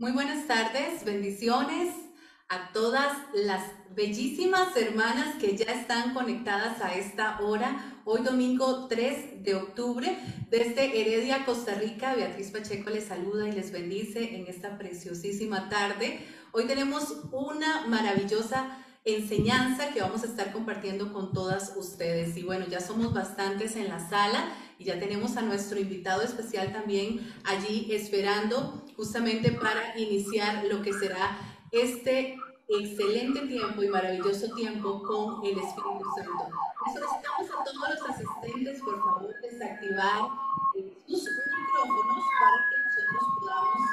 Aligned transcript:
Muy 0.00 0.12
buenas 0.12 0.46
tardes, 0.46 1.04
bendiciones 1.04 1.92
a 2.48 2.70
todas 2.72 3.16
las 3.34 3.64
bellísimas 3.96 4.76
hermanas 4.76 5.34
que 5.40 5.56
ya 5.56 5.72
están 5.72 6.14
conectadas 6.14 6.80
a 6.82 6.94
esta 6.94 7.40
hora. 7.40 8.00
Hoy 8.04 8.22
domingo 8.22 8.86
3 8.86 9.42
de 9.42 9.56
octubre, 9.56 10.16
desde 10.50 11.00
Heredia, 11.00 11.44
Costa 11.44 11.74
Rica, 11.74 12.14
Beatriz 12.14 12.52
Pacheco 12.52 12.90
les 12.90 13.06
saluda 13.06 13.48
y 13.48 13.52
les 13.52 13.72
bendice 13.72 14.36
en 14.36 14.46
esta 14.46 14.78
preciosísima 14.78 15.68
tarde. 15.68 16.24
Hoy 16.52 16.68
tenemos 16.68 17.24
una 17.32 17.88
maravillosa 17.88 18.78
enseñanza 19.04 19.88
que 19.92 20.00
vamos 20.00 20.22
a 20.22 20.26
estar 20.26 20.52
compartiendo 20.52 21.12
con 21.12 21.32
todas 21.32 21.74
ustedes. 21.76 22.36
Y 22.36 22.44
bueno, 22.44 22.66
ya 22.68 22.80
somos 22.80 23.12
bastantes 23.12 23.74
en 23.74 23.88
la 23.88 24.08
sala 24.08 24.48
y 24.78 24.84
ya 24.84 25.00
tenemos 25.00 25.36
a 25.36 25.42
nuestro 25.42 25.80
invitado 25.80 26.22
especial 26.22 26.72
también 26.72 27.34
allí 27.42 27.88
esperando 27.90 28.84
justamente 28.98 29.52
para 29.52 29.96
iniciar 29.96 30.64
lo 30.64 30.82
que 30.82 30.92
será 30.92 31.38
este 31.70 32.36
excelente 32.68 33.46
tiempo 33.46 33.80
y 33.84 33.88
maravilloso 33.88 34.52
tiempo 34.56 35.00
con 35.04 35.46
el 35.46 35.56
Espíritu 35.56 36.04
Santo. 36.16 36.50
Solicitamos 36.92 37.48
a 37.48 37.64
todos 37.64 37.90
los 37.90 38.10
asistentes, 38.10 38.82
por 38.82 38.98
favor, 38.98 39.34
desactivar 39.40 40.22
sus 41.06 41.22
micrófonos 41.22 42.24
para 42.40 42.56
que 42.68 42.76
nosotros 42.84 43.24
podamos 43.40 43.88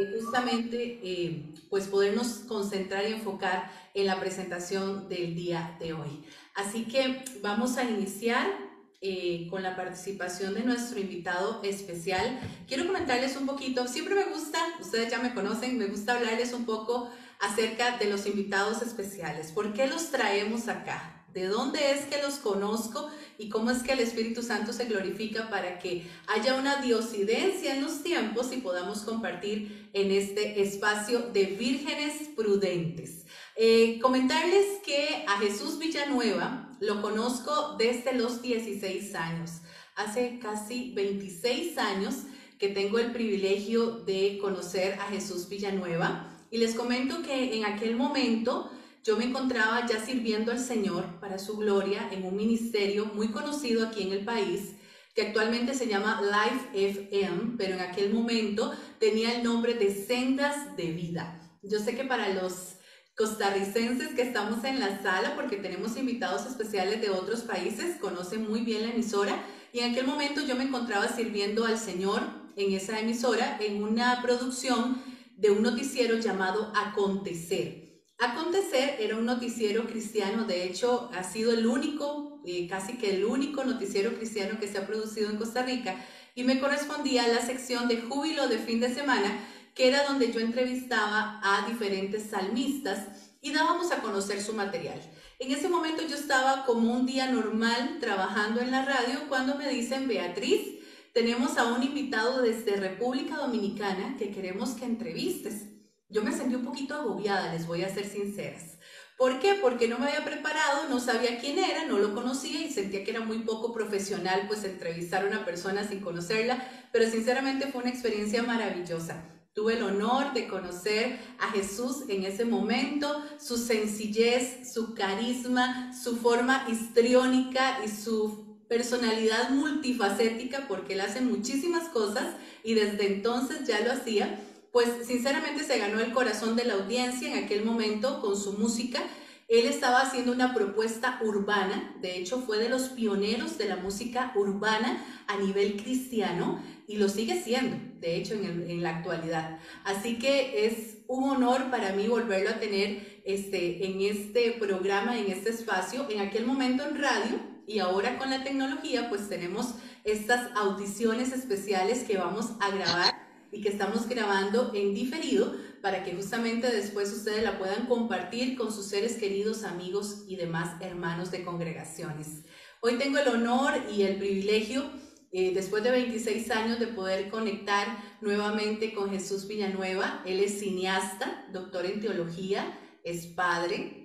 eh, 0.00 0.18
justamente 0.18 1.00
eh, 1.02 1.54
pues 1.68 1.86
podernos 1.88 2.28
concentrar 2.48 3.06
y 3.06 3.12
enfocar 3.12 3.70
en 3.92 4.06
la 4.06 4.18
presentación 4.18 5.10
del 5.10 5.34
día 5.34 5.76
de 5.78 5.92
hoy. 5.92 6.24
Así 6.54 6.86
que 6.86 7.22
vamos 7.42 7.76
a 7.76 7.84
iniciar 7.84 8.67
eh, 9.00 9.46
con 9.48 9.62
la 9.62 9.76
participación 9.76 10.54
de 10.54 10.64
nuestro 10.64 10.98
invitado 10.98 11.60
especial. 11.62 12.40
Quiero 12.66 12.84
comentarles 12.84 13.36
un 13.36 13.46
poquito, 13.46 13.86
siempre 13.86 14.16
me 14.16 14.24
gusta, 14.24 14.58
ustedes 14.80 15.10
ya 15.10 15.20
me 15.20 15.34
conocen, 15.34 15.78
me 15.78 15.86
gusta 15.86 16.14
hablarles 16.14 16.52
un 16.52 16.64
poco 16.64 17.08
acerca 17.38 17.96
de 17.98 18.06
los 18.06 18.26
invitados 18.26 18.82
especiales. 18.82 19.52
¿Por 19.52 19.72
qué 19.72 19.86
los 19.86 20.10
traemos 20.10 20.66
acá? 20.66 21.24
¿De 21.32 21.46
dónde 21.46 21.92
es 21.92 22.06
que 22.06 22.20
los 22.20 22.34
conozco 22.36 23.08
y 23.38 23.48
cómo 23.48 23.70
es 23.70 23.84
que 23.84 23.92
el 23.92 24.00
Espíritu 24.00 24.42
Santo 24.42 24.72
se 24.72 24.86
glorifica 24.86 25.48
para 25.48 25.78
que 25.78 26.04
haya 26.26 26.54
una 26.54 26.82
diosidencia 26.82 27.76
en 27.76 27.82
los 27.82 28.02
tiempos 28.02 28.52
y 28.52 28.56
podamos 28.56 29.02
compartir 29.02 29.90
en 29.92 30.10
este 30.10 30.60
espacio 30.60 31.20
de 31.32 31.44
vírgenes 31.44 32.30
prudentes? 32.34 33.26
Eh, 33.60 33.98
comentarles 34.00 34.78
que 34.86 35.24
a 35.26 35.36
Jesús 35.38 35.80
Villanueva 35.80 36.76
lo 36.78 37.02
conozco 37.02 37.74
desde 37.76 38.12
los 38.12 38.40
16 38.40 39.16
años. 39.16 39.50
Hace 39.96 40.38
casi 40.40 40.92
26 40.94 41.76
años 41.76 42.18
que 42.60 42.68
tengo 42.68 43.00
el 43.00 43.10
privilegio 43.10 43.90
de 44.04 44.38
conocer 44.40 44.92
a 45.00 45.06
Jesús 45.06 45.48
Villanueva 45.48 46.32
y 46.52 46.58
les 46.58 46.76
comento 46.76 47.20
que 47.22 47.56
en 47.56 47.64
aquel 47.64 47.96
momento 47.96 48.70
yo 49.02 49.16
me 49.16 49.24
encontraba 49.24 49.84
ya 49.88 49.98
sirviendo 50.06 50.52
al 50.52 50.60
Señor 50.60 51.18
para 51.18 51.40
su 51.40 51.56
gloria 51.56 52.08
en 52.12 52.26
un 52.26 52.36
ministerio 52.36 53.06
muy 53.06 53.32
conocido 53.32 53.84
aquí 53.84 54.04
en 54.04 54.12
el 54.12 54.24
país 54.24 54.76
que 55.16 55.22
actualmente 55.22 55.74
se 55.74 55.88
llama 55.88 56.22
Life 56.22 56.90
FM, 56.90 57.56
pero 57.58 57.74
en 57.74 57.80
aquel 57.80 58.14
momento 58.14 58.72
tenía 59.00 59.36
el 59.36 59.42
nombre 59.42 59.74
de 59.74 59.92
Sendas 59.92 60.76
de 60.76 60.92
Vida. 60.92 61.40
Yo 61.64 61.80
sé 61.80 61.96
que 61.96 62.04
para 62.04 62.28
los 62.28 62.77
costarricenses 63.18 64.14
que 64.14 64.22
estamos 64.22 64.62
en 64.62 64.78
la 64.78 65.02
sala, 65.02 65.34
porque 65.34 65.56
tenemos 65.56 65.96
invitados 65.96 66.46
especiales 66.46 67.00
de 67.00 67.10
otros 67.10 67.40
países, 67.40 67.96
conocen 68.00 68.48
muy 68.48 68.60
bien 68.60 68.82
la 68.82 68.90
emisora. 68.90 69.42
Y 69.72 69.80
en 69.80 69.90
aquel 69.90 70.06
momento 70.06 70.40
yo 70.40 70.54
me 70.54 70.62
encontraba 70.62 71.08
sirviendo 71.08 71.66
al 71.66 71.78
Señor 71.78 72.22
en 72.56 72.72
esa 72.72 73.00
emisora 73.00 73.58
en 73.60 73.82
una 73.82 74.22
producción 74.22 75.02
de 75.36 75.50
un 75.50 75.62
noticiero 75.62 76.16
llamado 76.18 76.72
Acontecer. 76.76 78.04
Acontecer 78.20 78.96
era 79.00 79.16
un 79.16 79.26
noticiero 79.26 79.86
cristiano, 79.86 80.44
de 80.44 80.64
hecho 80.64 81.10
ha 81.12 81.24
sido 81.24 81.52
el 81.52 81.66
único, 81.66 82.40
eh, 82.46 82.68
casi 82.68 82.98
que 82.98 83.16
el 83.16 83.24
único 83.24 83.64
noticiero 83.64 84.14
cristiano 84.14 84.60
que 84.60 84.68
se 84.68 84.78
ha 84.78 84.86
producido 84.86 85.28
en 85.28 85.38
Costa 85.38 85.64
Rica 85.64 85.96
y 86.36 86.44
me 86.44 86.60
correspondía 86.60 87.24
a 87.24 87.28
la 87.28 87.44
sección 87.44 87.88
de 87.88 88.00
júbilo 88.00 88.46
de 88.46 88.58
fin 88.58 88.78
de 88.78 88.94
semana 88.94 89.40
que 89.78 89.86
era 89.86 90.02
donde 90.02 90.32
yo 90.32 90.40
entrevistaba 90.40 91.40
a 91.40 91.64
diferentes 91.68 92.30
salmistas 92.30 92.98
y 93.40 93.52
dábamos 93.52 93.92
a 93.92 94.02
conocer 94.02 94.42
su 94.42 94.52
material. 94.52 95.00
En 95.38 95.52
ese 95.52 95.68
momento 95.68 96.02
yo 96.02 96.16
estaba 96.16 96.66
como 96.66 96.92
un 96.92 97.06
día 97.06 97.30
normal 97.30 97.98
trabajando 98.00 98.60
en 98.60 98.72
la 98.72 98.84
radio 98.84 99.28
cuando 99.28 99.54
me 99.54 99.68
dicen, 99.68 100.08
Beatriz, 100.08 100.80
tenemos 101.14 101.58
a 101.58 101.72
un 101.72 101.84
invitado 101.84 102.42
desde 102.42 102.74
República 102.74 103.36
Dominicana 103.36 104.16
que 104.18 104.32
queremos 104.32 104.70
que 104.70 104.84
entrevistes. 104.84 105.66
Yo 106.08 106.24
me 106.24 106.32
sentí 106.32 106.56
un 106.56 106.64
poquito 106.64 106.96
agobiada, 106.96 107.52
les 107.52 107.68
voy 107.68 107.82
a 107.84 107.94
ser 107.94 108.04
sinceras. 108.04 108.78
¿Por 109.16 109.38
qué? 109.38 109.54
Porque 109.62 109.86
no 109.86 110.00
me 110.00 110.08
había 110.08 110.24
preparado, 110.24 110.88
no 110.88 110.98
sabía 110.98 111.38
quién 111.38 111.56
era, 111.60 111.84
no 111.84 111.98
lo 111.98 112.16
conocía 112.16 112.62
y 112.62 112.72
sentía 112.72 113.04
que 113.04 113.12
era 113.12 113.20
muy 113.20 113.38
poco 113.44 113.72
profesional 113.72 114.46
pues 114.48 114.64
entrevistar 114.64 115.22
a 115.22 115.28
una 115.28 115.44
persona 115.44 115.86
sin 115.86 116.00
conocerla, 116.00 116.68
pero 116.90 117.08
sinceramente 117.08 117.68
fue 117.68 117.82
una 117.82 117.90
experiencia 117.90 118.42
maravillosa. 118.42 119.37
Tuve 119.58 119.74
el 119.74 119.82
honor 119.82 120.34
de 120.34 120.46
conocer 120.46 121.18
a 121.40 121.50
Jesús 121.50 122.04
en 122.06 122.22
ese 122.22 122.44
momento, 122.44 123.24
su 123.40 123.56
sencillez, 123.56 124.72
su 124.72 124.94
carisma, 124.94 125.92
su 126.00 126.16
forma 126.16 126.64
histriónica 126.70 127.84
y 127.84 127.88
su 127.88 128.56
personalidad 128.68 129.50
multifacética, 129.50 130.68
porque 130.68 130.92
él 130.92 131.00
hace 131.00 131.22
muchísimas 131.22 131.88
cosas 131.88 132.36
y 132.62 132.74
desde 132.74 133.14
entonces 133.14 133.66
ya 133.66 133.80
lo 133.80 133.90
hacía, 133.90 134.40
pues 134.70 134.90
sinceramente 135.04 135.64
se 135.64 135.80
ganó 135.80 135.98
el 135.98 136.12
corazón 136.12 136.54
de 136.54 136.64
la 136.64 136.74
audiencia 136.74 137.28
en 137.28 137.44
aquel 137.44 137.64
momento 137.64 138.20
con 138.20 138.36
su 138.36 138.52
música. 138.52 139.00
Él 139.48 139.66
estaba 139.66 140.02
haciendo 140.02 140.30
una 140.30 140.54
propuesta 140.54 141.18
urbana, 141.24 141.96
de 142.00 142.16
hecho 142.16 142.42
fue 142.42 142.58
de 142.58 142.68
los 142.68 142.90
pioneros 142.90 143.58
de 143.58 143.68
la 143.68 143.76
música 143.76 144.30
urbana 144.36 145.04
a 145.26 145.36
nivel 145.36 145.82
cristiano 145.82 146.62
y 146.88 146.96
lo 146.96 147.08
sigue 147.10 147.40
siendo, 147.40 147.76
de 148.00 148.16
hecho, 148.16 148.34
en, 148.34 148.82
la 148.82 148.96
actualidad. 148.96 149.58
Así 149.84 150.18
que 150.18 150.66
es 150.66 150.96
un 151.06 151.30
honor 151.30 151.70
para 151.70 151.92
mí 151.92 152.08
volverlo 152.08 152.48
a 152.48 152.58
tener 152.58 153.20
este, 153.24 153.86
en 153.86 154.00
este 154.00 154.52
programa, 154.52 155.18
en 155.18 155.30
este 155.30 155.50
espacio, 155.50 156.08
en 156.08 156.20
aquel 156.20 156.46
momento 156.46 156.88
en 156.88 156.98
radio 156.98 157.38
y 157.66 157.80
ahora 157.80 158.16
con 158.16 158.30
la 158.30 158.42
tecnología, 158.42 159.10
pues 159.10 159.28
tenemos 159.28 159.74
estas 160.04 160.50
audiciones 160.56 161.32
especiales 161.32 162.04
que 162.04 162.16
vamos 162.16 162.52
a 162.60 162.70
grabar 162.70 163.14
y 163.52 163.60
que 163.60 163.68
estamos 163.68 164.08
grabando 164.08 164.72
en 164.74 164.94
diferido 164.94 165.54
para 165.82 166.04
que 166.04 166.14
justamente 166.14 166.70
después 166.70 167.12
ustedes 167.12 167.42
la 167.42 167.58
puedan 167.58 167.86
compartir 167.86 168.56
con 168.56 168.72
sus 168.72 168.86
seres 168.86 169.16
queridos, 169.16 169.64
amigos 169.64 170.24
y 170.26 170.36
demás 170.36 170.80
hermanos 170.80 171.30
de 171.30 171.44
congregaciones. 171.44 172.44
Hoy 172.80 172.94
tengo 172.94 173.18
el 173.18 173.28
honor 173.28 173.74
y 173.94 174.02
el 174.02 174.16
privilegio 174.16 174.90
eh, 175.32 175.52
después 175.54 175.82
de 175.82 175.90
26 175.90 176.50
años 176.50 176.78
de 176.80 176.86
poder 176.86 177.28
conectar 177.28 177.86
nuevamente 178.20 178.94
con 178.94 179.10
Jesús 179.10 179.46
Villanueva. 179.46 180.22
Él 180.26 180.40
es 180.40 180.58
cineasta, 180.60 181.46
doctor 181.52 181.86
en 181.86 182.00
teología, 182.00 182.78
es 183.04 183.26
padre, 183.26 183.98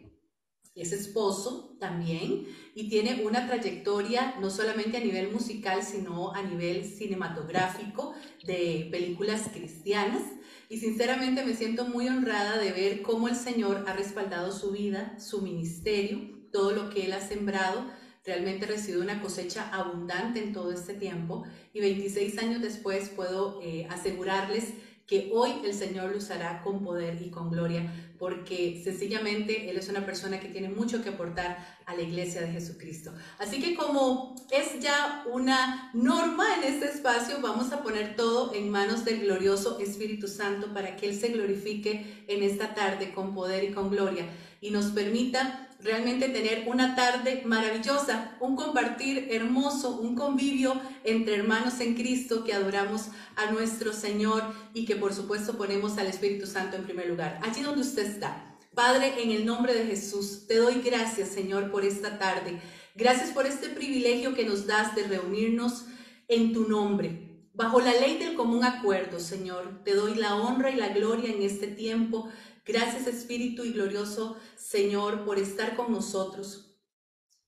es 0.75 0.91
esposo 0.91 1.77
también 1.79 2.47
y 2.73 2.89
tiene 2.89 3.23
una 3.23 3.45
trayectoria 3.45 4.35
no 4.41 4.49
solamente 4.49 4.97
a 4.97 5.03
nivel 5.03 5.31
musical, 5.31 5.83
sino 5.83 6.33
a 6.33 6.41
nivel 6.41 6.83
cinematográfico 6.83 8.13
de 8.45 8.87
películas 8.91 9.49
cristianas. 9.53 10.23
Y 10.69 10.79
sinceramente 10.79 11.45
me 11.45 11.55
siento 11.55 11.85
muy 11.85 12.07
honrada 12.07 12.57
de 12.57 12.71
ver 12.71 13.01
cómo 13.03 13.27
el 13.27 13.35
Señor 13.35 13.85
ha 13.87 13.93
respaldado 13.93 14.51
su 14.51 14.71
vida, 14.71 15.19
su 15.19 15.41
ministerio, 15.41 16.19
todo 16.51 16.71
lo 16.71 16.89
que 16.89 17.05
Él 17.05 17.13
ha 17.13 17.21
sembrado 17.21 17.85
Realmente 18.25 18.65
recibido 18.65 19.01
una 19.01 19.21
cosecha 19.21 19.69
abundante 19.73 20.41
en 20.41 20.53
todo 20.53 20.71
este 20.71 20.93
tiempo 20.93 21.43
y 21.73 21.81
26 21.81 22.37
años 22.37 22.61
después 22.61 23.09
puedo 23.09 23.61
eh, 23.61 23.85
asegurarles 23.89 24.73
que 25.07 25.29
hoy 25.33 25.51
el 25.65 25.73
Señor 25.73 26.11
lo 26.11 26.17
usará 26.17 26.61
con 26.61 26.83
poder 26.83 27.21
y 27.21 27.29
con 27.29 27.51
gloria, 27.51 27.91
porque 28.17 28.81
sencillamente 28.81 29.69
Él 29.69 29.77
es 29.77 29.89
una 29.89 30.05
persona 30.05 30.39
que 30.39 30.47
tiene 30.47 30.69
mucho 30.69 31.03
que 31.03 31.09
aportar 31.09 31.57
a 31.85 31.93
la 31.93 32.01
iglesia 32.01 32.39
de 32.39 32.53
Jesucristo. 32.53 33.13
Así 33.37 33.59
que 33.59 33.75
como 33.75 34.33
es 34.49 34.79
ya 34.79 35.25
una 35.31 35.91
norma 35.93 36.45
en 36.57 36.73
este 36.73 36.85
espacio, 36.85 37.39
vamos 37.41 37.73
a 37.73 37.83
poner 37.83 38.15
todo 38.15 38.53
en 38.53 38.69
manos 38.69 39.03
del 39.03 39.21
glorioso 39.21 39.79
Espíritu 39.79 40.29
Santo 40.29 40.73
para 40.73 40.95
que 40.95 41.09
Él 41.09 41.19
se 41.19 41.29
glorifique 41.29 42.23
en 42.29 42.41
esta 42.41 42.73
tarde 42.73 43.13
con 43.13 43.35
poder 43.35 43.65
y 43.65 43.73
con 43.73 43.89
gloria 43.89 44.25
y 44.61 44.71
nos 44.71 44.85
permita 44.87 45.62
realmente 45.83 46.29
tener 46.29 46.63
una 46.67 46.95
tarde 46.95 47.43
maravillosa, 47.45 48.35
un 48.39 48.55
compartir 48.55 49.27
hermoso, 49.31 49.99
un 49.99 50.15
convivio 50.15 50.79
entre 51.03 51.35
hermanos 51.35 51.79
en 51.79 51.95
Cristo 51.95 52.43
que 52.43 52.53
adoramos 52.53 53.09
a 53.35 53.51
nuestro 53.51 53.93
Señor 53.93 54.43
y 54.73 54.85
que 54.85 54.95
por 54.95 55.13
supuesto 55.13 55.57
ponemos 55.57 55.97
al 55.97 56.07
Espíritu 56.07 56.47
Santo 56.47 56.77
en 56.77 56.83
primer 56.83 57.07
lugar. 57.07 57.39
Allí 57.43 57.61
donde 57.61 57.81
usted 57.81 58.05
está. 58.05 58.49
Padre, 58.73 59.21
en 59.21 59.31
el 59.31 59.45
nombre 59.45 59.73
de 59.73 59.85
Jesús, 59.85 60.47
te 60.47 60.55
doy 60.55 60.81
gracias, 60.83 61.29
Señor, 61.29 61.69
por 61.69 61.85
esta 61.85 62.17
tarde. 62.17 62.59
Gracias 62.95 63.29
por 63.29 63.45
este 63.45 63.69
privilegio 63.69 64.33
que 64.33 64.45
nos 64.45 64.65
das 64.65 64.95
de 64.95 65.03
reunirnos 65.03 65.85
en 66.27 66.53
tu 66.53 66.67
nombre. 66.67 67.29
bajo 67.55 67.79
la 67.79 67.93
ley 67.93 68.17
del 68.17 68.33
común 68.33 68.63
acuerdo, 68.63 69.19
Señor. 69.19 69.83
Te 69.83 69.93
doy 69.93 70.15
la 70.15 70.35
honra 70.35 70.71
y 70.71 70.75
la 70.75 70.89
gloria 70.89 71.31
en 71.31 71.43
este 71.43 71.67
tiempo. 71.67 72.29
Gracias 72.65 73.07
Espíritu 73.07 73.63
y 73.63 73.73
glorioso 73.73 74.37
Señor 74.55 75.25
por 75.25 75.37
estar 75.37 75.75
con 75.75 75.91
nosotros 75.91 76.73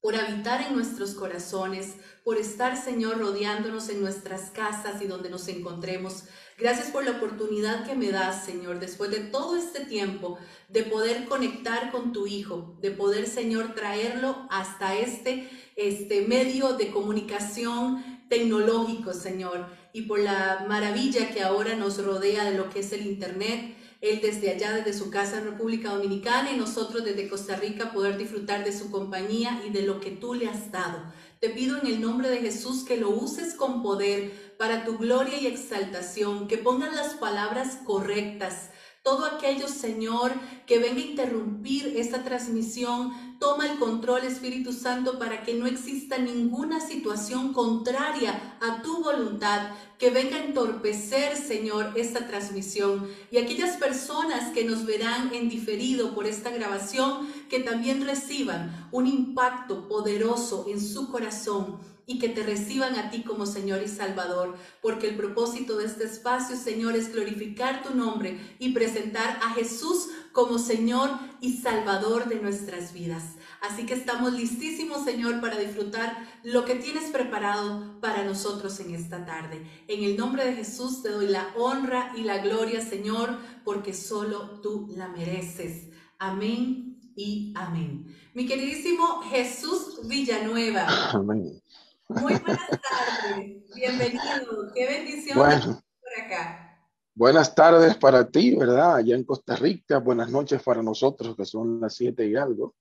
por 0.06 0.15
habitar 0.15 0.62
en 0.62 0.75
nuestros 0.75 1.15
corazones, 1.15 1.95
por 2.23 2.38
estar, 2.38 2.77
Señor, 2.77 3.17
rodeándonos 3.17 3.89
en 3.89 4.01
nuestras 4.01 4.51
casas 4.51 5.01
y 5.01 5.07
donde 5.07 5.31
nos 5.31 5.47
encontremos. 5.47 6.25
Gracias 6.59 6.91
por 6.91 7.03
la 7.03 7.13
oportunidad 7.13 7.88
que 7.88 7.95
me 7.95 8.12
das, 8.12 8.45
Señor, 8.45 8.79
después 8.79 9.09
de 9.09 9.21
todo 9.21 9.57
este 9.57 9.83
tiempo, 9.83 10.38
de 10.69 10.83
poder 10.83 11.25
conectar 11.25 11.91
con 11.91 12.13
tu 12.13 12.27
Hijo, 12.27 12.77
de 12.81 12.91
poder, 12.91 13.25
Señor, 13.25 13.73
traerlo 13.73 14.45
hasta 14.51 14.95
este, 14.95 15.50
este 15.75 16.21
medio 16.27 16.73
de 16.73 16.91
comunicación 16.91 18.06
tecnológico, 18.29 19.12
Señor, 19.12 19.65
y 19.91 20.03
por 20.03 20.19
la 20.19 20.65
maravilla 20.69 21.31
que 21.31 21.41
ahora 21.41 21.75
nos 21.75 21.97
rodea 21.97 22.44
de 22.44 22.56
lo 22.56 22.69
que 22.69 22.81
es 22.81 22.91
el 22.91 23.07
Internet 23.07 23.75
él 24.06 24.19
desde 24.22 24.52
allá, 24.52 24.74
desde 24.74 24.94
su 24.94 25.10
casa 25.10 25.38
en 25.38 25.46
República 25.46 25.90
Dominicana 25.90 26.52
y 26.52 26.57
nosotros 26.57 27.04
desde 27.04 27.28
Costa 27.28 27.56
Rica 27.56 27.92
poder 27.92 28.18
disfrutar 28.18 28.63
de 28.63 28.78
su 28.78 28.92
compañía 28.92 29.62
y 29.68 29.72
de 29.72 29.81
lo 29.81 30.00
que 30.00 30.12
tú 30.12 30.34
le 30.34 30.48
has 30.48 30.72
dado. 30.72 31.12
Te 31.40 31.50
pido 31.50 31.80
en 31.80 31.88
el 31.88 32.02
nombre 32.02 32.30
de 32.30 32.38
Jesús 32.38 32.84
que 32.86 32.98
lo 32.98 33.10
uses 33.10 33.54
con 33.54 33.84
poder 33.84 34.56
para 34.57 34.86
tu 34.86 34.98
gloria 34.98 35.40
y 35.40 35.48
exaltación, 35.48 36.48
que 36.48 36.57
pongan 36.57 36.96
las 36.96 37.16
palabras 37.16 37.80
correctas, 37.86 38.69
todo 39.06 39.25
aquello, 39.25 39.68
Señor, 39.68 40.31
que 40.66 40.80
venga 40.80 41.00
a 41.00 41.06
interrumpir 41.06 41.94
esta 41.96 42.24
transmisión, 42.24 43.13
toma 43.40 43.68
el 43.68 43.78
control, 43.78 44.24
Espíritu 44.24 44.74
Santo, 44.74 45.19
para 45.19 45.44
que 45.44 45.54
no 45.54 45.68
exista 45.68 46.18
ninguna 46.18 46.80
situación 46.80 47.54
contraria 47.54 48.57
a 48.60 48.81
tu 48.81 49.04
voluntad 49.04 49.69
que 50.00 50.10
venga 50.10 50.38
a 50.38 50.46
entorpecer, 50.46 51.38
Señor, 51.38 51.94
esta 51.96 52.25
transmisión. 52.25 53.07
Y 53.30 53.38
aquellas 53.38 53.78
personas 53.78 54.52
que 54.54 54.66
nos 54.66 54.88
verán 54.88 55.31
en 55.36 55.50
diferido 55.50 56.16
por 56.16 56.25
esta 56.25 56.50
grabación, 56.50 57.31
que 57.48 57.60
también 57.60 58.08
reciban 58.08 58.90
un 58.92 59.06
impacto 59.06 59.88
poderoso 59.88 60.66
en 60.68 60.81
su 60.81 61.12
corazón 61.12 61.78
y 62.07 62.19
que 62.19 62.30
te 62.30 62.44
reciban 62.44 62.96
a 62.96 63.10
ti 63.10 63.24
como 63.24 63.46
Señor 63.46 63.81
y 63.84 63.88
Salvador, 63.88 64.56
porque 64.81 65.07
el 65.10 65.16
propósito 65.16 65.78
de 65.78 65.86
este 65.86 66.06
espacio, 66.06 66.56
Señor, 66.56 66.96
es 66.96 67.12
glorificar 67.12 67.84
tu 67.84 67.96
nombre 67.96 68.40
y 68.60 68.74
presentar 68.74 69.40
a 69.44 69.52
Jesús 69.52 70.10
como 70.31 70.60
Señor 70.60 71.10
y 71.42 71.57
Salvador 71.57 72.28
de 72.28 72.40
nuestras 72.40 72.94
vidas. 72.94 73.36
Así 73.62 73.86
que 73.86 73.94
estamos 73.94 74.34
listísimos, 74.34 75.04
Señor, 75.04 75.42
para 75.42 75.57
disfrutar 75.57 76.28
lo 76.44 76.66
que 76.66 76.75
tienes 76.75 77.10
preparado 77.10 78.00
para 78.02 78.24
nosotros 78.24 78.80
en 78.80 78.94
esta 78.94 79.25
tarde. 79.25 79.66
En 79.88 80.04
el 80.04 80.18
nombre 80.18 80.46
de 80.46 80.54
Jesús 80.54 81.01
te 81.01 81.10
doy 81.10 81.28
la 81.28 81.48
honra 81.56 82.12
y 82.16 82.22
la 82.22 82.40
gloria, 82.40 82.81
Señor, 82.81 83.38
porque 83.63 83.94
solo 83.94 84.60
tú 84.62 84.88
la 84.96 85.08
mereces. 85.08 85.90
Amén 86.19 87.00
y 87.16 87.54
amén. 87.56 88.06
Mi 88.34 88.46
queridísimo 88.46 89.22
Jesús 89.24 90.01
Villanueva. 90.04 90.86
Amén. 91.12 91.62
Muy 92.07 92.22
buenas 92.34 92.69
tardes, 92.69 93.74
bienvenido, 93.74 94.72
qué 94.75 94.86
bendición 94.86 95.38
por 95.38 96.24
acá. 96.24 96.80
Buenas 97.16 97.56
tardes 97.56 97.96
para 97.96 98.30
ti, 98.30 98.56
¿verdad? 98.56 98.98
Allá 98.98 99.16
en 99.16 99.24
Costa 99.24 99.56
Rica, 99.56 99.98
buenas 99.98 100.30
noches 100.30 100.62
para 100.62 100.84
nosotros, 100.84 101.36
que 101.36 101.46
son 101.46 101.81
las 101.81 101.96
siete 101.96 102.28
y 102.28 102.36
algo 102.36 102.75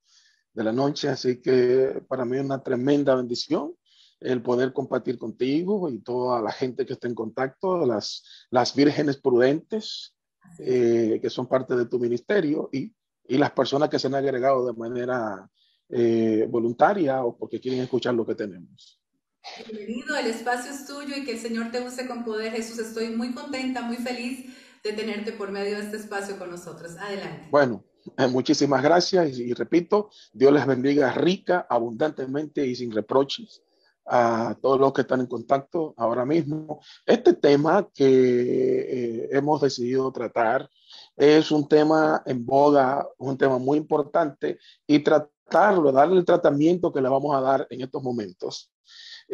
de 0.53 0.65
la 0.65 0.73
noche, 0.73 1.09
así 1.09 1.41
que 1.41 2.03
para 2.07 2.27
mí 2.27 2.37
es 2.37 2.45
una 2.45 2.63
tremenda 2.63 3.15
bendición 3.15 3.75
el 4.21 4.43
poder 4.43 4.75
compartir 4.75 5.17
contigo 5.19 5.89
y 5.89 6.01
toda 6.01 6.43
la 6.43 6.53
gente 6.53 6.85
que 6.85 6.93
está 6.93 7.09
en 7.09 7.15
contacto, 7.15 7.87
las, 7.87 8.47
las 8.51 8.75
vírgenes 8.75 9.17
prudentes 9.17 10.15
eh, 10.59 11.19
que 11.23 11.31
son 11.31 11.47
parte 11.47 11.75
de 11.75 11.87
tu 11.87 11.99
ministerio 11.99 12.69
y, 12.71 12.93
y, 13.27 13.39
las 13.39 13.53
personas 13.53 13.89
que 13.89 13.99
se 13.99 14.07
han 14.07 14.15
agregado 14.15 14.67
de 14.67 14.75
manera 14.75 15.51
eh, 15.89 16.47
voluntaria 16.49 17.25
o 17.25 17.37
porque 17.37 17.59
quieren 17.59 17.81
escuchar 17.81 18.15
lo 18.15 18.27
que 18.27 18.35
tenemos. 18.35 19.01
Bienvenido, 19.45 20.17
el 20.17 20.27
espacio 20.29 20.73
es 20.73 20.87
tuyo 20.87 21.15
y 21.17 21.25
que 21.25 21.33
el 21.33 21.39
Señor 21.39 21.71
te 21.71 21.81
use 21.81 22.09
con 22.09 22.25
poder. 22.25 22.53
Jesús, 22.53 22.79
estoy 22.79 23.11
muy 23.11 23.35
contenta, 23.35 23.83
muy 23.83 23.99
feliz 23.99 24.47
de 24.83 24.93
tenerte 24.95 25.33
por 25.33 25.53
medio 25.53 25.77
de 25.77 25.85
este 25.85 25.99
espacio 25.99 26.39
con 26.39 26.51
nosotros. 26.51 26.97
Adelante. 26.99 27.49
Bueno, 27.51 27.85
eh, 28.17 28.27
muchísimas 28.27 28.83
gracias 28.83 29.39
y, 29.39 29.53
repito, 29.53 30.09
Dios 30.33 30.51
les 30.51 30.67
bendiga 30.67 31.13
rica, 31.13 31.67
abundantemente 31.69 32.67
y 32.67 32.75
sin 32.75 32.91
reproches 32.91 33.63
a 34.07 34.57
todos 34.63 34.81
los 34.81 34.95
que 34.95 35.03
están 35.03 35.21
en 35.21 35.27
contacto 35.27 35.93
ahora 35.99 36.25
mismo. 36.25 36.81
Este 37.05 37.35
tema 37.35 37.89
que 37.95 38.07
eh, 38.07 39.29
hemos 39.31 39.61
decidido 39.61 40.11
tratar 40.11 40.69
es 41.17 41.51
un 41.51 41.69
tema 41.69 42.23
en 42.25 42.47
boga, 42.47 43.07
un 43.19 43.37
tema 43.37 43.59
muy 43.59 43.77
importante 43.77 44.59
y 44.87 45.01
tratarlo, 45.01 45.93
darle 45.93 46.19
el 46.19 46.25
tratamiento 46.25 46.91
que 46.91 47.03
le 47.03 47.11
vamos 47.11 47.37
a 47.37 47.43
dar 47.43 47.67
en 47.69 47.83
estos 47.83 48.03
momentos 48.03 48.71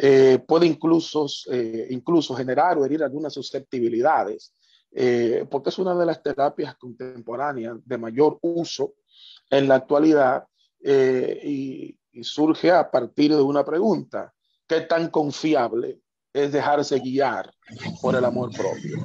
eh, 0.03 0.39
puede 0.39 0.65
incluso, 0.65 1.27
eh, 1.51 1.85
incluso 1.91 2.33
generar 2.33 2.75
o 2.75 2.83
herir 2.83 3.03
algunas 3.03 3.31
susceptibilidades, 3.33 4.51
eh, 4.91 5.45
porque 5.47 5.69
es 5.69 5.77
una 5.77 5.93
de 5.93 6.07
las 6.07 6.23
terapias 6.23 6.75
contemporáneas 6.77 7.77
de 7.85 7.97
mayor 7.99 8.39
uso 8.41 8.95
en 9.47 9.67
la 9.67 9.75
actualidad 9.75 10.43
y, 10.83 11.95
surge 12.23 12.71
a 12.71 12.89
partir 12.89 13.33
de 13.35 13.41
una 13.41 13.63
pregunta, 13.63 14.33
¿qué 14.67 14.81
tan 14.81 15.09
confiable 15.09 16.01
es 16.33 16.51
dejarse 16.51 16.99
guiar 16.99 17.53
por 18.01 18.15
el 18.15 18.25
amor 18.25 18.49
propio? 18.51 18.97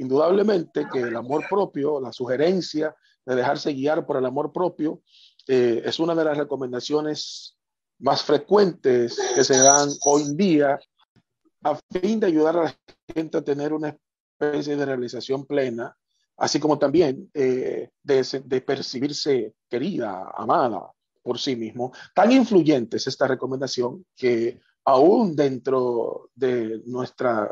indudablemente 0.00 0.86
que 0.90 1.00
el 1.00 1.16
amor 1.16 1.44
propio, 1.48 2.00
la 2.00 2.12
sugerencia 2.12 2.96
de 3.26 3.36
dejarse 3.36 3.74
guiar 3.74 4.06
por 4.06 4.16
el 4.16 4.24
amor 4.24 4.52
propio, 4.52 5.02
es 5.46 5.98
una 6.00 6.14
de 6.14 6.24
las 6.24 6.38
recomendaciones 6.38 7.56
más 7.98 8.22
frecuentes 8.22 9.18
que 9.34 9.44
se 9.44 9.56
dan 9.58 9.88
hoy 10.04 10.22
en 10.22 10.36
día 10.36 10.78
a 11.62 11.78
fin 12.00 12.20
de 12.20 12.26
ayudar 12.26 12.56
a 12.56 12.64
la 12.64 12.78
gente 13.12 13.38
a 13.38 13.44
tener 13.44 13.72
una 13.72 13.96
especie 14.38 14.76
de 14.76 14.84
realización 14.84 15.46
plena, 15.46 15.96
así 16.36 16.60
como 16.60 16.78
también 16.78 17.30
eh, 17.34 17.90
de, 18.02 18.42
de, 18.44 18.60
percibirse 18.60 19.54
querida, 19.68 20.30
amada 20.36 20.92
por 21.22 21.38
sí 21.38 21.56
mismo. 21.56 21.92
Tan 22.14 22.30
influyente 22.30 22.98
es 22.98 23.06
esta 23.06 23.26
recomendación 23.26 24.04
que 24.14 24.60
aún 24.84 25.34
dentro 25.34 26.30
de 26.34 26.82
nuestra, 26.86 27.50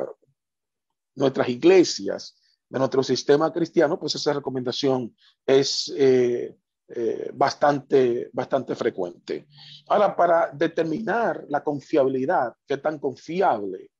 nuestras 1.17 1.49
iglesias, 1.49 2.37
de 2.69 2.79
nuestro 2.79 3.03
sistema 3.03 3.53
cristiano, 3.53 3.99
pues 3.99 4.15
esa 4.15 4.33
recomendación 4.33 5.15
es 5.47 5.93
eh, 5.97 6.57
eh, 6.87 7.31
bastante, 7.33 8.29
bastante 8.31 8.75
frecuente. 8.75 9.47
Ahora, 9.89 10.15
para 10.15 10.51
determinar 10.53 11.47
la 11.49 11.65
confiabilidad, 11.65 12.53
qué 12.67 12.77
tan 12.77 12.99
confiable 12.99 13.91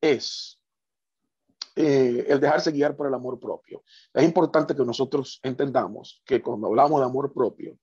es 0.00 0.60
eh, 1.74 2.26
el 2.28 2.38
dejarse 2.38 2.70
guiar 2.70 2.94
por 2.94 3.08
el 3.08 3.14
amor 3.14 3.40
propio, 3.40 3.82
es 4.12 4.22
importante 4.22 4.76
que 4.76 4.84
nosotros 4.84 5.40
entendamos 5.42 6.22
que 6.24 6.40
cuando 6.40 6.68
hablamos 6.68 7.00
de 7.00 7.06
amor 7.06 7.32
propio, 7.32 7.76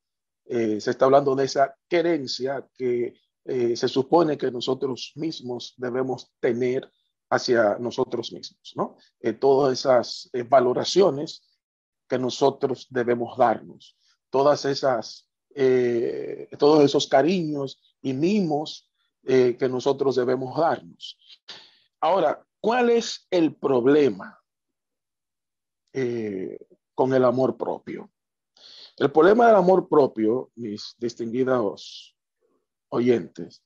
eh, 0.45 0.79
se 0.79 0.91
está 0.91 1.03
hablando 1.03 1.35
de 1.35 1.43
esa 1.43 1.75
querencia 1.89 2.65
que 2.73 3.13
se 3.43 3.87
supone 3.87 4.37
que 4.37 4.51
nosotros 4.51 5.13
mismos 5.15 5.73
debemos 5.75 6.31
tener 6.39 6.89
hacia 7.31 7.75
nosotros 7.79 8.31
mismos, 8.31 8.73
¿no? 8.75 8.97
todas 9.39 9.79
esas 9.79 10.29
valoraciones 10.47 11.50
que 12.11 12.19
nosotros 12.19 12.87
debemos 12.89 13.37
darnos. 13.37 13.97
Todas 14.29 14.65
esas, 14.65 15.29
eh, 15.55 16.49
todos 16.59 16.83
esos 16.83 17.07
cariños 17.07 17.81
y 18.01 18.11
mimos 18.11 18.91
eh, 19.23 19.55
que 19.57 19.69
nosotros 19.69 20.17
debemos 20.17 20.59
darnos. 20.59 21.17
Ahora, 22.01 22.45
¿cuál 22.59 22.89
es 22.89 23.27
el 23.31 23.55
problema 23.55 24.37
eh, 25.93 26.57
con 26.93 27.13
el 27.13 27.23
amor 27.23 27.55
propio? 27.55 28.11
El 28.97 29.09
problema 29.09 29.47
del 29.47 29.55
amor 29.55 29.87
propio, 29.87 30.51
mis 30.55 30.93
distinguidos 30.97 32.13
oyentes, 32.89 33.63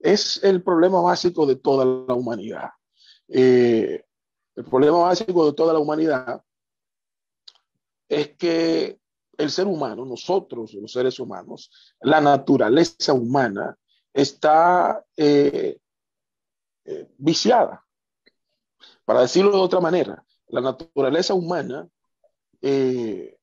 es 0.00 0.42
el 0.42 0.64
problema 0.64 1.00
básico 1.00 1.46
de 1.46 1.54
toda 1.54 1.84
la 1.84 2.14
humanidad. 2.14 2.70
el 3.28 4.64
problema 4.68 4.98
básico 4.98 5.46
de 5.46 5.52
toda 5.52 5.72
la 5.72 5.78
humanidad 5.78 6.42
es 8.08 8.36
que 8.36 8.98
el 9.36 9.50
ser 9.50 9.66
humano, 9.66 10.04
nosotros 10.04 10.72
los 10.74 10.92
seres 10.92 11.18
humanos, 11.18 11.70
la 12.00 12.20
naturaleza 12.20 13.12
humana 13.12 13.76
está 14.12 15.04
eh, 15.16 15.78
eh, 16.84 17.08
viciada. 17.18 17.84
Para 19.04 19.22
decirlo 19.22 19.52
de 19.52 19.58
otra 19.58 19.80
manera, 19.80 20.24
la 20.48 20.60
naturaleza 20.60 21.34
humana 21.34 21.88
eh, 22.62 23.36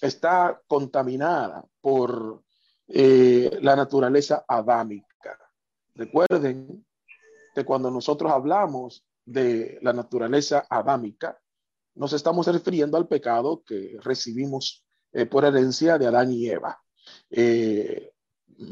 está 0.00 0.60
contaminada 0.66 1.64
por 1.80 2.42
la 2.88 3.74
naturaleza 3.74 4.44
adámica. 4.46 5.36
Recuerden 5.96 6.86
que 7.52 7.64
cuando 7.64 7.90
nosotros 7.90 8.30
hablamos 8.30 9.04
de 9.24 9.80
la 9.82 9.92
naturaleza 9.92 10.64
adámica, 10.70 11.36
nos 11.96 12.12
estamos 12.12 12.46
refiriendo 12.46 12.96
al 12.96 13.08
pecado 13.08 13.62
que 13.66 13.98
recibimos 14.02 14.84
eh, 15.12 15.26
por 15.26 15.44
herencia 15.44 15.98
de 15.98 16.06
Adán 16.06 16.30
y 16.30 16.46
Eva. 16.46 16.78
Eh, 17.30 18.12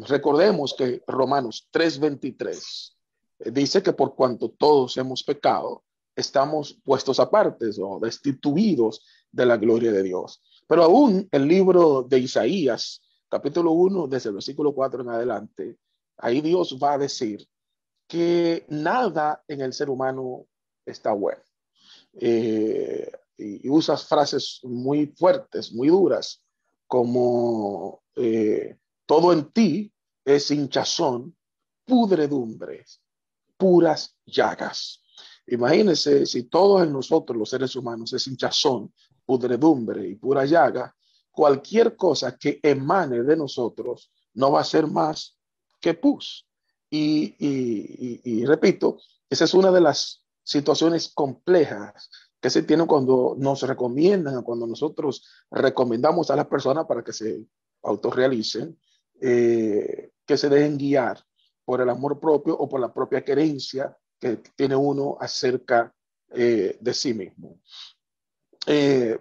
recordemos 0.06 0.74
que 0.76 1.02
Romanos 1.06 1.68
3:23 1.72 2.94
eh, 3.40 3.50
dice 3.50 3.82
que 3.82 3.92
por 3.92 4.14
cuanto 4.14 4.50
todos 4.50 4.96
hemos 4.98 5.22
pecado, 5.22 5.84
estamos 6.14 6.78
puestos 6.84 7.18
aparte 7.18 7.70
o 7.80 7.98
destituidos 7.98 9.04
de 9.32 9.46
la 9.46 9.56
gloria 9.56 9.90
de 9.90 10.02
Dios. 10.02 10.42
Pero 10.68 10.84
aún 10.84 11.28
el 11.32 11.48
libro 11.48 12.02
de 12.02 12.18
Isaías, 12.18 13.02
capítulo 13.28 13.72
1, 13.72 14.06
desde 14.06 14.28
el 14.28 14.34
versículo 14.34 14.74
4 14.74 15.02
en 15.02 15.08
adelante, 15.08 15.78
ahí 16.18 16.40
Dios 16.40 16.78
va 16.80 16.94
a 16.94 16.98
decir 16.98 17.48
que 18.06 18.64
nada 18.68 19.42
en 19.48 19.62
el 19.62 19.72
ser 19.72 19.90
humano 19.90 20.46
está 20.86 21.12
bueno. 21.12 21.42
Eh, 22.20 23.10
y, 23.36 23.68
usas 23.68 24.06
frases 24.06 24.60
muy 24.62 25.06
fuertes, 25.06 25.72
muy 25.72 25.88
duras, 25.88 26.42
como 26.86 28.02
eh, 28.16 28.78
todo 29.06 29.32
en 29.32 29.50
ti 29.52 29.92
es 30.24 30.50
hinchazón, 30.50 31.36
pudredumbres, 31.84 33.00
puras 33.56 34.16
llagas. 34.24 35.02
Imagínense 35.46 36.24
si 36.26 36.44
todos 36.44 36.82
en 36.82 36.92
nosotros, 36.92 37.36
los 37.36 37.50
seres 37.50 37.76
humanos, 37.76 38.12
es 38.12 38.26
hinchazón, 38.26 38.92
pudredumbre 39.26 40.08
y 40.08 40.14
pura 40.14 40.44
llaga, 40.44 40.94
cualquier 41.30 41.96
cosa 41.96 42.36
que 42.36 42.60
emane 42.62 43.22
de 43.22 43.36
nosotros 43.36 44.10
no 44.34 44.52
va 44.52 44.60
a 44.60 44.64
ser 44.64 44.86
más 44.86 45.36
que 45.80 45.94
pus. 45.94 46.46
Y, 46.90 47.34
y, 47.38 48.44
repito, 48.46 48.98
esa 49.28 49.44
es 49.44 49.54
una 49.54 49.72
de 49.72 49.80
las 49.80 50.23
situaciones 50.44 51.08
complejas 51.08 52.10
que 52.40 52.50
se 52.50 52.62
tienen 52.62 52.86
cuando 52.86 53.34
nos 53.38 53.62
recomiendan, 53.62 54.42
cuando 54.42 54.66
nosotros 54.66 55.26
recomendamos 55.50 56.30
a 56.30 56.36
las 56.36 56.46
personas 56.46 56.86
para 56.86 57.02
que 57.02 57.12
se 57.12 57.46
autorrealicen, 57.82 58.78
eh, 59.20 60.12
que 60.26 60.36
se 60.36 60.48
dejen 60.48 60.76
guiar 60.76 61.24
por 61.64 61.80
el 61.80 61.88
amor 61.88 62.20
propio 62.20 62.54
o 62.56 62.68
por 62.68 62.80
la 62.80 62.92
propia 62.92 63.24
querencia 63.24 63.96
que 64.20 64.36
tiene 64.54 64.76
uno 64.76 65.16
acerca 65.18 65.94
eh, 66.30 66.76
de 66.80 66.94
sí 66.94 67.14
mismo. 67.14 67.60
Eh, 68.66 69.18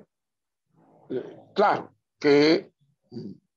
claro 1.53 1.93
que 2.19 2.71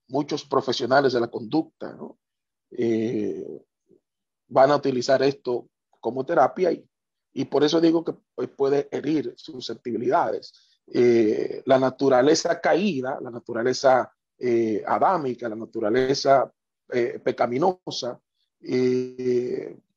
muchos 0.09 0.45
profesionales 0.45 1.13
de 1.13 1.21
la 1.21 1.29
conducta 1.29 1.97
eh, 2.71 3.65
van 4.49 4.71
a 4.71 4.77
utilizar 4.77 5.23
esto 5.23 5.69
como 6.01 6.25
terapia 6.25 6.73
y, 6.73 6.85
y 7.39 7.45
por 7.45 7.65
eso 7.65 7.81
digo 7.81 8.05
que 8.05 8.15
puede 8.49 8.89
herir 8.91 9.35
susceptibilidades. 9.37 10.53
la 11.67 11.79
naturaleza 11.79 12.61
caída, 12.61 13.19
la 13.21 13.31
naturaleza 13.31 14.13
adámica, 14.87 15.49
la 15.49 15.57
naturaleza 15.57 16.51
pecaminosa, 17.25 18.21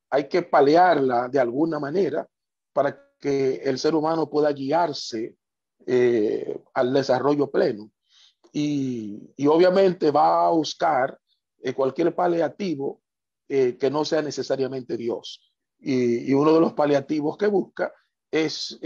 hay 0.09 0.27
que 0.27 0.41
paliarla 0.41 1.27
de 1.27 1.39
alguna 1.39 1.79
manera 1.79 2.27
para 2.73 3.09
que 3.19 3.55
el 3.63 3.77
ser 3.77 3.95
humano 3.95 4.29
pueda 4.29 4.51
guiarse 4.51 5.35
eh, 5.85 6.61
al 6.73 6.93
desarrollo 6.93 7.49
pleno. 7.49 7.91
Y, 8.51 9.29
obviamente 9.47 10.11
va 10.11 10.47
a 10.47 10.49
buscar 10.49 11.17
eh, 11.61 11.73
cualquier 11.73 12.15
paliativo 12.15 13.01
eh, 13.47 13.77
que 13.77 13.91
no 13.91 14.05
sea 14.05 14.21
necesariamente 14.21 14.97
Dios. 14.97 15.53
Y, 15.81 16.33
uno 16.33 16.53
de 16.53 16.59
los 16.59 16.73
paliativos 16.73 17.37
que 17.37 17.47
busca 17.47 17.93
es 18.31 18.79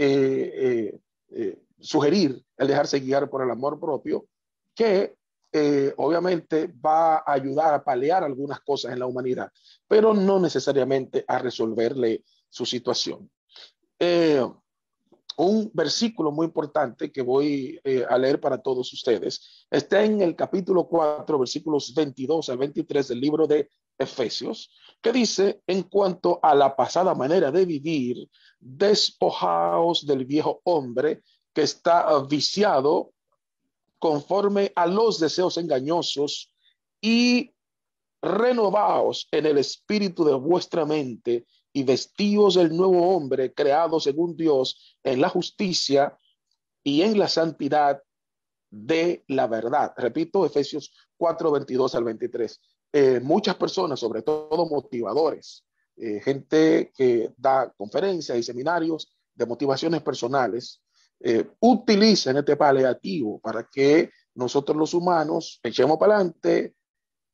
sugerir 1.80 2.42
el 2.56 2.68
dejarse 2.68 3.00
guiar 3.00 3.28
por 3.28 3.42
el 3.42 3.50
amor 3.50 3.78
propio, 3.78 4.26
que 4.74 5.16
eh, 5.56 5.94
obviamente 5.98 6.66
va 6.84 7.18
a 7.18 7.32
ayudar 7.32 7.74
a 7.74 7.84
paliar 7.84 8.24
algunas 8.24 8.60
cosas 8.60 8.92
en 8.92 8.98
la 8.98 9.06
humanidad, 9.06 9.52
pero 9.86 10.12
no 10.12 10.40
necesariamente 10.40 11.24
a 11.28 11.38
resolverle 11.38 12.24
su 12.48 12.66
situación. 12.66 13.30
Eh, 13.98 14.44
un 15.36 15.70
versículo 15.74 16.30
muy 16.30 16.46
importante 16.46 17.10
que 17.10 17.22
voy 17.22 17.80
eh, 17.84 18.04
a 18.08 18.16
leer 18.18 18.40
para 18.40 18.58
todos 18.58 18.92
ustedes. 18.92 19.66
Está 19.70 20.04
en 20.04 20.20
el 20.20 20.36
capítulo 20.36 20.86
4, 20.86 21.38
versículos 21.38 21.92
22 21.94 22.48
al 22.48 22.58
23 22.58 23.08
del 23.08 23.20
libro 23.20 23.46
de 23.46 23.68
Efesios, 23.98 24.70
que 25.00 25.12
dice, 25.12 25.62
en 25.66 25.84
cuanto 25.84 26.40
a 26.42 26.54
la 26.54 26.74
pasada 26.74 27.14
manera 27.14 27.50
de 27.50 27.64
vivir, 27.64 28.28
despojaos 28.58 30.06
del 30.06 30.24
viejo 30.24 30.60
hombre 30.64 31.22
que 31.52 31.62
está 31.62 32.18
viciado 32.22 33.12
conforme 33.98 34.72
a 34.74 34.86
los 34.86 35.18
deseos 35.18 35.56
engañosos 35.56 36.52
y 37.00 37.52
renovaos 38.20 39.28
en 39.30 39.46
el 39.46 39.58
espíritu 39.58 40.24
de 40.24 40.34
vuestra 40.34 40.84
mente 40.84 41.46
y 41.74 41.82
vestidos 41.82 42.54
del 42.54 42.74
nuevo 42.74 43.14
hombre 43.14 43.52
creado 43.52 44.00
según 44.00 44.36
Dios 44.36 44.96
en 45.02 45.20
la 45.20 45.28
justicia 45.28 46.16
y 46.82 47.02
en 47.02 47.18
la 47.18 47.28
santidad 47.28 48.00
de 48.70 49.24
la 49.28 49.46
verdad. 49.48 49.92
Repito, 49.96 50.46
Efesios 50.46 50.94
4, 51.16 51.50
22 51.50 51.94
al 51.96 52.04
23. 52.04 52.60
Eh, 52.92 53.20
muchas 53.20 53.56
personas, 53.56 53.98
sobre 53.98 54.22
todo 54.22 54.66
motivadores, 54.66 55.66
eh, 55.96 56.20
gente 56.20 56.92
que 56.96 57.32
da 57.36 57.72
conferencias 57.76 58.38
y 58.38 58.42
seminarios 58.42 59.12
de 59.34 59.46
motivaciones 59.46 60.00
personales, 60.00 60.80
eh, 61.20 61.44
utilicen 61.60 62.36
este 62.36 62.56
paliativo 62.56 63.40
para 63.40 63.64
que 63.64 64.10
nosotros 64.34 64.76
los 64.76 64.94
humanos 64.94 65.58
echemos 65.62 65.98
para 65.98 66.16
adelante, 66.16 66.74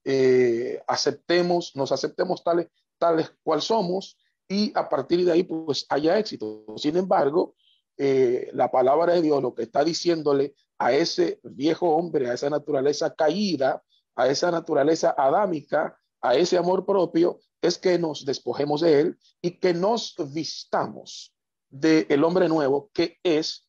eh, 0.04 0.82
aceptemos, 0.86 1.76
nos 1.76 1.92
aceptemos 1.92 2.42
tales, 2.42 2.68
tales 2.98 3.34
cual 3.42 3.60
somos 3.60 4.16
y 4.50 4.72
a 4.74 4.88
partir 4.88 5.24
de 5.24 5.30
ahí 5.30 5.44
pues 5.44 5.86
haya 5.88 6.18
éxito. 6.18 6.66
Sin 6.76 6.96
embargo, 6.96 7.54
eh, 7.96 8.50
la 8.52 8.70
palabra 8.70 9.14
de 9.14 9.22
Dios 9.22 9.40
lo 9.40 9.54
que 9.54 9.62
está 9.62 9.84
diciéndole 9.84 10.54
a 10.76 10.92
ese 10.92 11.38
viejo 11.44 11.94
hombre, 11.94 12.28
a 12.28 12.34
esa 12.34 12.50
naturaleza 12.50 13.14
caída, 13.14 13.82
a 14.16 14.26
esa 14.26 14.50
naturaleza 14.50 15.14
adámica, 15.16 15.96
a 16.20 16.34
ese 16.34 16.58
amor 16.58 16.84
propio, 16.84 17.38
es 17.62 17.78
que 17.78 17.96
nos 17.96 18.24
despojemos 18.24 18.80
de 18.80 19.00
él 19.00 19.18
y 19.40 19.52
que 19.52 19.72
nos 19.72 20.16
vistamos 20.32 21.32
del 21.68 22.24
hombre 22.24 22.48
nuevo 22.48 22.90
que 22.92 23.18
es 23.22 23.68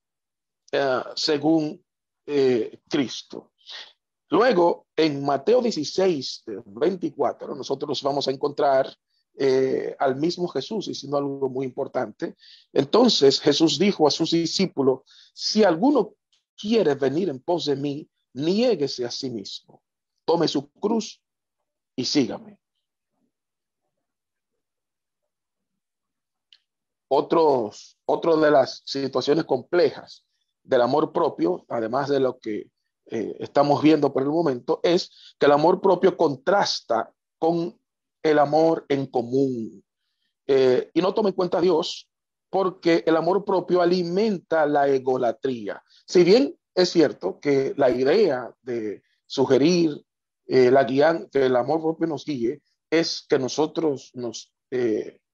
eh, 0.71 1.01
según 1.15 1.85
eh, 2.25 2.79
Cristo. 2.89 3.51
Luego, 4.29 4.87
en 4.95 5.23
Mateo 5.23 5.61
16, 5.61 6.45
24, 6.65 7.53
nosotros 7.53 8.01
vamos 8.01 8.27
a 8.27 8.31
encontrar 8.31 8.91
eh, 9.37 9.95
al 9.99 10.17
mismo 10.17 10.47
Jesús 10.47 10.87
diciendo 10.87 11.17
algo 11.17 11.49
muy 11.49 11.65
importante. 11.65 12.35
Entonces 12.73 13.39
Jesús 13.39 13.79
dijo 13.79 14.07
a 14.07 14.11
sus 14.11 14.31
discípulos, 14.31 15.01
si 15.33 15.63
alguno 15.63 16.15
quiere 16.57 16.95
venir 16.95 17.29
en 17.29 17.39
pos 17.39 17.65
de 17.65 17.75
mí, 17.75 18.09
niéguese 18.33 19.05
a 19.05 19.11
sí 19.11 19.29
mismo, 19.29 19.81
tome 20.25 20.47
su 20.47 20.69
cruz 20.71 21.21
y 21.95 22.05
sígame. 22.05 22.59
Otros, 27.07 27.97
otro 28.05 28.37
de 28.37 28.51
las 28.51 28.83
situaciones 28.85 29.43
complejas 29.43 30.25
del 30.63 30.81
amor 30.81 31.11
propio, 31.11 31.65
además 31.67 32.07
de 32.07 32.19
lo 32.21 32.39
que 32.39 32.69
eh, 33.07 33.35
estamos 33.39 33.81
viendo 33.81 34.13
por 34.13 34.23
el 34.23 34.29
momento, 34.29 34.79
es 34.83 35.35
que 35.37 35.45
el 35.45 35.51
amor 35.51 35.81
propio 35.81 36.15
contrasta 36.15 37.11
con 37.37 37.80
el 38.23 38.39
amor 38.39 38.85
en 38.89 39.07
común. 39.07 39.83
Eh, 40.47 40.89
y 40.93 41.01
no 41.01 41.13
tome 41.13 41.29
en 41.29 41.35
cuenta 41.35 41.59
a 41.59 41.61
Dios 41.61 42.09
porque 42.49 43.03
el 43.05 43.15
amor 43.15 43.45
propio 43.45 43.81
alimenta 43.81 44.65
la 44.65 44.87
egolatría. 44.87 45.81
Si 46.05 46.23
bien 46.23 46.55
es 46.75 46.89
cierto 46.89 47.39
que 47.39 47.73
la 47.77 47.89
idea 47.89 48.53
de 48.61 49.03
sugerir 49.25 50.03
eh, 50.47 50.69
la 50.69 50.83
guía, 50.83 51.27
que 51.31 51.45
el 51.45 51.55
amor 51.55 51.81
propio 51.81 52.07
nos 52.07 52.25
guíe, 52.25 52.61
es 52.89 53.25
que 53.27 53.39
nosotros 53.39 54.11
nos 54.13 54.53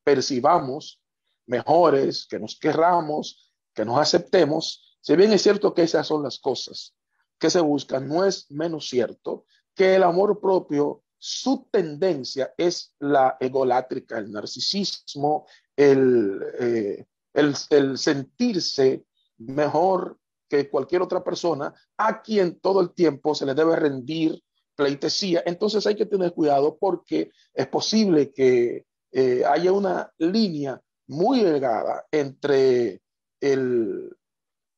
percibamos 0.04 1.02
mejores, 1.46 2.28
que 2.28 2.40
nos 2.40 2.58
querramos, 2.60 3.54
que 3.74 3.86
nos 3.86 4.00
aceptemos, 4.00 4.98
si 5.02 5.16
bien 5.16 5.32
es 5.32 5.42
cierto 5.42 5.74
que 5.74 5.84
esas 5.84 6.06
son 6.06 6.24
las 6.24 6.40
cosas 6.40 6.94
que 7.40 7.50
se 7.50 7.62
buscan, 7.62 8.08
no 8.08 8.26
es 8.26 8.50
menos 8.52 8.90
cierto 8.90 9.46
que 9.76 9.96
el 9.96 10.04
amor 10.04 10.40
propio, 10.42 11.04
su 11.18 11.68
tendencia 11.72 12.54
es 12.58 12.94
la 13.00 13.38
egolátrica, 13.40 14.18
el 14.18 14.32
narcisismo, 14.32 15.48
el, 15.76 16.42
eh, 16.60 17.06
el, 17.34 17.98
sentirse 17.98 19.06
mejor 19.38 20.18
que 20.50 20.70
cualquier 20.70 21.02
otra 21.02 21.24
persona 21.24 21.74
a 21.98 22.22
quien 22.22 22.60
todo 22.60 22.82
el 22.82 22.94
tiempo 22.94 23.36
se 23.36 23.46
le 23.46 23.54
debe 23.54 23.76
rendir 23.76 24.42
pleitesía. 24.76 25.44
Entonces 25.46 25.86
hay 25.88 25.96
que 25.96 26.06
tener 26.06 26.34
cuidado 26.34 26.78
porque 26.78 27.32
es 27.54 27.68
posible 27.68 28.32
que 28.32 28.86
eh, 29.12 29.44
haya 29.46 29.72
una 29.72 30.12
línea 30.20 30.80
muy 31.08 31.42
delgada 31.42 32.06
entre 32.12 33.02
el, 33.42 34.16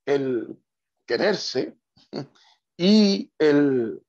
el 0.05 0.57
quererse 1.05 1.77
y 2.77 3.31
el 3.39 4.01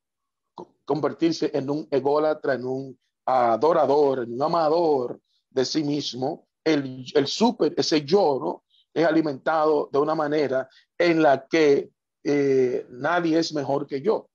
convertirse 0.91 1.53
en 1.55 1.71
un 1.71 1.87
ególatra, 1.89 2.55
en 2.55 2.65
un 2.65 2.99
adorador, 3.25 4.25
en 4.25 4.33
un 4.33 4.43
amador 4.43 5.21
de 5.49 5.65
sí 5.65 5.85
mismo, 5.85 6.49
el, 6.65 7.07
el 7.15 7.29
super, 7.29 7.73
ese 7.77 8.05
yo, 8.05 8.41
¿no? 8.43 8.65
Es 8.93 9.07
alimentado 9.07 9.89
de 9.93 10.01
una 10.01 10.17
manera 10.17 10.69
en 10.99 11.23
la 11.23 11.47
que 11.47 11.91
eh, 12.25 12.87
nadie 12.91 13.39
es 13.39 13.55
mejor 13.55 13.87
que 13.87 14.03
yo. 14.03 14.31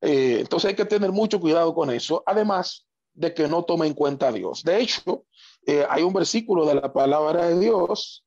Eh, 0.00 0.38
entonces 0.40 0.70
hay 0.70 0.74
que 0.74 0.84
tener 0.84 1.12
mucho 1.12 1.38
cuidado 1.38 1.72
con 1.72 1.90
eso, 1.92 2.24
además 2.26 2.84
de 3.14 3.32
que 3.32 3.46
no 3.46 3.62
tome 3.62 3.86
en 3.86 3.94
cuenta 3.94 4.26
a 4.28 4.32
Dios. 4.32 4.64
De 4.64 4.80
hecho, 4.80 5.26
eh, 5.64 5.86
hay 5.88 6.02
un 6.02 6.12
versículo 6.12 6.66
de 6.66 6.74
la 6.74 6.92
palabra 6.92 7.46
de 7.46 7.60
Dios 7.60 8.24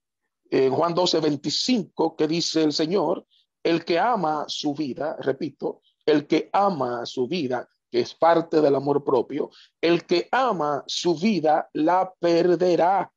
en 0.49 0.71
Juan 0.71 0.95
12, 0.95 1.19
25 1.19 2.15
que 2.15 2.29
dice 2.29 2.63
el 2.63 2.71
Señor, 2.71 3.25
el 3.61 3.83
que 3.83 3.99
ama 3.99 4.45
su 4.47 4.73
vida, 4.73 5.17
repito, 5.19 5.81
el 6.05 6.27
que 6.27 6.49
ama 6.53 7.05
su 7.05 7.27
vida, 7.27 7.67
que 7.89 8.01
es 8.01 8.13
parte 8.13 8.61
del 8.61 8.75
amor 8.75 9.03
propio, 9.03 9.49
el 9.81 10.05
que 10.05 10.27
ama 10.31 10.83
su 10.87 11.15
vida 11.15 11.69
la 11.73 12.13
perderá. 12.19 13.11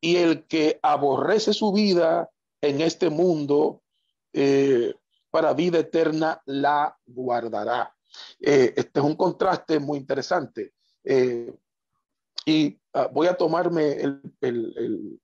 Y 0.00 0.16
el 0.16 0.46
que 0.46 0.78
aborrece 0.82 1.54
su 1.54 1.72
vida 1.72 2.28
en 2.60 2.82
este 2.82 3.08
mundo 3.08 3.82
eh, 4.34 4.92
para 5.30 5.54
vida 5.54 5.78
eterna 5.78 6.42
la 6.44 6.94
guardará. 7.06 7.94
Eh, 8.38 8.74
este 8.76 9.00
es 9.00 9.04
un 9.04 9.16
contraste 9.16 9.78
muy 9.78 9.98
interesante. 9.98 10.74
Eh, 11.02 11.54
y 12.44 12.78
ah, 12.92 13.08
voy 13.10 13.28
a 13.28 13.36
tomarme 13.36 13.92
el, 13.92 14.20
el 14.42 15.20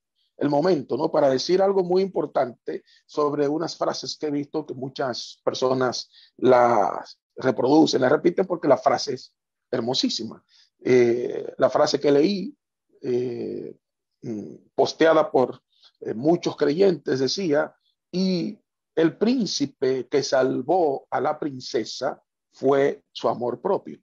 momento, 0.49 0.97
¿no? 0.97 1.11
Para 1.11 1.29
decir 1.29 1.61
algo 1.61 1.83
muy 1.83 2.01
importante 2.01 2.83
sobre 3.05 3.47
unas 3.47 3.77
frases 3.77 4.17
que 4.17 4.27
he 4.27 4.31
visto 4.31 4.65
que 4.65 4.73
muchas 4.73 5.39
personas 5.43 6.09
las 6.37 7.19
reproducen, 7.35 8.01
las 8.01 8.11
repiten 8.11 8.45
porque 8.45 8.67
la 8.67 8.77
frase 8.77 9.13
es 9.13 9.33
hermosísima. 9.69 10.43
Eh, 10.83 11.53
la 11.57 11.69
frase 11.69 11.99
que 11.99 12.11
leí, 12.11 12.55
eh, 13.01 13.75
mm, 14.21 14.55
posteada 14.75 15.29
por 15.29 15.61
eh, 15.99 16.13
muchos 16.13 16.55
creyentes, 16.55 17.19
decía, 17.19 17.73
y 18.11 18.57
el 18.95 19.17
príncipe 19.17 20.07
que 20.07 20.23
salvó 20.23 21.07
a 21.09 21.21
la 21.21 21.39
princesa 21.39 22.21
fue 22.51 23.03
su 23.11 23.29
amor 23.29 23.61
propio. 23.61 23.99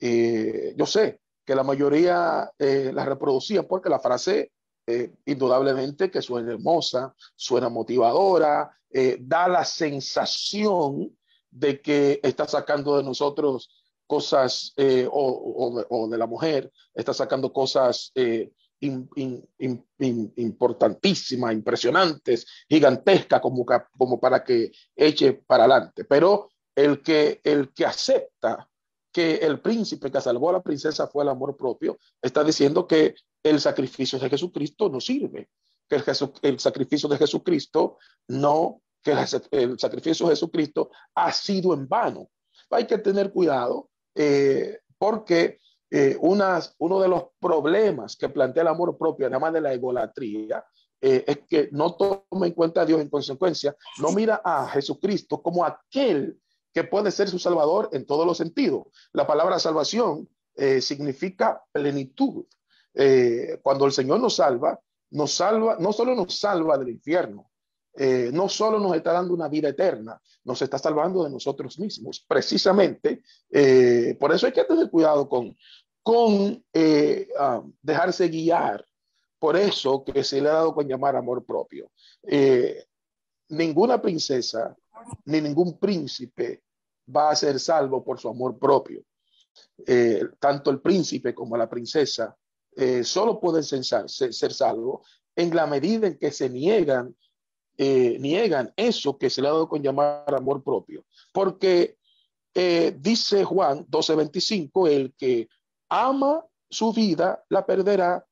yo 0.00 0.86
sé 0.86 1.20
que 1.44 1.54
la 1.54 1.62
mayoría 1.62 2.50
la 2.58 3.04
reproducían 3.04 3.66
porque 3.66 3.88
la 3.88 3.98
frase 3.98 4.52
eh, 4.90 5.12
indudablemente 5.26 6.10
que 6.10 6.22
suena 6.22 6.52
hermosa, 6.52 7.14
suena 7.36 7.68
motivadora, 7.68 8.74
eh, 8.90 9.18
da 9.20 9.46
la 9.46 9.62
sensación 9.62 11.14
de 11.50 11.82
que 11.82 12.20
está 12.22 12.48
sacando 12.48 12.96
de 12.96 13.02
nosotros 13.02 13.68
cosas, 14.06 14.72
eh, 14.78 15.06
o, 15.10 16.08
de 16.10 16.16
la 16.16 16.26
mujer, 16.26 16.72
está 16.94 17.12
sacando 17.12 17.52
cosas 17.52 18.14
importantísimas, 18.80 21.52
impresionantes, 21.52 22.46
gigantescas, 22.66 23.42
como, 23.42 23.66
como 23.94 24.18
para 24.18 24.42
que 24.42 24.72
eche 24.96 25.34
para 25.34 25.64
adelante. 25.64 26.06
Pero 26.06 26.48
el 26.74 27.02
que, 27.02 27.42
el 27.44 27.74
que 27.74 27.84
acepta 27.84 28.66
que 29.12 29.34
el 29.36 29.60
príncipe 29.60 30.10
que 30.10 30.22
salvó 30.22 30.48
a 30.48 30.54
la 30.54 30.62
princesa 30.62 31.08
fue 31.08 31.24
el 31.24 31.28
amor 31.28 31.58
propio, 31.58 31.98
está 32.22 32.42
diciendo 32.42 32.86
que 32.86 33.14
el 33.48 33.60
sacrificio 33.60 34.18
de 34.18 34.30
Jesucristo 34.30 34.88
no 34.88 35.00
sirve, 35.00 35.48
que 35.88 36.02
el, 36.42 36.60
sacrificio 36.60 37.08
de 37.08 37.16
Jesucristo 37.16 37.98
no, 38.28 38.82
que 39.02 39.12
el, 39.52 39.78
sacrificio 39.78 40.26
de 40.26 40.32
Jesucristo 40.32 40.90
ha 41.14 41.32
sido 41.32 41.72
en 41.72 41.88
vano. 41.88 42.28
Hay 42.70 42.86
que 42.86 42.98
tener 42.98 43.32
cuidado 43.32 43.88
eh, 44.14 44.80
porque 44.98 45.58
eh, 45.90 46.16
uno 46.20 47.00
de 47.00 47.08
los 47.08 47.24
problemas 47.40 48.16
que 48.16 48.28
plantea 48.28 48.62
el 48.62 48.68
amor 48.68 48.98
propio, 48.98 49.26
además 49.26 49.54
de 49.54 49.60
la 49.62 49.72
egolatría, 49.72 50.64
eh, 51.00 51.24
es 51.26 51.38
que 51.48 51.68
no 51.72 51.94
toma 51.94 52.46
en 52.46 52.52
cuenta 52.52 52.82
a 52.82 52.86
Dios 52.86 53.00
en 53.00 53.08
consecuencia, 53.08 53.74
no 53.98 54.12
mira 54.12 54.42
a 54.44 54.68
Jesucristo 54.68 55.40
como 55.40 55.64
aquel 55.64 56.38
que 56.74 56.84
puede 56.84 57.10
ser 57.10 57.28
su 57.28 57.38
salvador 57.38 57.88
en 57.92 58.04
todos 58.04 58.26
los 58.26 58.36
sentidos. 58.36 58.88
La 59.12 59.26
palabra 59.26 59.58
salvación 59.58 60.28
significa 60.80 61.62
plenitud. 61.70 62.44
Eh, 63.00 63.60
cuando 63.62 63.86
el 63.86 63.92
Señor 63.92 64.18
nos 64.18 64.34
salva, 64.34 64.80
nos 65.10 65.32
salva, 65.32 65.76
no 65.78 65.92
solo 65.92 66.16
nos 66.16 66.36
salva 66.36 66.76
del 66.76 66.88
infierno, 66.88 67.48
eh, 67.94 68.30
no 68.32 68.48
solo 68.48 68.80
nos 68.80 68.96
está 68.96 69.12
dando 69.12 69.34
una 69.34 69.46
vida 69.46 69.68
eterna, 69.68 70.20
nos 70.42 70.60
está 70.62 70.78
salvando 70.78 71.22
de 71.22 71.30
nosotros 71.30 71.78
mismos. 71.78 72.24
Precisamente, 72.26 73.22
eh, 73.52 74.16
por 74.18 74.32
eso 74.32 74.46
hay 74.46 74.52
que 74.52 74.64
tener 74.64 74.90
cuidado 74.90 75.28
con, 75.28 75.56
con 76.02 76.64
ah, 77.38 77.62
dejarse 77.80 78.26
guiar 78.26 78.84
por 79.38 79.56
eso 79.56 80.02
que 80.02 80.24
se 80.24 80.40
le 80.40 80.48
ha 80.48 80.54
dado 80.54 80.74
con 80.74 80.88
llamar 80.88 81.14
amor 81.14 81.46
propio. 81.46 81.92
ninguna 83.48 84.02
princesa 84.02 84.76
ni 85.26 85.40
ningún 85.40 85.78
príncipe 85.78 86.64
va 87.16 87.30
a 87.30 87.36
ser 87.36 87.60
salvo 87.60 88.02
por 88.02 88.18
su 88.18 88.28
amor 88.28 88.58
propio. 88.58 89.04
tanto 90.40 90.72
el 90.72 90.80
príncipe 90.80 91.32
como 91.32 91.56
la 91.56 91.70
princesa 91.70 92.36
eh, 92.80 93.02
solo 93.02 93.40
pueden 93.40 93.64
ser, 93.64 94.08
ser, 94.08 94.52
salvos 94.52 95.04
en 95.34 95.52
la 95.52 95.66
medida 95.66 96.06
en 96.06 96.16
que 96.16 96.30
se 96.30 96.48
niegan, 96.48 97.12
eh, 97.76 98.16
niegan 98.20 98.72
eso 98.76 99.18
que 99.18 99.30
se 99.30 99.42
le 99.42 99.48
ha 99.48 99.50
dado 99.50 99.68
con 99.68 99.82
llamar 99.82 100.32
amor 100.32 100.62
propio. 100.62 101.04
Porque 101.32 101.96
eh, 102.54 102.96
dice 102.96 103.42
Juan 103.42 103.84
12:25, 103.88 104.88
el 104.88 105.12
que 105.14 105.48
ama 105.88 106.46
su 106.70 106.92
vida 106.92 107.44
la 107.48 107.66
perderá 107.66 108.24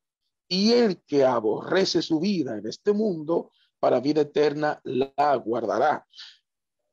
y 0.47 0.71
el 0.75 1.03
que 1.03 1.25
aborrece 1.25 2.01
su 2.01 2.21
vida 2.21 2.57
en 2.57 2.69
este 2.69 2.93
mundo 2.93 3.51
para 3.81 3.99
vida 3.99 4.21
eterna 4.21 4.81
la 4.85 5.35
guardará. 5.45 6.07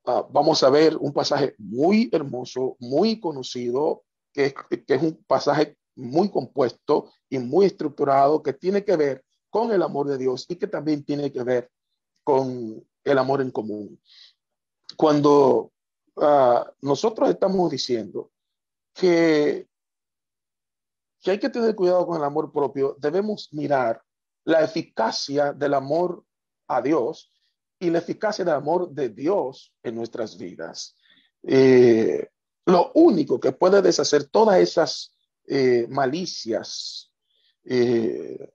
Ah, 0.06 0.26
vamos 0.28 0.60
a 0.64 0.70
ver 0.70 0.96
un 0.96 1.12
pasaje 1.12 1.54
muy 1.58 2.10
hermoso, 2.12 2.76
muy 2.80 3.20
conocido, 3.20 4.02
que, 4.32 4.52
que 4.84 4.94
es 4.94 5.02
un 5.04 5.22
pasaje 5.24 5.76
muy 5.96 6.30
compuesto 6.30 7.12
y 7.28 7.38
muy 7.38 7.66
estructurado 7.66 8.42
que 8.42 8.52
tiene 8.52 8.84
que 8.84 8.96
ver 8.96 9.24
con 9.50 9.72
el 9.72 9.82
amor 9.82 10.08
de 10.08 10.18
Dios 10.18 10.46
y 10.48 10.56
que 10.56 10.66
también 10.66 11.04
tiene 11.04 11.30
que 11.30 11.42
ver 11.42 11.70
con 12.24 12.84
el 13.04 13.18
amor 13.18 13.40
en 13.40 13.50
común. 13.50 14.00
Cuando 14.96 15.72
ah, 16.16 16.70
nosotros 16.80 17.30
estamos 17.30 17.70
diciendo 17.70 18.30
que, 18.92 19.68
que 21.20 21.30
hay 21.30 21.38
que 21.38 21.50
tener 21.50 21.74
cuidado 21.74 22.06
con 22.06 22.16
el 22.16 22.24
amor 22.24 22.52
propio, 22.52 22.96
debemos 22.98 23.48
mirar 23.52 24.02
la 24.44 24.62
eficacia 24.62 25.52
del 25.52 25.74
amor 25.74 26.24
a 26.68 26.82
Dios 26.82 27.30
y 27.78 27.90
la 27.90 27.98
eficacia 27.98 28.44
del 28.44 28.54
amor 28.54 28.90
de 28.90 29.08
Dios 29.10 29.74
en 29.82 29.94
nuestras 29.94 30.36
vidas. 30.36 30.96
Eh, 31.42 32.28
lo 32.66 32.92
único 32.94 33.38
que 33.38 33.52
puede 33.52 33.82
deshacer 33.82 34.24
todas 34.24 34.58
esas 34.58 35.14
eh, 35.46 35.86
malicias, 35.88 37.12
eh, 37.64 38.52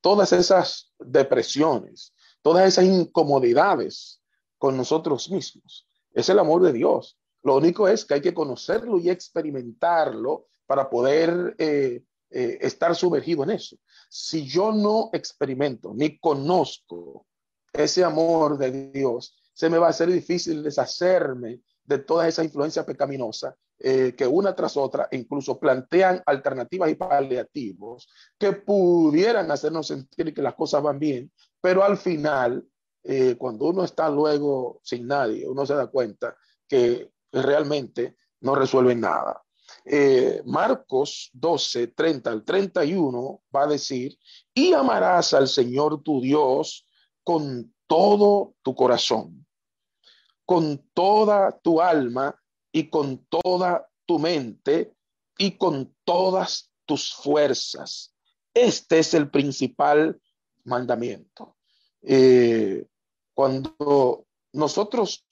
todas 0.00 0.32
esas 0.32 0.92
depresiones, 0.98 2.14
todas 2.42 2.66
esas 2.66 2.84
incomodidades 2.84 4.22
con 4.56 4.76
nosotros 4.76 5.30
mismos. 5.30 5.88
Es 6.12 6.28
el 6.28 6.38
amor 6.38 6.62
de 6.62 6.72
Dios. 6.72 7.18
Lo 7.42 7.56
único 7.56 7.88
es 7.88 8.04
que 8.04 8.14
hay 8.14 8.20
que 8.20 8.34
conocerlo 8.34 8.98
y 8.98 9.10
experimentarlo 9.10 10.46
para 10.66 10.88
poder 10.90 11.54
eh, 11.58 12.02
estar 12.30 12.94
sumergido 12.94 13.42
en 13.44 13.50
eso. 13.50 13.76
Si 14.08 14.46
yo 14.46 14.72
no 14.72 15.10
experimento 15.12 15.92
ni 15.94 16.18
conozco 16.18 17.26
ese 17.72 18.04
amor 18.04 18.58
de 18.58 18.90
Dios, 18.90 19.34
se 19.54 19.68
me 19.68 19.78
va 19.78 19.88
a 19.88 19.90
hacer 19.90 20.10
difícil 20.10 20.62
deshacerme 20.62 21.60
de 21.88 21.98
toda 21.98 22.28
esa 22.28 22.44
influencia 22.44 22.84
pecaminosa 22.84 23.56
eh, 23.78 24.14
que 24.14 24.26
una 24.26 24.54
tras 24.54 24.76
otra 24.76 25.08
incluso 25.10 25.58
plantean 25.58 26.22
alternativas 26.26 26.90
y 26.90 26.96
paliativos 26.96 28.08
que 28.38 28.52
pudieran 28.52 29.50
hacernos 29.50 29.86
sentir 29.86 30.34
que 30.34 30.42
las 30.42 30.54
cosas 30.54 30.82
van 30.82 30.98
bien, 30.98 31.32
pero 31.62 31.82
al 31.82 31.96
final, 31.96 32.62
eh, 33.04 33.36
cuando 33.38 33.66
uno 33.66 33.84
está 33.84 34.10
luego 34.10 34.80
sin 34.84 35.06
nadie, 35.06 35.48
uno 35.48 35.64
se 35.64 35.74
da 35.74 35.86
cuenta 35.86 36.36
que 36.68 37.10
realmente 37.32 38.16
no 38.40 38.54
resuelven 38.54 39.00
nada. 39.00 39.42
Eh, 39.84 40.42
Marcos 40.44 41.30
12, 41.32 41.88
30 41.88 42.30
al 42.30 42.44
31 42.44 43.42
va 43.54 43.62
a 43.62 43.66
decir, 43.66 44.18
y 44.52 44.74
amarás 44.74 45.32
al 45.32 45.48
Señor 45.48 46.02
tu 46.02 46.20
Dios 46.20 46.86
con 47.24 47.74
todo 47.86 48.54
tu 48.62 48.74
corazón, 48.74 49.46
con 50.48 50.78
toda 50.94 51.60
tu 51.60 51.78
alma 51.82 52.34
y 52.72 52.88
con 52.88 53.26
toda 53.26 53.86
tu 54.06 54.18
mente 54.18 54.94
y 55.36 55.58
con 55.58 55.94
todas 56.04 56.72
tus 56.86 57.12
fuerzas. 57.12 58.14
Este 58.54 58.98
es 58.98 59.12
el 59.12 59.30
principal 59.30 60.18
mandamiento. 60.64 61.58
Eh, 62.00 62.86
cuando 63.34 64.26
nosotros 64.54 65.26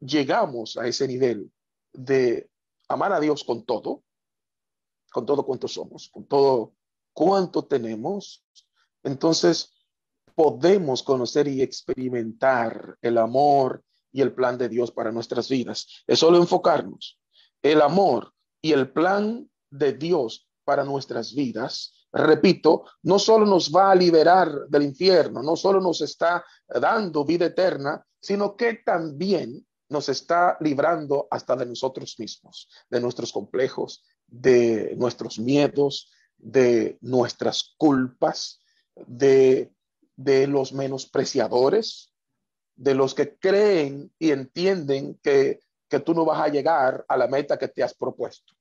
llegamos 0.00 0.78
a 0.78 0.86
ese 0.86 1.06
nivel 1.06 1.52
de 1.92 2.48
amar 2.88 3.12
a 3.12 3.20
Dios 3.20 3.44
con 3.44 3.66
todo, 3.66 4.02
con 5.12 5.26
todo 5.26 5.44
cuanto 5.44 5.68
somos, 5.68 6.08
con 6.08 6.24
todo 6.24 6.72
cuanto 7.12 7.66
tenemos, 7.66 8.42
entonces 9.02 9.74
podemos 10.34 11.02
conocer 11.02 11.48
y 11.48 11.60
experimentar 11.60 12.96
el 13.02 13.18
amor 13.18 13.84
y 14.18 14.20
el 14.20 14.34
plan 14.34 14.58
de 14.58 14.68
Dios 14.68 14.90
para 14.90 15.12
nuestras 15.12 15.48
vidas. 15.48 15.86
Es 16.04 16.18
solo 16.18 16.38
enfocarnos. 16.38 17.20
El 17.62 17.80
amor 17.80 18.34
y 18.60 18.72
el 18.72 18.90
plan 18.90 19.48
de 19.70 19.92
Dios 19.92 20.48
para 20.64 20.82
nuestras 20.82 21.32
vidas, 21.36 21.94
repito, 22.12 22.84
no 23.04 23.20
solo 23.20 23.46
nos 23.46 23.70
va 23.70 23.92
a 23.92 23.94
liberar 23.94 24.66
del 24.68 24.82
infierno, 24.82 25.40
no 25.40 25.54
solo 25.54 25.80
nos 25.80 26.00
está 26.00 26.44
dando 26.66 27.24
vida 27.24 27.46
eterna, 27.46 28.04
sino 28.20 28.56
que 28.56 28.80
también 28.84 29.64
nos 29.88 30.08
está 30.08 30.56
librando 30.60 31.28
hasta 31.30 31.54
de 31.54 31.66
nosotros 31.66 32.16
mismos, 32.18 32.68
de 32.90 33.00
nuestros 33.00 33.32
complejos, 33.32 34.04
de 34.26 34.96
nuestros 34.96 35.38
miedos, 35.38 36.10
de 36.36 36.98
nuestras 37.02 37.76
culpas, 37.78 38.60
de, 38.96 39.72
de 40.16 40.48
los 40.48 40.72
menospreciadores, 40.72 42.12
de 42.78 42.94
los 42.94 43.12
que 43.12 43.36
creen 43.36 44.12
y 44.18 44.30
entienden 44.30 45.18
que, 45.20 45.60
que 45.88 45.98
tú 45.98 46.14
no 46.14 46.24
vas 46.24 46.40
a 46.40 46.48
llegar 46.48 47.04
a 47.08 47.16
la 47.16 47.26
meta 47.26 47.58
que 47.58 47.68
te 47.68 47.82
has 47.82 47.92
propuesto. 47.92 48.54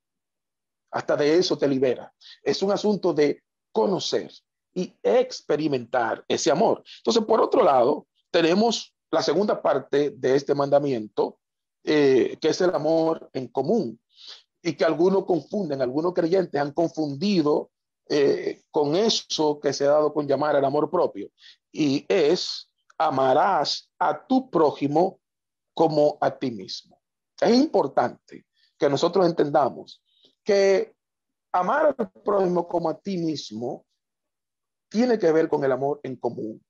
Hasta 0.91 1.15
de 1.15 1.37
eso 1.37 1.57
te 1.57 1.67
libera. 1.67 2.11
Es 2.41 2.63
un 2.63 2.71
asunto 2.71 3.13
de 3.13 3.43
conocer 3.71 4.31
y 4.73 4.95
experimentar 5.03 6.25
ese 6.27 6.49
amor. 6.49 6.83
Entonces, 6.97 7.23
por 7.25 7.41
otro 7.41 7.63
lado, 7.63 8.07
tenemos 8.31 8.95
la 9.11 9.21
segunda 9.21 9.61
parte 9.61 10.09
de 10.09 10.35
este 10.35 10.55
mandamiento, 10.55 11.39
eh, 11.83 12.37
que 12.41 12.49
es 12.49 12.61
el 12.61 12.73
amor 12.73 13.29
en 13.33 13.47
común, 13.47 13.99
y 14.63 14.73
que 14.73 14.83
algunos 14.83 15.25
confunden, 15.25 15.81
algunos 15.81 16.13
creyentes 16.13 16.59
han 16.59 16.71
confundido 16.71 17.69
eh, 18.09 18.63
con 18.71 18.95
eso 18.95 19.59
que 19.59 19.73
se 19.73 19.85
ha 19.85 19.91
dado 19.91 20.11
con 20.11 20.27
llamar 20.27 20.55
el 20.55 20.65
amor 20.65 20.89
propio, 20.89 21.29
y 21.71 22.03
es 22.09 22.66
amarás 22.97 23.91
a 23.99 24.25
tu 24.25 24.49
prójimo 24.49 25.19
como 25.73 26.17
a 26.21 26.37
ti 26.37 26.51
mismo. 26.51 26.99
Es 27.39 27.55
importante 27.55 28.45
que 28.77 28.89
nosotros 28.89 29.25
entendamos 29.25 30.03
que 30.43 30.95
amar 31.51 31.95
al 31.97 32.11
prójimo 32.23 32.67
como 32.67 32.89
a 32.89 32.99
ti 32.99 33.17
mismo 33.17 33.85
tiene 34.89 35.19
que 35.19 35.31
ver 35.31 35.47
con 35.49 35.63
el 35.63 35.71
amor 35.71 35.99
en 36.03 36.15
común. 36.15 36.63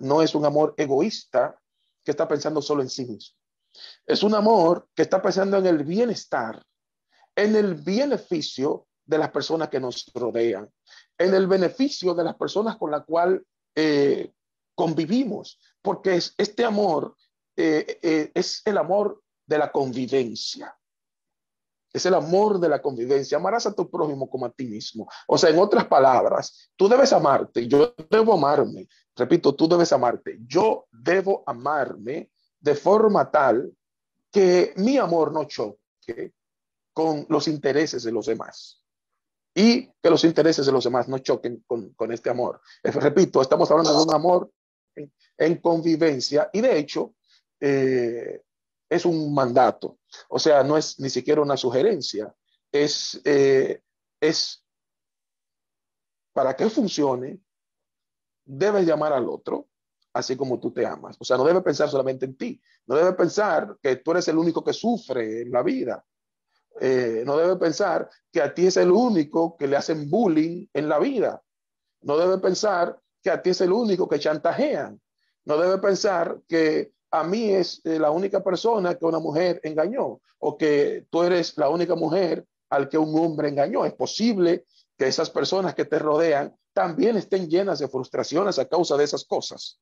No 0.00 0.22
es 0.22 0.34
un 0.34 0.44
amor 0.44 0.74
egoísta, 0.76 1.58
que 2.08 2.12
está 2.12 2.26
pensando 2.26 2.62
solo 2.62 2.80
en 2.80 2.88
sí 2.88 3.04
mismo. 3.04 3.36
Es 4.06 4.22
un 4.22 4.34
amor 4.34 4.88
que 4.94 5.02
está 5.02 5.20
pensando 5.20 5.58
en 5.58 5.66
el 5.66 5.84
bienestar, 5.84 6.64
en 7.36 7.54
el 7.54 7.74
beneficio 7.74 8.86
de 9.04 9.18
las 9.18 9.30
personas 9.30 9.68
que 9.68 9.78
nos 9.78 10.10
rodean, 10.14 10.70
en 11.18 11.34
el 11.34 11.46
beneficio 11.46 12.14
de 12.14 12.24
las 12.24 12.34
personas 12.36 12.78
con 12.78 12.90
las 12.92 13.04
cuales 13.04 13.42
eh, 13.74 14.32
convivimos, 14.78 15.58
porque 15.82 16.14
es, 16.14 16.34
este 16.38 16.64
amor 16.64 17.16
eh, 17.56 17.98
eh, 18.00 18.30
es 18.32 18.62
el 18.64 18.78
amor 18.78 19.20
de 19.44 19.58
la 19.58 19.72
convivencia. 19.72 20.72
Es 21.92 22.06
el 22.06 22.14
amor 22.14 22.60
de 22.60 22.68
la 22.68 22.80
convivencia. 22.80 23.38
Amarás 23.38 23.66
a 23.66 23.74
tu 23.74 23.90
prójimo 23.90 24.30
como 24.30 24.46
a 24.46 24.50
ti 24.50 24.66
mismo. 24.66 25.08
O 25.26 25.36
sea, 25.36 25.50
en 25.50 25.58
otras 25.58 25.86
palabras, 25.86 26.70
tú 26.76 26.88
debes 26.88 27.12
amarte, 27.12 27.66
yo 27.66 27.92
debo 28.08 28.34
amarme, 28.34 28.86
Repito, 29.18 29.52
tú 29.56 29.68
debes 29.68 29.92
amarte. 29.92 30.38
Yo 30.46 30.86
debo 30.92 31.42
amarme 31.44 32.30
de 32.60 32.74
forma 32.76 33.28
tal 33.30 33.72
que 34.30 34.72
mi 34.76 34.96
amor 34.96 35.32
no 35.32 35.44
choque 35.44 36.34
con 36.92 37.26
los 37.28 37.48
intereses 37.48 38.04
de 38.04 38.12
los 38.12 38.26
demás 38.26 38.84
y 39.54 39.90
que 40.00 40.10
los 40.10 40.22
intereses 40.22 40.66
de 40.66 40.72
los 40.72 40.84
demás 40.84 41.08
no 41.08 41.18
choquen 41.18 41.64
con, 41.66 42.12
este 42.12 42.30
amor. 42.30 42.60
Repito, 42.84 43.42
estamos 43.42 43.68
hablando 43.70 43.96
de 43.96 44.04
un 44.04 44.14
amor 44.14 44.52
en, 45.36 45.56
convivencia 45.56 46.50
y 46.52 46.60
de 46.60 46.78
hecho 46.78 47.14
eh, 47.60 48.42
es 48.88 49.04
un 49.04 49.34
mandato. 49.34 49.98
O 50.28 50.38
sea, 50.38 50.62
no 50.62 50.76
es 50.76 50.98
ni 50.98 51.10
siquiera 51.10 51.40
una 51.40 51.56
sugerencia, 51.56 52.34
es, 52.72 53.20
eh, 53.24 53.82
es 54.20 54.64
para 56.32 56.54
que 56.54 56.68
funcione, 56.70 57.40
debes 58.44 58.86
llamar 58.86 59.12
al 59.12 59.28
otro 59.28 59.68
así 60.12 60.36
como 60.36 60.58
tú 60.58 60.72
te 60.72 60.84
amas. 60.84 61.16
O 61.18 61.24
sea, 61.24 61.36
no 61.36 61.44
debe 61.44 61.60
pensar 61.60 61.88
solamente 61.88 62.26
en 62.26 62.36
ti. 62.36 62.60
No 62.86 62.96
debe 62.96 63.12
pensar 63.12 63.76
que 63.80 63.96
tú 63.96 64.10
eres 64.10 64.26
el 64.28 64.38
único 64.38 64.64
que 64.64 64.72
sufre 64.72 65.42
en 65.42 65.52
la 65.52 65.62
vida. 65.62 66.04
Eh, 66.80 67.22
no 67.24 67.36
debe 67.36 67.56
pensar 67.56 68.08
que 68.30 68.40
a 68.40 68.52
ti 68.52 68.66
es 68.66 68.76
el 68.76 68.90
único 68.90 69.56
que 69.56 69.66
le 69.66 69.76
hacen 69.76 70.10
bullying 70.10 70.66
en 70.72 70.88
la 70.88 70.98
vida. 70.98 71.42
No 72.02 72.16
debe 72.16 72.38
pensar 72.38 73.00
que 73.22 73.30
a 73.30 73.42
ti 73.42 73.50
es 73.50 73.60
el 73.60 73.72
único 73.72 74.08
que 74.08 74.18
chantajean. 74.18 75.00
No 75.44 75.58
debe 75.58 75.78
pensar 75.78 76.40
que 76.46 76.92
a 77.10 77.24
mí 77.24 77.50
es 77.50 77.80
eh, 77.84 77.98
la 77.98 78.10
única 78.10 78.42
persona 78.42 78.94
que 78.94 79.04
una 79.04 79.18
mujer 79.18 79.60
engañó 79.62 80.20
o 80.38 80.56
que 80.56 81.06
tú 81.10 81.22
eres 81.22 81.56
la 81.56 81.68
única 81.68 81.94
mujer 81.94 82.44
al 82.70 82.88
que 82.88 82.98
un 82.98 83.18
hombre 83.18 83.48
engañó. 83.48 83.84
Es 83.84 83.94
posible 83.94 84.64
que 84.96 85.06
esas 85.06 85.30
personas 85.30 85.74
que 85.74 85.84
te 85.84 85.98
rodean 85.98 86.54
también 86.72 87.16
estén 87.16 87.48
llenas 87.48 87.78
de 87.78 87.88
frustraciones 87.88 88.58
a 88.58 88.68
causa 88.68 88.96
de 88.96 89.04
esas 89.04 89.24
cosas. 89.24 89.80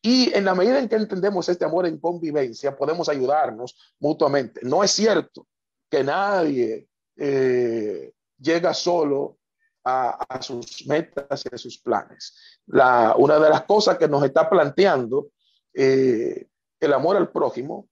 Y 0.00 0.34
en 0.34 0.44
la 0.44 0.54
medida 0.54 0.78
en 0.78 0.88
que 0.88 0.96
entendemos 0.96 1.48
este 1.48 1.64
amor 1.64 1.86
en 1.86 1.98
convivencia, 1.98 2.76
podemos 2.76 3.08
ayudarnos 3.08 3.76
mutuamente. 4.00 4.60
No 4.64 4.82
es 4.82 4.90
cierto 4.90 5.46
que 5.88 6.02
nadie 6.02 6.88
eh, 7.16 8.12
llega 8.38 8.74
solo 8.74 9.38
a, 9.84 10.40
sus 10.40 10.86
metas 10.86 11.44
y 11.44 11.54
a 11.54 11.58
sus 11.58 11.78
planes. 11.78 12.34
La, 12.66 13.14
una 13.16 13.38
de 13.38 13.50
las 13.50 13.62
cosas 13.62 13.98
que 13.98 14.08
nos 14.08 14.24
está 14.24 14.48
planteando 14.48 15.30
eh, 15.74 16.46
el 16.80 16.92
amor 16.92 17.16
al 17.16 17.30
prójimo 17.30 17.88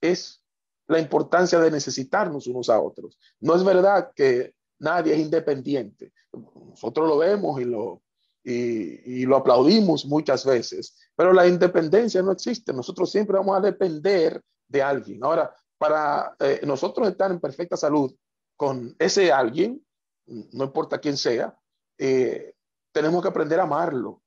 es 0.00 0.42
la 0.86 0.98
importancia 0.98 1.58
de 1.60 1.70
necesitarnos 1.70 2.46
unos 2.46 2.68
a 2.70 2.80
otros. 2.80 3.18
No 3.40 3.54
es 3.54 3.62
verdad 3.62 4.10
que 4.14 4.54
nadie 4.78 5.14
es 5.14 5.20
independiente. 5.20 6.12
Nosotros 6.32 7.08
lo 7.08 7.18
vemos 7.18 7.60
y 7.60 7.64
lo, 7.64 8.02
y, 8.44 9.26
lo 9.26 9.36
aplaudimos 9.36 10.06
muchas 10.06 10.44
veces, 10.44 10.96
pero 11.14 11.32
la 11.32 11.46
independencia 11.46 12.22
no 12.22 12.32
existe. 12.32 12.72
Nosotros 12.72 13.10
siempre 13.10 13.36
vamos 13.36 13.56
a 13.56 13.60
depender 13.60 14.40
de 14.66 14.82
alguien. 14.82 15.22
Ahora, 15.22 15.54
para 15.76 16.34
eh, 16.40 16.60
nosotros 16.64 17.08
estar 17.08 17.30
en 17.30 17.40
perfecta 17.40 17.76
salud 17.76 18.14
con 18.56 18.94
ese 18.98 19.30
alguien, 19.30 19.84
no 20.28 20.64
importa 20.64 20.98
quién 20.98 21.16
sea, 21.16 21.56
eh, 21.98 22.54
tenemos 22.92 23.22
que 23.22 23.28
aprender 23.28 23.60
a 23.60 23.64
amarlo 23.64 24.22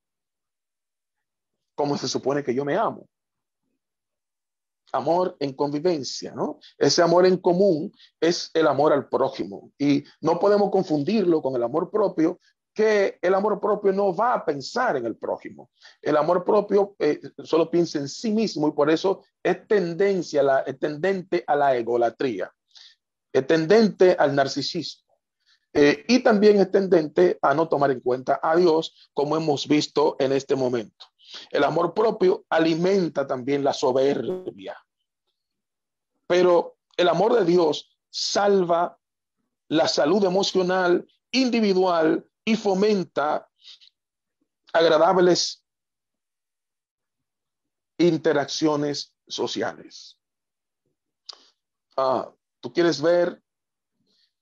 como 1.75 1.97
se 1.97 2.07
supone 2.07 2.43
que 2.43 2.53
yo 2.53 2.65
me 2.65 2.75
amo 2.75 3.07
amor 4.91 5.35
en 5.39 5.53
convivencia, 5.53 6.33
¿no? 6.33 6.59
Ese 6.77 7.01
amor 7.01 7.25
en 7.25 7.37
común 7.37 7.91
es 8.19 8.51
el 8.53 8.67
amor 8.67 8.93
al 8.93 9.07
prójimo 9.07 9.71
y 9.77 10.03
no 10.21 10.39
podemos 10.39 10.69
confundirlo 10.69 11.41
con 11.41 11.55
el 11.55 11.63
amor 11.63 11.89
propio, 11.89 12.39
que 12.73 13.19
el 13.21 13.33
amor 13.33 13.59
propio 13.59 13.91
no 13.91 14.15
va 14.15 14.33
a 14.33 14.45
pensar 14.45 14.95
en 14.95 15.05
el 15.05 15.17
prójimo. 15.17 15.71
El 16.01 16.15
amor 16.15 16.45
propio 16.45 16.95
eh, 16.99 17.19
solo 17.43 17.69
piensa 17.69 17.99
en 17.99 18.07
sí 18.07 18.31
mismo 18.31 18.67
y 18.67 18.71
por 18.71 18.89
eso 18.89 19.23
es 19.43 19.67
tendencia, 19.67 20.63
es 20.65 20.79
tendente 20.79 21.43
a 21.47 21.55
la 21.55 21.75
egolatría, 21.75 22.53
es 23.33 23.45
tendente 23.47 24.15
al 24.17 24.35
narcisismo. 24.35 25.10
Eh, 25.73 26.05
y 26.07 26.19
también 26.19 26.59
es 26.59 26.69
tendente 26.69 27.39
a 27.41 27.53
no 27.53 27.67
tomar 27.67 27.91
en 27.91 28.01
cuenta 28.01 28.39
a 28.43 28.55
Dios, 28.55 29.09
como 29.13 29.37
hemos 29.37 29.67
visto 29.67 30.17
en 30.19 30.33
este 30.33 30.55
momento. 30.55 31.05
El 31.49 31.63
amor 31.63 31.93
propio 31.93 32.45
alimenta 32.49 33.25
también 33.25 33.63
la 33.63 33.73
soberbia. 33.73 34.77
Pero 36.27 36.77
el 36.97 37.07
amor 37.07 37.33
de 37.33 37.45
Dios 37.45 37.97
salva 38.09 38.97
la 39.69 39.87
salud 39.87 40.23
emocional, 40.25 41.07
individual 41.31 42.27
y 42.43 42.57
fomenta 42.57 43.49
agradables 44.73 45.63
interacciones 47.97 49.13
sociales. 49.27 50.17
Ah, 51.95 52.29
Tú 52.61 52.71
quieres 52.71 53.01
ver 53.01 53.41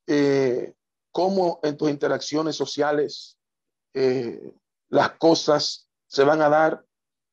eh, 0.06 0.76
cómo 1.12 1.60
en 1.64 1.78
tus 1.78 1.90
interacciones 1.90 2.56
sociales 2.56 3.38
eh, 3.94 4.54
las 4.90 5.12
cosas 5.18 5.90
se 6.08 6.24
van 6.24 6.42
a 6.42 6.50
dar 6.50 6.86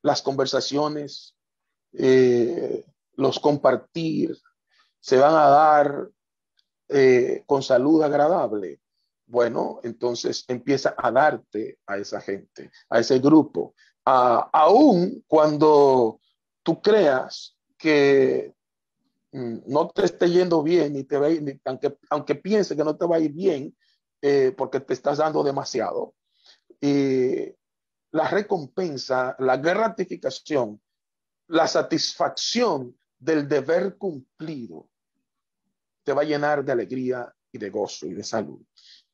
las 0.02 0.22
conversaciones, 0.22 1.34
eh, 1.92 2.84
los 3.14 3.40
compartir, 3.40 4.36
se 5.00 5.18
van 5.18 5.34
a 5.34 5.48
dar 5.48 6.08
eh, 6.88 7.42
con 7.46 7.62
salud 7.62 8.02
agradable. 8.02 8.80
bueno, 9.28 9.80
entonces 9.82 10.44
empieza 10.46 10.94
a 10.96 11.10
darte 11.10 11.78
a 11.86 11.96
esa 11.96 12.20
gente, 12.20 12.70
a 12.88 13.00
ese 13.00 13.18
grupo, 13.18 13.74
aún 14.04 15.24
cuando 15.26 16.20
tú 16.62 16.80
creas 16.80 17.56
que 17.76 18.55
no 19.36 19.88
te 19.90 20.04
esté 20.04 20.30
yendo 20.30 20.62
bien, 20.62 20.94
ni 20.94 21.04
te 21.04 21.18
va 21.18 21.28
aunque, 21.64 21.98
aunque 22.10 22.34
piense 22.36 22.76
que 22.76 22.84
no 22.84 22.96
te 22.96 23.06
va 23.06 23.16
a 23.16 23.20
ir 23.20 23.32
bien, 23.32 23.76
eh, 24.22 24.54
porque 24.56 24.80
te 24.80 24.94
estás 24.94 25.18
dando 25.18 25.42
demasiado. 25.42 26.14
Y 26.80 27.54
la 28.12 28.28
recompensa, 28.28 29.36
la 29.38 29.58
gratificación, 29.58 30.80
la 31.48 31.66
satisfacción 31.66 32.96
del 33.18 33.46
deber 33.46 33.96
cumplido 33.98 34.88
te 36.02 36.12
va 36.12 36.22
a 36.22 36.24
llenar 36.24 36.64
de 36.64 36.72
alegría 36.72 37.34
y 37.52 37.58
de 37.58 37.68
gozo 37.68 38.06
y 38.06 38.14
de 38.14 38.24
salud. 38.24 38.60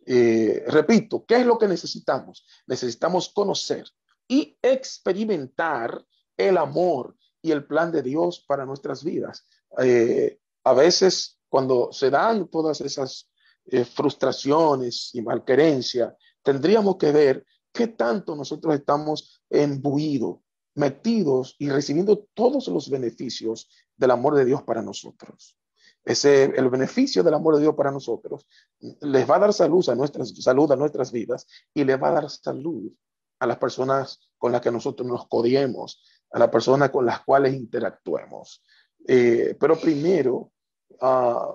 Eh, 0.07 0.65
repito, 0.69 1.25
¿qué 1.27 1.37
es 1.37 1.47
lo 1.47 1.59
que 1.59 1.67
necesitamos? 1.67 2.47
Necesitamos 2.67 3.29
conocer 3.31 3.87
y 4.29 4.57
experimentar 4.63 6.05
el 6.37 6.59
amor 6.59 7.17
y 7.41 7.51
el 7.51 7.67
plan 7.67 7.91
de 7.91 8.03
Dios 8.03 8.45
para 8.47 8.65
nuestras 8.65 9.03
vidas. 9.03 9.47
Eh, 9.79 10.39
a 10.65 10.75
veces 10.75 11.39
cuando 11.49 11.93
se 11.93 12.11
dan 12.11 12.49
todas 12.49 12.81
esas 12.81 13.31
eh, 13.67 13.85
frustraciones 13.85 15.11
y 15.15 15.23
malquerencia, 15.23 16.17
tendríamos 16.43 16.97
que 16.97 17.13
ver 17.13 17.47
qué 17.73 17.89
tanto 17.89 18.35
nosotros 18.37 18.75
estamos 18.75 19.43
embuidos, 19.49 20.39
metidos 20.75 21.57
y 21.59 21.69
recibiendo 21.71 22.27
todos 22.35 22.69
los 22.69 22.91
beneficios 22.91 23.69
del 23.97 24.11
amor 24.11 24.35
de 24.35 24.45
Dios 24.45 24.63
para 24.63 24.83
nosotros. 24.83 25.57
Ese, 26.05 26.45
el 26.45 26.69
beneficio 26.69 27.23
del 27.23 27.35
amor 27.35 27.57
de 27.57 27.63
Dios 27.63 27.75
para 27.77 27.93
nosotros 27.93 28.47
les 28.81 29.31
va 29.31 29.37
a 29.37 29.41
dar 29.41 29.53
salud 29.53 29.89
a 29.89 29.95
nuestras, 29.95 30.31
salud 30.43 30.71
a 30.73 30.77
nuestras 30.77 31.13
vidas 31.13 31.47
y 31.73 31.85
le 31.85 31.97
va 31.97 32.09
a 32.09 32.13
dar 32.13 32.31
salud 32.31 32.91
a 33.39 33.47
las 33.47 33.59
personas 33.59 34.21
con 34.39 34.53
las 34.53 34.61
que 34.61 34.73
nosotros 34.73 35.07
nos 35.07 35.29
codiemos, 35.29 36.03
a 36.33 36.39
las 36.39 36.49
personas 36.49 36.91
con 36.91 37.07
las 37.07 37.21
cuales 37.21 37.55
interactuemos. 37.55 38.63
Eh, 39.07 39.57
pero 39.59 39.79
primero 39.79 40.53
ah, 41.01 41.55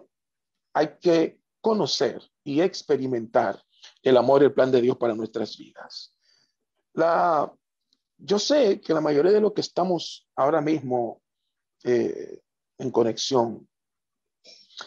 hay 0.73 0.97
que 0.99 1.39
conocer 1.61 2.21
y 2.43 2.61
experimentar 2.61 3.61
el 4.01 4.17
amor 4.17 4.41
y 4.41 4.45
el 4.45 4.53
plan 4.53 4.71
de 4.71 4.81
Dios 4.81 4.97
para 4.97 5.15
nuestras 5.15 5.57
vidas. 5.57 6.13
La, 6.93 7.51
yo 8.17 8.39
sé 8.39 8.81
que 8.81 8.93
la 8.93 9.01
mayoría 9.01 9.31
de 9.31 9.41
los 9.41 9.53
que 9.53 9.61
estamos 9.61 10.27
ahora 10.35 10.61
mismo 10.61 11.21
eh, 11.83 12.41
en 12.77 12.91
conexión 12.91 13.67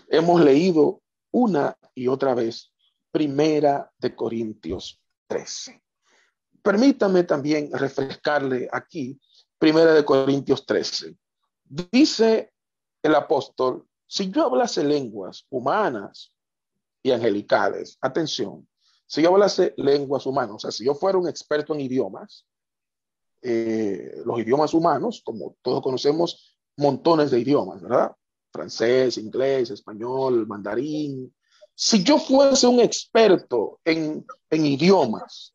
hemos 0.09 0.41
leído 0.41 1.03
una 1.33 1.77
y 1.95 2.09
otra 2.09 2.35
vez 2.35 2.73
Primera 3.13 3.91
de 3.99 4.15
Corintios 4.15 5.01
13. 5.27 5.83
Permítame 6.63 7.25
también 7.25 7.71
refrescarle 7.73 8.69
aquí 8.71 9.21
Primera 9.59 9.93
de 9.93 10.05
Corintios 10.05 10.65
13. 10.65 11.17
Dice 11.71 12.53
el 13.03 13.15
apóstol, 13.15 13.87
si 14.07 14.31
yo 14.31 14.47
hablase 14.47 14.83
lenguas 14.83 15.47
humanas 15.51 16.33
y 17.03 17.13
angelicales, 17.13 17.97
atención, 18.01 18.69
si 19.07 19.23
yo 19.23 19.31
hablase 19.31 19.73
lenguas 19.77 20.27
humanas, 20.27 20.57
o 20.57 20.59
sea, 20.59 20.71
si 20.71 20.85
yo 20.85 20.95
fuera 20.95 21.17
un 21.17 21.29
experto 21.29 21.75
en 21.75 21.81
idiomas, 21.81 22.45
eh, 23.43 24.21
los 24.25 24.41
idiomas 24.41 24.75
humanos, 24.75 25.23
como 25.25 25.57
todos 25.63 25.81
conocemos, 25.83 26.59
montones 26.77 27.31
de 27.31 27.41
idiomas, 27.41 27.81
¿verdad? 27.81 28.13
francés, 28.51 29.17
inglés, 29.19 29.71
español, 29.71 30.47
mandarín. 30.47 31.33
Si 31.75 32.03
yo 32.03 32.19
fuese 32.19 32.67
un 32.67 32.81
experto 32.81 33.81
en, 33.85 34.25
idiomas 34.51 35.53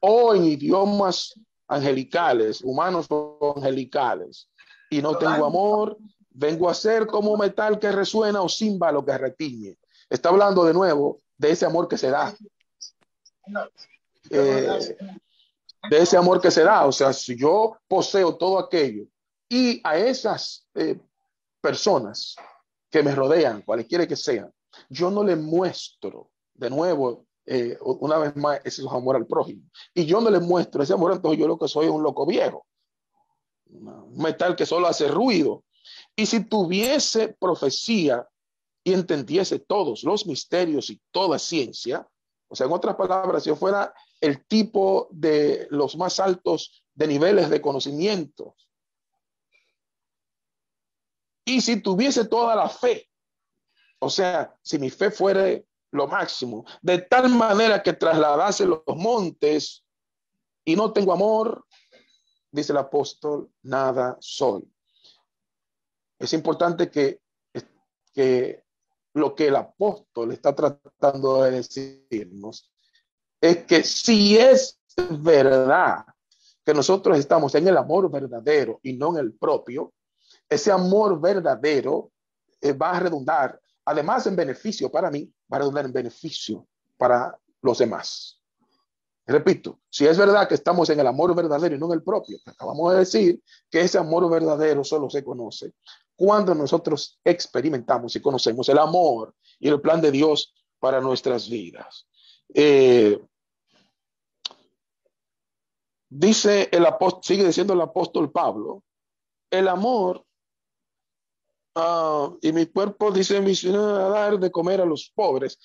o 0.00 0.34
en 0.34 0.44
idiomas 0.44 1.38
angelicales, 1.68 2.62
humanos 2.62 3.06
o 3.10 3.54
angelicales, 3.56 4.48
y 4.90 5.00
no 5.00 5.16
tengo 5.16 5.46
amor, 5.46 5.96
vengo 6.30 6.68
a 6.68 6.74
ser 6.74 7.06
como 7.06 7.36
metal 7.36 7.78
que 7.78 7.92
resuena 7.92 8.42
o 8.42 8.48
címbalo 8.48 9.04
que 9.04 9.16
retiñe. 9.16 9.78
Está 10.08 10.30
hablando 10.30 10.64
de 10.64 10.74
nuevo 10.74 11.18
de 11.38 11.52
ese 11.52 11.64
amor 11.64 11.88
que 11.88 11.96
se 11.96 12.10
da. 12.10 12.34
Eh, 14.28 14.96
de 15.88 15.98
ese 15.98 16.16
amor 16.16 16.40
que 16.40 16.50
se 16.50 16.64
da. 16.64 16.86
O 16.86 16.92
sea, 16.92 17.12
si 17.12 17.36
yo 17.36 17.78
poseo 17.88 18.36
todo 18.36 18.58
aquello 18.58 19.04
y 19.48 19.80
a 19.84 19.96
esas 19.96 20.66
eh, 20.74 21.00
personas 21.60 22.36
que 22.90 23.02
me 23.02 23.14
rodean, 23.14 23.62
cualquiera 23.62 24.06
que 24.06 24.16
sean, 24.16 24.52
yo 24.88 25.10
no 25.10 25.22
le 25.22 25.36
muestro 25.36 26.30
de 26.54 26.70
nuevo, 26.70 27.26
eh, 27.46 27.78
una 27.80 28.18
vez 28.18 28.36
más, 28.36 28.60
ese 28.64 28.82
es 28.82 28.88
amor 28.88 29.16
al 29.16 29.26
prójimo. 29.26 29.62
Y 29.94 30.04
yo 30.04 30.20
no 30.20 30.30
le 30.30 30.40
muestro 30.40 30.82
ese 30.82 30.92
amor, 30.92 31.12
entonces 31.12 31.38
yo 31.38 31.46
lo 31.46 31.58
que 31.58 31.68
soy 31.68 31.86
es 31.86 31.92
un 31.92 32.02
loco 32.02 32.26
viejo, 32.26 32.66
un 33.72 34.16
metal 34.16 34.56
que 34.56 34.66
solo 34.66 34.86
hace 34.86 35.08
ruido. 35.08 35.64
Y 36.16 36.26
si 36.26 36.44
tuviese 36.44 37.28
profecía 37.28 38.26
y 38.84 38.92
entendiese 38.92 39.58
todos 39.58 40.04
los 40.04 40.26
misterios 40.26 40.90
y 40.90 41.00
toda 41.10 41.38
ciencia, 41.38 42.08
o 42.48 42.56
sea, 42.56 42.66
en 42.66 42.72
otras 42.72 42.96
palabras, 42.96 43.44
si 43.44 43.50
yo 43.50 43.56
fuera 43.56 43.94
el 44.20 44.44
tipo 44.46 45.08
de 45.10 45.66
los 45.70 45.96
más 45.96 46.18
altos 46.20 46.84
de 46.94 47.06
niveles 47.06 47.48
de 47.48 47.60
conocimiento 47.60 48.56
y 51.50 51.60
si 51.60 51.80
tuviese 51.80 52.26
toda 52.26 52.54
la 52.54 52.68
fe, 52.68 53.08
o 53.98 54.08
sea, 54.08 54.56
si 54.62 54.78
mi 54.78 54.88
fe 54.88 55.10
fuera 55.10 55.60
lo 55.90 56.06
máximo, 56.06 56.64
de 56.80 56.98
tal 56.98 57.28
manera 57.28 57.82
que 57.82 57.92
trasladase 57.92 58.66
los 58.66 58.82
montes 58.86 59.84
y 60.64 60.76
no 60.76 60.92
tengo 60.92 61.12
amor, 61.12 61.66
dice 62.50 62.72
el 62.72 62.78
apóstol, 62.78 63.50
nada 63.62 64.16
soy. 64.20 64.70
Es 66.18 66.32
importante 66.32 66.90
que, 66.90 67.20
que 68.12 68.64
lo 69.14 69.34
que 69.34 69.48
el 69.48 69.56
apóstol 69.56 70.32
está 70.32 70.54
tratando 70.54 71.42
de 71.42 71.52
decirnos 71.52 72.70
es 73.40 73.64
que 73.64 73.82
si 73.82 74.36
es 74.36 74.78
verdad 75.10 76.04
que 76.64 76.74
nosotros 76.74 77.18
estamos 77.18 77.54
en 77.54 77.68
el 77.68 77.76
amor 77.76 78.10
verdadero 78.10 78.80
y 78.82 78.92
no 78.92 79.10
en 79.10 79.24
el 79.24 79.32
propio, 79.32 79.94
ese 80.48 80.70
amor 80.70 81.20
verdadero 81.20 82.12
eh, 82.60 82.72
va 82.72 82.92
a 82.92 83.00
redundar, 83.00 83.58
además 83.84 84.26
en 84.26 84.36
beneficio 84.36 84.90
para 84.90 85.10
mí, 85.10 85.32
va 85.50 85.56
a 85.56 85.60
redundar 85.60 85.86
en 85.86 85.92
beneficio 85.92 86.66
para 86.98 87.36
los 87.62 87.78
demás. 87.78 88.39
Repito, 89.30 89.80
si 89.88 90.06
es 90.06 90.18
verdad 90.18 90.48
que 90.48 90.54
estamos 90.54 90.90
en 90.90 91.00
el 91.00 91.06
amor 91.06 91.34
verdadero 91.34 91.74
y 91.74 91.78
no 91.78 91.86
en 91.86 91.92
el 91.92 92.02
propio, 92.02 92.38
acabamos 92.44 92.92
de 92.92 92.98
decir 93.00 93.42
que 93.70 93.80
ese 93.80 93.98
amor 93.98 94.28
verdadero 94.28 94.82
solo 94.82 95.08
se 95.08 95.22
conoce 95.22 95.72
cuando 96.16 96.54
nosotros 96.54 97.18
experimentamos 97.24 98.14
y 98.16 98.20
conocemos 98.20 98.68
el 98.68 98.78
amor 98.78 99.34
y 99.58 99.68
el 99.68 99.80
plan 99.80 100.00
de 100.00 100.10
Dios 100.10 100.54
para 100.78 101.00
nuestras 101.00 101.48
vidas. 101.48 102.06
Eh, 102.52 103.20
dice 106.08 106.68
el 106.72 106.84
apóstol, 106.86 107.22
sigue 107.22 107.46
diciendo 107.46 107.74
el 107.74 107.80
apóstol 107.80 108.32
Pablo, 108.32 108.82
el 109.50 109.68
amor 109.68 110.24
Ah, 111.74 112.30
y 112.42 112.52
mi 112.52 112.66
cuerpo 112.66 113.12
dice 113.12 113.40
mi 113.40 113.52
a 113.52 113.78
dar 113.78 114.38
de 114.38 114.50
comer 114.50 114.80
a 114.80 114.84
los 114.84 115.10
pobres. 115.14 115.58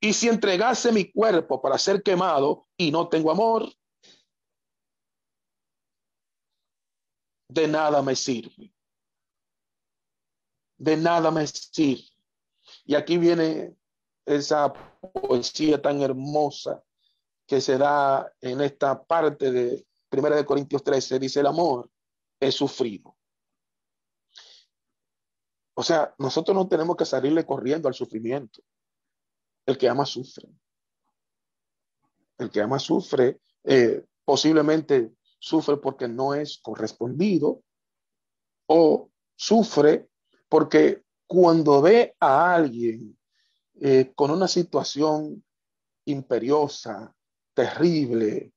Y 0.00 0.14
si 0.14 0.28
entregase 0.28 0.92
mi 0.92 1.10
cuerpo 1.12 1.60
para 1.60 1.76
ser 1.76 2.02
quemado 2.02 2.66
y 2.76 2.90
no 2.90 3.08
tengo 3.08 3.30
amor, 3.30 3.70
de 7.48 7.68
nada 7.68 8.02
me 8.02 8.16
sirve. 8.16 8.72
De 10.78 10.96
nada 10.96 11.30
me 11.30 11.46
sirve. 11.46 12.08
Y 12.84 12.94
aquí 12.94 13.18
viene 13.18 13.76
esa 14.24 14.72
poesía 14.72 15.82
tan 15.82 16.00
hermosa 16.00 16.82
que 17.46 17.60
se 17.60 17.76
da 17.76 18.32
en 18.40 18.60
esta 18.60 19.02
parte 19.02 19.50
de 19.50 19.86
Primera 20.08 20.36
de 20.36 20.46
Corintios 20.46 20.82
13. 20.82 21.18
Dice, 21.18 21.40
el 21.40 21.46
amor 21.46 21.90
es 22.38 22.54
sufrido. 22.54 23.16
O 25.74 25.82
sea, 25.82 26.14
nosotros 26.18 26.54
no 26.54 26.68
tenemos 26.68 26.96
que 26.96 27.04
salirle 27.04 27.44
corriendo 27.44 27.88
al 27.88 27.94
sufrimiento. 27.94 28.62
El 29.66 29.78
que 29.78 29.88
ama 29.88 30.06
sufre. 30.06 30.48
El 32.38 32.50
que 32.50 32.60
ama 32.60 32.78
sufre, 32.78 33.40
eh, 33.64 34.04
posiblemente 34.24 35.12
sufre 35.38 35.76
porque 35.76 36.08
no 36.08 36.34
es 36.34 36.58
correspondido 36.58 37.62
o 38.66 39.10
sufre 39.36 40.08
porque 40.48 41.02
cuando 41.26 41.80
ve 41.80 42.16
a 42.18 42.54
alguien 42.54 43.16
eh, 43.80 44.12
con 44.14 44.30
una 44.30 44.48
situación 44.48 45.44
imperiosa, 46.04 47.14
terrible, 47.54 48.52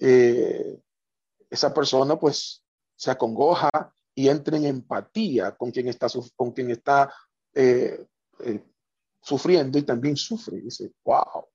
eh, 0.00 0.80
esa 1.50 1.72
persona 1.72 2.18
pues 2.18 2.64
se 2.94 3.10
acongoja 3.10 3.70
y 4.14 4.28
entra 4.28 4.56
en 4.56 4.66
empatía 4.66 5.56
con 5.56 5.70
quien 5.70 5.88
está, 5.88 6.06
con 6.36 6.52
quien 6.52 6.70
está 6.70 7.12
eh, 7.54 8.06
sufriendo 9.22 9.78
y 9.78 9.82
también 9.82 10.16
sufre. 10.16 10.60
dice, 10.60 10.92
wow, 11.04 11.46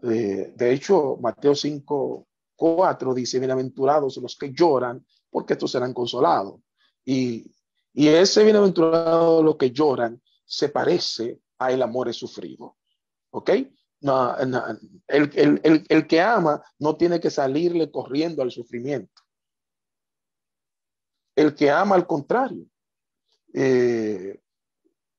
de 0.00 0.72
hecho, 0.72 1.16
Mateo 1.20 1.54
5, 1.54 2.26
4 2.56 3.14
dice, 3.14 3.38
bienaventurados 3.38 4.16
los 4.16 4.36
que 4.36 4.52
lloran, 4.52 5.04
porque 5.30 5.54
estos 5.54 5.70
serán 5.70 5.92
consolados. 5.92 6.60
Y, 7.04 7.52
y 7.92 8.08
ese 8.08 8.44
bienaventurado 8.44 9.42
los 9.42 9.56
que 9.56 9.70
lloran 9.70 10.20
se 10.44 10.68
parece 10.68 11.40
a 11.58 11.72
el 11.72 11.82
amor 11.82 12.08
es 12.08 12.16
sufrido. 12.16 12.76
¿Ok? 13.30 13.50
No, 14.00 14.36
el, 14.36 15.30
el, 15.34 15.84
el, 15.88 16.06
que 16.06 16.20
ama 16.20 16.62
no 16.78 16.96
tiene 16.96 17.20
que 17.20 17.30
salirle 17.30 17.90
corriendo 17.90 18.42
al 18.42 18.50
sufrimiento. 18.50 19.22
El 21.34 21.54
que 21.54 21.70
ama, 21.70 21.94
al 21.94 22.06
contrario, 22.06 22.66
eh, 23.54 24.40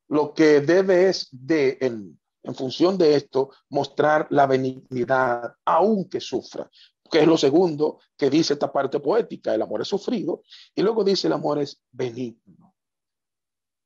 lo 0.07 0.33
que 0.33 0.61
debe 0.61 1.09
es 1.09 1.27
de, 1.31 1.77
en, 1.81 2.19
en 2.43 2.55
función 2.55 2.97
de 2.97 3.15
esto, 3.15 3.51
mostrar 3.69 4.27
la 4.29 4.45
benignidad, 4.45 5.55
aunque 5.65 6.19
sufra, 6.19 6.69
que 7.09 7.19
es 7.19 7.27
lo 7.27 7.37
segundo 7.37 7.99
que 8.17 8.29
dice 8.29 8.53
esta 8.53 8.71
parte 8.71 8.99
poética, 8.99 9.53
el 9.53 9.61
amor 9.61 9.81
es 9.81 9.87
sufrido, 9.87 10.43
y 10.73 10.81
luego 10.81 11.03
dice 11.03 11.27
el 11.27 11.33
amor 11.33 11.59
es 11.59 11.81
benigno. 11.91 12.75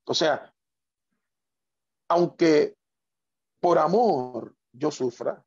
O 0.06 0.14
sea, 0.14 0.54
aunque 2.10 2.76
por 3.60 3.78
amor 3.78 4.56
yo 4.72 4.92
sufra, 4.92 5.46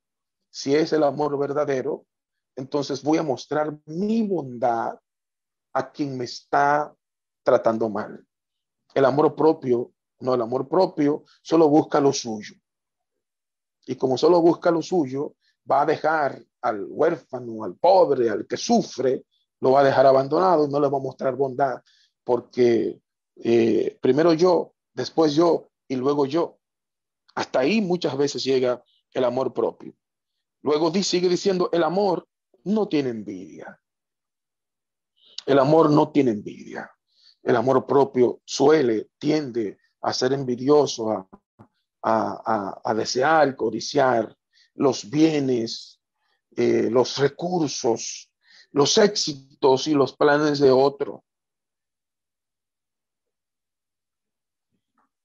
si 0.51 0.75
es 0.75 0.93
el 0.93 1.03
amor 1.03 1.39
verdadero, 1.39 2.07
entonces 2.57 3.03
voy 3.03 3.19
a 3.19 3.23
mostrar 3.23 3.77
mi 3.87 4.23
bondad 4.27 4.99
a 5.73 5.91
quien 5.91 6.17
me 6.17 6.25
está 6.25 6.95
tratando 7.43 7.89
mal. 7.89 8.27
El 8.95 9.05
amor 9.07 9.35
propio, 9.35 9.93
no, 10.23 10.35
el 10.35 10.43
amor 10.43 10.69
propio 10.69 11.25
solo 11.43 11.69
busca 11.69 12.01
lo 12.01 12.13
suyo. 12.13 12.55
Y 13.87 13.97
como 13.97 14.17
solo 14.17 14.41
busca 14.41 14.71
lo 14.71 14.81
suyo, 14.81 15.35
va 15.71 15.83
a 15.83 15.87
dejar 15.87 16.43
al 16.61 16.87
huérfano, 16.89 17.65
al 17.65 17.77
pobre, 17.77 18.31
al 18.31 18.47
que 18.47 18.57
sufre, 18.57 19.25
lo 19.61 19.73
va 19.73 19.81
a 19.81 19.85
dejar 19.85 20.07
abandonado 20.07 20.67
y 20.67 20.71
no 20.71 20.81
le 20.81 20.89
va 20.89 20.99
a 20.99 21.03
mostrar 21.03 21.35
bondad, 21.35 21.83
porque 22.25 23.01
eh, 23.37 23.99
primero 24.01 24.33
yo, 24.33 24.75
después 24.95 25.35
yo 25.35 25.71
y 25.89 25.97
luego 25.97 26.27
yo. 26.27 26.59
Hasta 27.35 27.61
ahí 27.61 27.81
muchas 27.81 28.17
veces 28.17 28.45
llega 28.45 28.83
el 29.13 29.25
amor 29.25 29.53
propio. 29.53 29.95
Luego 30.63 30.93
sigue 31.03 31.29
diciendo, 31.29 31.69
el 31.73 31.83
amor 31.83 32.29
no 32.65 32.87
tiene 32.87 33.11
envidia. 33.11 33.81
El 35.47 35.59
amor 35.59 35.91
no 35.91 36.13
tiene 36.13 36.31
envidia. 36.31 36.91
El 37.43 37.57
amor 37.57 37.85
propio 37.87 38.41
suele, 38.45 39.11
tiende 39.19 39.79
a 40.03 40.13
ser 40.13 40.33
envidioso, 40.33 41.11
a, 41.11 41.29
a, 42.03 42.81
a, 42.85 42.95
desear, 42.95 43.55
codiciar 43.55 44.37
los 44.75 45.09
bienes, 45.09 46.01
eh, 46.57 46.89
los 46.91 47.19
recursos, 47.19 48.31
los 48.73 48.99
éxitos 48.99 49.87
y 49.87 49.95
los 49.95 50.17
planes 50.17 50.59
de 50.59 50.71
otro. 50.71 51.25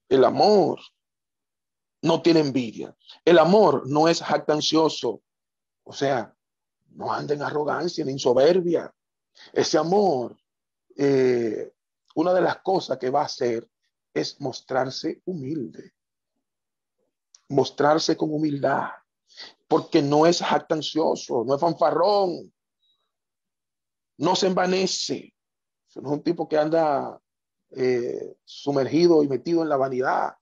El 0.09 0.23
amor 0.23 0.79
no 2.03 2.21
tiene 2.21 2.41
envidia. 2.41 2.95
El 3.25 3.39
amor 3.39 3.87
no 3.87 4.07
es 4.07 4.21
jactancioso. 4.21 5.21
O 5.83 5.93
sea, 5.93 6.33
no 6.89 7.11
anda 7.11 7.33
en 7.33 7.41
arrogancia 7.41 8.05
ni 8.05 8.11
en 8.11 8.19
soberbia. 8.19 8.93
Ese 9.51 9.77
amor, 9.77 10.37
eh, 10.95 11.73
una 12.15 12.33
de 12.33 12.41
las 12.41 12.61
cosas 12.61 12.97
que 12.97 13.09
va 13.09 13.21
a 13.21 13.25
hacer 13.25 13.67
es 14.19 14.39
mostrarse 14.41 15.21
humilde 15.25 15.93
mostrarse 17.49 18.17
con 18.17 18.33
humildad, 18.33 18.89
porque 19.67 20.01
no 20.01 20.25
es 20.25 20.41
jactancioso, 20.41 21.43
no 21.45 21.55
es 21.55 21.61
fanfarrón, 21.61 22.53
no 24.17 24.35
se 24.35 24.47
envanece. 24.47 25.33
No 25.95 26.09
es 26.09 26.17
un 26.17 26.23
tipo 26.23 26.47
que 26.47 26.57
anda 26.57 27.19
eh, 27.71 28.37
sumergido 28.43 29.23
y 29.23 29.27
metido 29.27 29.63
en 29.63 29.69
la 29.69 29.77
vanidad, 29.77 30.35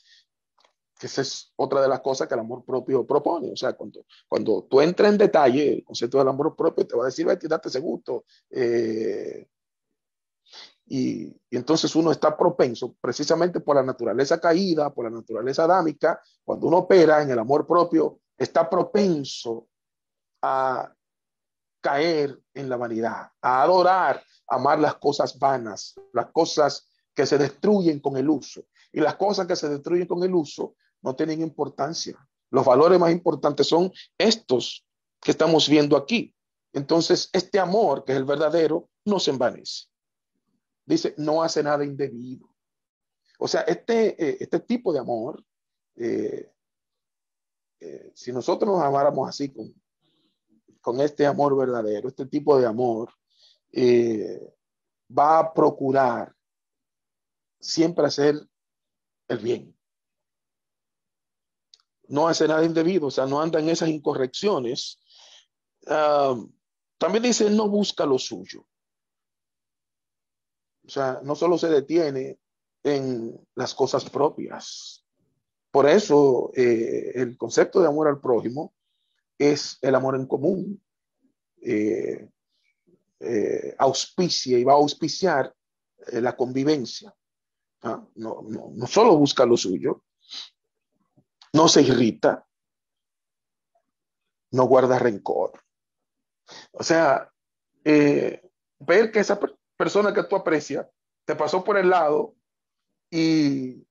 que 0.99 1.07
esa 1.07 1.21
es 1.21 1.53
otra 1.55 1.81
de 1.81 1.87
las 1.87 2.01
cosas 2.01 2.27
que 2.27 2.33
el 2.33 2.41
amor 2.41 2.65
propio 2.65 3.05
propone. 3.05 3.51
O 3.51 3.55
sea, 3.55 3.73
cuando, 3.73 4.05
cuando 4.27 4.63
tú 4.63 4.81
entras 4.81 5.11
en 5.11 5.17
detalle, 5.17 5.73
el 5.75 5.83
concepto 5.83 6.17
del 6.17 6.27
amor 6.27 6.55
propio 6.55 6.85
te 6.85 6.95
va 6.95 7.03
a 7.03 7.07
decir, 7.07 7.25
date 7.25 7.69
ese 7.69 7.79
gusto. 7.79 8.25
Eh, 8.49 9.47
y, 10.87 11.35
entonces 11.49 11.95
uno 11.95 12.11
está 12.11 12.37
propenso, 12.37 12.95
precisamente 13.01 13.59
por 13.59 13.75
la 13.75 13.83
naturaleza 13.83 14.39
caída, 14.39 14.93
por 14.93 15.05
la 15.05 15.11
naturaleza 15.11 15.63
adámica, 15.63 16.21
cuando 16.43 16.67
uno 16.67 16.77
opera 16.79 17.21
en 17.21 17.31
el 17.31 17.39
amor 17.39 17.65
propio, 17.65 18.19
está 18.37 18.69
propenso 18.69 19.67
a 20.41 20.93
caer 21.81 22.39
en 22.53 22.69
la 22.69 22.77
vanidad, 22.77 23.31
a 23.41 23.61
adorar, 23.63 24.23
a 24.47 24.55
amar 24.55 24.79
las 24.79 24.95
cosas 24.95 25.37
vanas, 25.39 25.95
las 26.13 26.27
cosas 26.31 26.87
que 27.13 27.25
se 27.25 27.37
destruyen 27.37 27.99
con 27.99 28.17
el 28.17 28.29
uso. 28.29 28.65
Y 28.91 28.99
las 28.99 29.15
cosas 29.15 29.47
que 29.47 29.55
se 29.55 29.69
destruyen 29.69 30.07
con 30.07 30.23
el 30.23 30.33
uso 30.33 30.75
no 31.01 31.15
tienen 31.15 31.41
importancia. 31.41 32.17
Los 32.51 32.65
valores 32.65 32.99
más 32.99 33.11
importantes 33.11 33.67
son 33.67 33.91
estos 34.17 34.85
que 35.21 35.31
estamos 35.31 35.67
viendo 35.69 35.97
aquí. 35.97 36.35
Entonces, 36.73 37.29
este 37.33 37.59
amor, 37.59 38.03
que 38.03 38.11
es 38.11 38.17
el 38.17 38.25
verdadero, 38.25 38.89
no 39.05 39.19
se 39.19 39.31
envanece 39.31 39.85
dice, 40.85 41.15
no 41.17 41.43
hace 41.43 41.63
nada 41.63 41.83
indebido. 41.83 42.49
O 43.39 43.47
sea, 43.47 43.61
este, 43.61 44.23
eh, 44.23 44.37
este 44.39 44.59
tipo 44.61 44.93
de 44.93 44.99
amor, 44.99 45.43
eh, 45.95 46.51
eh, 47.79 48.11
si 48.13 48.31
nosotros 48.31 48.69
nos 48.69 48.83
amáramos 48.83 49.27
así 49.27 49.51
con, 49.51 49.73
con 50.81 51.01
este 51.01 51.25
amor 51.25 51.57
verdadero, 51.57 52.07
este 52.07 52.25
tipo 52.25 52.57
de 52.57 52.65
amor, 52.65 53.11
va 55.17 55.39
a 55.39 55.53
procurar 55.53 56.33
siempre 57.59 58.05
hacer 58.05 58.35
el 59.27 59.37
bien. 59.39 59.77
No 62.07 62.27
hace 62.27 62.47
nada 62.47 62.63
indebido, 62.63 63.07
o 63.07 63.11
sea, 63.11 63.25
no 63.25 63.41
anda 63.41 63.59
en 63.59 63.67
esas 63.67 63.89
incorrecciones. 63.89 64.99
Ah, 65.87 66.35
también 66.97 67.23
dice, 67.23 67.49
no 67.49 67.67
busca 67.67 68.05
lo 68.05 68.17
suyo. 68.17 68.65
O 70.85 70.89
sea, 70.89 71.19
no 71.23 71.35
solo 71.35 71.57
se 71.57 71.69
detiene 71.69 72.39
en 72.83 73.39
las 73.55 73.73
cosas 73.73 74.07
propias. 74.09 75.03
Por 75.71 75.89
eso 75.89 76.51
eh, 76.55 77.11
el 77.15 77.37
concepto 77.37 77.81
de 77.81 77.87
amor 77.87 78.07
al 78.07 78.21
prójimo 78.21 78.73
es 79.37 79.77
el 79.81 79.95
amor 79.95 80.15
en 80.15 80.27
común. 80.27 80.81
Eh, 81.61 82.29
eh, 83.19 83.75
auspicia 83.79 84.57
y 84.59 84.63
va 84.63 84.73
a 84.73 84.77
auspiciar 84.77 85.53
la 86.11 86.35
convivencia. 86.35 87.13
¿Ah? 87.81 88.05
No, 88.15 88.43
no, 88.47 88.71
no 88.73 88.87
solo 88.87 89.17
busca 89.17 89.45
lo 89.45 89.57
suyo, 89.57 90.03
no 91.53 91.67
se 91.67 91.81
irrita, 91.81 92.47
no 94.51 94.65
guarda 94.65 94.99
rencor. 94.99 95.63
O 96.71 96.83
sea, 96.83 97.31
ver 97.83 99.11
que 99.11 99.19
esa, 99.19 99.39
persona 99.77 100.13
que 100.13 100.23
tú 100.23 100.35
aprecias 100.35 100.87
te 101.25 101.35
pasó 101.35 101.63
por 101.63 101.77
el 101.77 101.89
lado 101.89 102.35
y, 103.09 103.85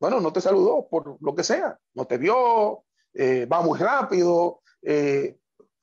bueno, 0.00 0.20
no 0.20 0.32
te 0.32 0.40
saludó 0.40 0.88
por 0.88 1.16
lo 1.20 1.34
que 1.34 1.44
sea, 1.44 1.78
no 1.94 2.06
te 2.06 2.18
vio, 2.18 2.84
eh, 3.14 3.46
va 3.46 3.60
muy 3.62 3.78
rápido, 3.78 4.62
eh, 4.82 5.38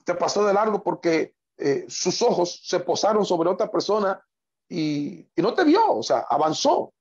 te 0.05 0.15
pasó 0.15 0.45
de 0.45 0.53
largo 0.53 0.83
porque 0.83 1.35
eh, 1.57 1.85
sus 1.87 2.21
ojos 2.21 2.61
se 2.63 2.79
posaron 2.79 3.25
sobre 3.25 3.49
otra 3.49 3.69
persona 3.69 4.23
y, 4.67 5.27
y, 5.35 5.41
no 5.41 5.53
te 5.53 5.63
vio, 5.63 5.97
o 5.97 6.03
sea, 6.03 6.19
avanzó. 6.29 6.93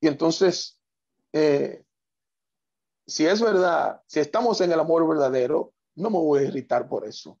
Y 0.00 0.08
entonces, 0.08 0.78
si 3.06 3.26
es 3.26 3.40
verdad, 3.40 4.02
si 4.06 4.20
estamos 4.20 4.60
en 4.60 4.72
el 4.72 4.80
amor 4.80 5.08
verdadero, 5.08 5.72
no 5.96 6.10
me 6.10 6.18
voy 6.18 6.40
a 6.40 6.42
irritar 6.44 6.88
por 6.88 7.06
eso. 7.06 7.38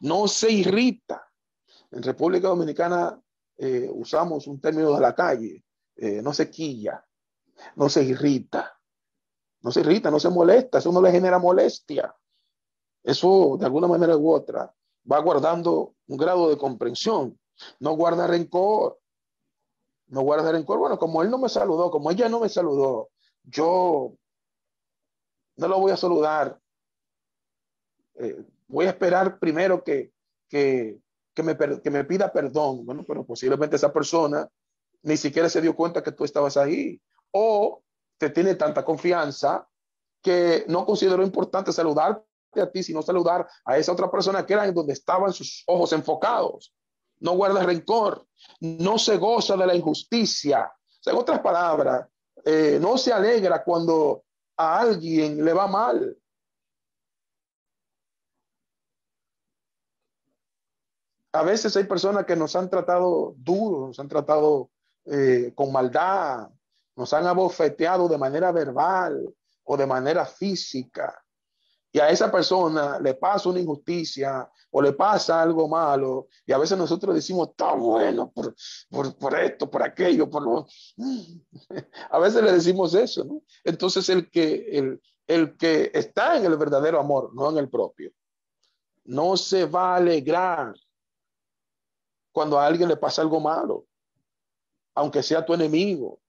No 0.00 0.28
se 0.28 0.50
irrita. 0.50 1.29
En 1.90 2.02
República 2.02 2.48
Dominicana 2.48 3.20
eh, 3.56 3.88
usamos 3.92 4.46
un 4.46 4.60
término 4.60 4.94
de 4.94 5.00
la 5.00 5.14
calle, 5.14 5.64
eh, 5.96 6.22
no 6.22 6.32
se 6.32 6.50
quilla, 6.50 7.04
no 7.76 7.88
se 7.88 8.02
irrita, 8.04 8.78
no 9.62 9.70
se 9.70 9.80
irrita, 9.80 10.10
no 10.10 10.18
se 10.18 10.30
molesta, 10.30 10.78
eso 10.78 10.92
no 10.92 11.02
le 11.02 11.10
genera 11.10 11.38
molestia. 11.38 12.14
Eso 13.02 13.56
de 13.58 13.66
alguna 13.66 13.86
manera 13.86 14.16
u 14.16 14.30
otra 14.30 14.72
va 15.10 15.18
guardando 15.20 15.94
un 16.06 16.16
grado 16.16 16.48
de 16.48 16.58
comprensión, 16.58 17.38
no 17.78 17.92
guarda 17.92 18.26
rencor, 18.26 19.00
no 20.08 20.22
guarda 20.22 20.52
rencor. 20.52 20.78
Bueno, 20.78 20.98
como 20.98 21.22
él 21.22 21.30
no 21.30 21.38
me 21.38 21.48
saludó, 21.48 21.90
como 21.90 22.10
ella 22.10 22.28
no 22.28 22.40
me 22.40 22.48
saludó, 22.48 23.10
yo 23.44 24.14
no 25.56 25.68
lo 25.68 25.78
voy 25.78 25.92
a 25.92 25.96
saludar. 25.96 26.58
Eh, 28.14 28.44
voy 28.68 28.86
a 28.86 28.90
esperar 28.90 29.38
primero 29.38 29.82
que, 29.82 30.12
que, 30.48 31.00
que 31.40 31.54
me, 31.54 31.80
que 31.80 31.90
me 31.90 32.04
pida 32.04 32.32
perdón. 32.32 32.84
Bueno, 32.84 33.04
pero 33.06 33.24
posiblemente 33.24 33.76
esa 33.76 33.92
persona 33.92 34.48
ni 35.02 35.16
siquiera 35.16 35.48
se 35.48 35.60
dio 35.60 35.74
cuenta 35.74 36.02
que 36.02 36.12
tú 36.12 36.24
estabas 36.24 36.56
ahí. 36.56 37.00
O 37.32 37.82
te 38.18 38.30
tiene 38.30 38.54
tanta 38.54 38.84
confianza 38.84 39.66
que 40.22 40.64
no 40.68 40.84
consideró 40.84 41.22
importante 41.22 41.72
saludar 41.72 42.22
a 42.54 42.66
ti, 42.66 42.82
sino 42.82 43.00
saludar 43.02 43.46
a 43.64 43.78
esa 43.78 43.92
otra 43.92 44.10
persona 44.10 44.44
que 44.44 44.52
era 44.52 44.66
en 44.66 44.74
donde 44.74 44.92
estaban 44.92 45.32
sus 45.32 45.62
ojos 45.66 45.92
enfocados. 45.92 46.74
No 47.20 47.32
guarda 47.32 47.62
rencor, 47.62 48.26
no 48.60 48.98
se 48.98 49.16
goza 49.16 49.56
de 49.56 49.66
la 49.66 49.74
injusticia. 49.74 50.72
en 51.06 51.16
otras 51.16 51.40
palabras, 51.40 52.06
eh, 52.44 52.78
no 52.80 52.98
se 52.98 53.12
alegra 53.12 53.62
cuando 53.62 54.24
a 54.56 54.80
alguien 54.80 55.42
le 55.44 55.52
va 55.52 55.66
mal. 55.66 56.16
A 61.32 61.42
veces 61.42 61.76
hay 61.76 61.84
personas 61.84 62.24
que 62.24 62.36
nos 62.36 62.56
han 62.56 62.68
tratado 62.68 63.34
duro, 63.36 63.88
nos 63.88 63.98
han 64.00 64.08
tratado 64.08 64.70
eh, 65.04 65.52
con 65.54 65.72
maldad, 65.72 66.48
nos 66.96 67.12
han 67.12 67.26
abofeteado 67.26 68.08
de 68.08 68.18
manera 68.18 68.50
verbal 68.52 69.32
o 69.64 69.76
de 69.76 69.86
manera 69.86 70.26
física. 70.26 71.22
Y 71.92 71.98
a 71.98 72.08
esa 72.10 72.30
persona 72.30 72.98
le 73.00 73.14
pasa 73.14 73.48
una 73.48 73.60
injusticia 73.60 74.48
o 74.70 74.82
le 74.82 74.92
pasa 74.92 75.40
algo 75.40 75.68
malo. 75.68 76.28
Y 76.46 76.52
a 76.52 76.58
veces 76.58 76.78
nosotros 76.78 77.14
decimos, 77.14 77.48
está 77.48 77.74
bueno 77.74 78.30
por, 78.30 78.54
por, 79.18 79.38
esto, 79.38 79.68
por 79.70 79.82
aquello, 79.82 80.28
por 80.30 80.42
lo... 80.42 80.66
A 82.10 82.18
veces 82.18 82.42
le 82.42 82.52
decimos 82.52 82.94
eso. 82.94 83.42
Entonces 83.64 84.08
el 84.08 84.30
que, 84.30 84.66
el, 84.72 85.00
el 85.26 85.56
que 85.56 85.90
está 85.92 86.36
en 86.36 86.44
el 86.44 86.56
verdadero 86.56 87.00
amor, 87.00 87.34
no 87.34 87.50
en 87.50 87.58
el 87.58 87.68
propio, 87.68 88.12
no 89.04 89.36
se 89.36 89.64
va 89.64 89.94
a 89.94 89.96
alegrar 89.96 90.74
cuando 92.32 92.58
a 92.58 92.66
alguien 92.66 92.88
le 92.88 92.96
pasa 92.96 93.22
algo 93.22 93.40
malo 93.40 93.86
aunque 94.94 95.22
sea 95.22 95.44
tu 95.44 95.54
enemigo. 95.54 96.20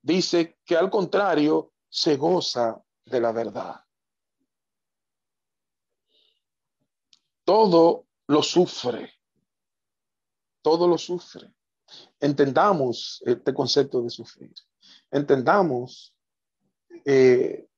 Dice 0.00 0.58
que 0.64 0.76
al 0.76 0.90
contrario, 0.90 1.72
se 1.88 2.16
goza 2.16 2.82
de 3.04 3.20
la 3.20 3.32
verdad. 3.32 3.84
Todo 7.44 8.06
lo 8.28 8.42
sufre. 8.42 9.12
Todo 10.62 10.88
lo 10.88 10.96
sufre. 10.96 11.52
Entendamos 12.18 13.22
este 13.26 13.52
concepto 13.52 14.00
de 14.02 14.10
sufrir. 14.10 14.54
Entendamos 15.10 16.14
eh, 17.04 17.68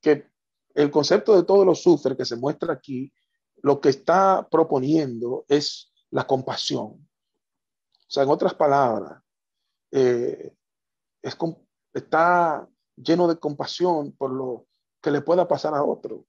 que 0.00 0.30
el 0.74 0.90
concepto 0.90 1.36
de 1.36 1.42
todo 1.42 1.64
lo 1.64 1.74
sufre 1.74 2.16
que 2.16 2.24
se 2.24 2.36
muestra 2.36 2.72
aquí, 2.72 3.12
lo 3.56 3.80
que 3.80 3.90
está 3.90 4.48
proponiendo 4.48 5.44
es 5.48 5.89
la 6.10 6.26
compasión. 6.26 7.08
O 8.10 8.12
sea, 8.12 8.24
en 8.24 8.30
otras 8.30 8.54
palabras, 8.54 9.22
eh, 9.92 10.54
es, 11.22 11.36
está 11.92 12.68
lleno 12.96 13.28
de 13.28 13.38
compasión 13.38 14.12
por 14.12 14.30
lo 14.30 14.66
que 15.00 15.10
le 15.10 15.22
pueda 15.22 15.46
pasar 15.48 15.74
a 15.74 15.84
otro 15.84 16.26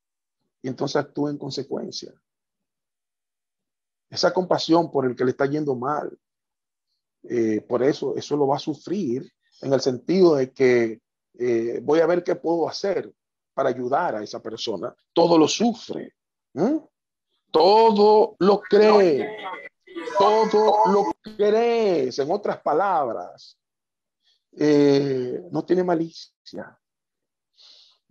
y 0.61 0.67
entonces 0.67 0.97
actúa 0.97 1.29
en 1.29 1.37
consecuencia. 1.37 2.13
Esa 4.09 4.33
compasión 4.33 4.91
por 4.91 5.05
el 5.05 5.15
que 5.15 5.25
le 5.25 5.31
está 5.31 5.45
yendo 5.45 5.75
mal, 5.75 6.17
eh, 7.23 7.61
por 7.61 7.83
eso, 7.83 8.15
eso 8.15 8.35
lo 8.35 8.47
va 8.47 8.57
a 8.57 8.59
sufrir 8.59 9.31
en 9.61 9.73
el 9.73 9.81
sentido 9.81 10.35
de 10.35 10.51
que 10.51 11.01
eh, 11.39 11.79
voy 11.81 11.99
a 11.99 12.07
ver 12.07 12.23
qué 12.23 12.35
puedo 12.35 12.67
hacer 12.67 13.11
para 13.53 13.69
ayudar 13.69 14.15
a 14.15 14.23
esa 14.23 14.41
persona. 14.41 14.93
Todo 15.13 15.37
lo 15.37 15.47
sufre, 15.47 16.15
todo 17.51 18.35
lo 18.39 18.59
cree, 18.59 19.37
todo 20.17 20.91
lo 20.91 21.11
crees, 21.35 22.19
en 22.19 22.31
otras 22.31 22.61
palabras, 22.61 23.57
eh, 24.57 25.41
no 25.51 25.63
tiene 25.63 25.83
malicia. 25.83 26.77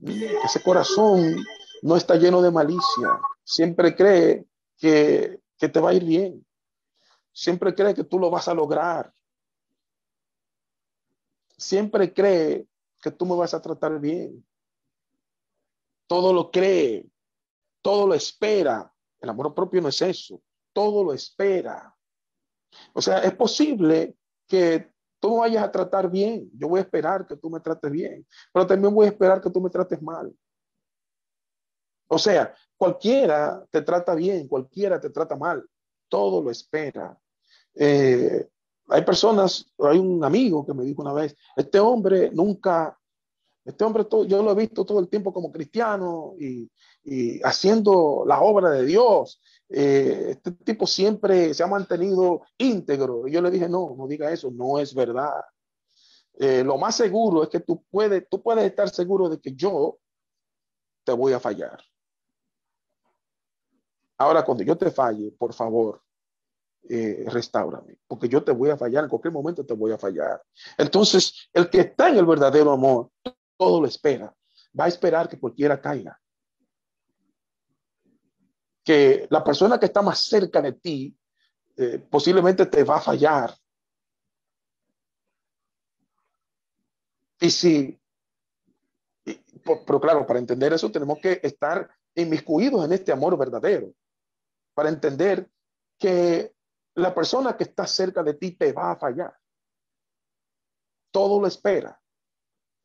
Ese 0.03 0.63
corazón 0.63 1.37
no 1.83 1.97
está 1.97 2.17
lleno 2.17 2.41
de 2.41 2.51
malicia. 2.51 3.21
Siempre 3.45 3.95
cree 3.95 4.47
que, 4.77 5.41
que 5.59 5.69
te 5.69 5.81
va 5.81 5.91
a 5.91 5.95
ir 5.95 6.05
bien. 6.05 6.47
Siempre 7.33 7.75
cree 7.75 7.95
que 7.95 8.05
tú 8.05 8.19
lo 8.19 8.31
vas 8.31 8.49
a 8.49 8.55
lograr. 8.55 9.13
Siempre 11.57 12.13
cree 12.13 12.67
que 13.03 13.11
tú 13.11 13.27
me 13.27 13.37
vas 13.37 13.53
a 13.53 13.61
tratar 13.61 14.01
bien. 14.01 14.45
Todo 16.07 16.33
lo 16.33 16.51
cree, 16.51 17.07
todo 17.83 18.07
lo 18.07 18.15
espera. 18.15 18.93
El 19.21 19.29
amor 19.29 19.55
propio 19.55 19.83
no 19.83 19.89
es 19.89 20.01
eso 20.01 20.43
todo 20.73 21.05
lo 21.05 21.13
espera. 21.13 21.95
O 22.93 23.03
sea, 23.03 23.19
es 23.19 23.35
posible 23.35 24.17
que 24.47 24.93
tú 25.19 25.39
vayas 25.39 25.65
a 25.65 25.71
tratar 25.71 26.11
bien. 26.11 26.51
Yo 26.55 26.69
voy 26.69 26.79
a 26.79 26.83
esperar 26.83 27.27
que 27.27 27.37
tú 27.37 27.51
me 27.51 27.61
trates 27.61 27.91
bien, 27.91 28.27
pero 28.53 28.67
también 28.67 28.95
voy 28.95 29.07
a 29.07 29.11
esperar 29.11 29.41
que 29.41 29.51
tú 29.51 29.61
me 29.61 29.71
trates 29.71 30.01
mal. 30.03 30.35
O 32.09 32.19
sea, 32.19 32.55
cualquiera 32.77 33.65
te 33.71 33.83
trata 33.83 34.15
bien, 34.15 34.49
cualquiera 34.49 35.01
te 35.01 35.11
trata 35.11 35.37
mal. 35.37 35.65
Todo 36.09 36.43
lo 36.43 36.51
espera. 36.51 37.17
Eh, 37.75 38.49
hay 38.89 39.03
personas, 39.03 39.73
hay 39.79 39.99
un 39.99 40.25
amigo 40.25 40.67
que 40.67 40.75
me 40.75 40.85
dijo 40.85 41.03
una 41.03 41.13
vez, 41.13 41.37
este 41.55 41.79
hombre 41.79 42.31
nunca, 42.33 42.99
este 43.71 43.85
hombre 43.85 44.05
todo, 44.05 44.25
yo 44.25 44.43
lo 44.43 44.53
he 44.53 44.55
visto 44.55 44.85
todo 44.85 45.01
el 45.01 45.09
tiempo 45.09 45.33
como 45.33 45.51
cristiano 45.51 46.35
y, 46.39 46.71
haciendo 47.43 48.25
la 48.27 48.41
obra 48.43 48.71
de 48.71 48.85
Dios 48.85 49.41
eh, 49.73 50.33
este 50.33 50.51
tipo 50.51 50.87
siempre 50.87 51.55
se 51.55 51.63
ha 51.63 51.67
mantenido 51.67 52.43
íntegro. 52.59 53.27
Y 53.27 53.33
yo 53.33 53.41
le 53.41 53.51
dije, 53.51 53.69
no, 53.69 53.95
no 53.97 54.07
diga 54.07 54.31
eso, 54.31 54.51
no 54.51 54.79
es 54.79 54.95
verdad. 54.95 55.43
Eh, 56.35 56.65
lo 56.65 56.77
más 56.77 56.97
seguro 56.97 57.43
es 57.43 57.49
que 57.49 57.61
tú 57.61 57.85
puedes, 57.91 58.29
tú 58.29 58.43
puedes 58.43 58.65
estar 58.65 58.89
seguro 58.91 59.29
de 59.29 59.41
que 59.41 59.53
yo 59.55 59.99
te 61.05 61.13
voy 61.13 61.33
a 61.33 61.41
fallar. 61.41 61.81
Ahora, 64.19 64.45
cuando 64.45 64.65
yo 64.65 64.77
te 64.77 64.91
falle, 64.91 65.33
por 65.33 65.55
favor, 65.55 66.03
eh, 66.89 67.25
restaurame, 67.29 67.99
porque 68.07 68.29
yo 68.29 68.43
te 68.43 68.53
voy 68.53 68.71
a 68.71 68.77
fallar, 68.77 69.05
en 69.05 69.11
cualquier 69.11 69.33
momento 69.33 69.65
te 69.65 69.75
voy 69.75 69.93
a 69.93 69.99
fallar. 69.99 70.43
Entonces, 70.77 71.49
el 71.53 71.71
que 71.71 71.81
está 71.81 72.09
en 72.09 72.17
el 72.17 72.27
verdadero 72.27 72.73
amor, 72.73 73.11
todo 73.61 73.83
lo 73.83 73.87
espera, 73.87 74.35
va 74.79 74.87
a 74.87 74.89
esperar 74.89 75.29
que 75.29 75.39
cualquiera 75.39 75.79
caiga 75.79 76.19
que 78.83 79.27
la 79.31 79.45
persona 79.45 79.79
que 79.79 79.87
está 79.87 80.01
más 80.01 80.21
cerca 80.21 80.63
de 80.63 80.73
ti 80.73 81.17
eh, 81.77 81.99
posiblemente 81.99 82.65
te 82.65 82.83
va 82.83 82.97
a 82.97 83.01
fallar. 83.01 83.55
Y 87.39 87.51
si, 87.51 88.01
pero 89.87 90.01
claro, 90.01 90.27
para 90.27 90.39
entender 90.39 90.73
eso 90.73 90.91
tenemos 90.91 91.19
que 91.19 91.41
estar 91.43 91.91
inmiscuidos 92.15 92.83
en 92.85 92.93
este 92.93 93.13
amor 93.13 93.37
verdadero, 93.39 93.93
para 94.75 94.89
entender 94.89 95.51
que 95.99 96.55
la 96.95 97.15
persona 97.15 97.57
que 97.59 97.65
está 97.65 97.87
cerca 97.87 98.23
de 98.23 98.35
ti 98.35 98.53
te 98.53 98.73
va 98.73 98.93
a 98.93 98.97
fallar. 98.97 99.37
Todo 101.11 101.41
lo 101.41 101.47
espera. 101.47 102.00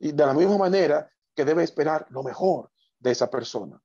Y 0.05 0.11
de 0.11 0.25
la 0.25 0.33
misma 0.33 0.57
manera 0.57 1.09
que 1.33 1.43
debe 1.43 1.63
esperar 1.63 2.05
lo 2.09 2.21
mejor 2.23 2.71
de 2.99 3.11
esa 3.11 3.29
persona 3.29 3.81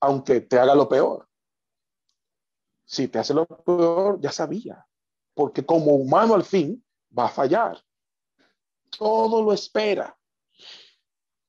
aunque 0.00 0.40
te 0.40 0.58
haga 0.58 0.74
lo 0.74 0.88
peor. 0.88 1.28
Si 2.84 3.08
te 3.08 3.18
hace 3.18 3.34
lo 3.34 3.46
peor, 3.46 4.20
ya 4.20 4.32
sabía, 4.32 4.86
porque 5.34 5.64
como 5.64 5.94
humano 5.94 6.34
al 6.34 6.44
fin 6.44 6.82
va 7.16 7.26
a 7.26 7.30
fallar. 7.30 7.82
Todo 8.96 9.42
lo 9.42 9.52
espera, 9.52 10.16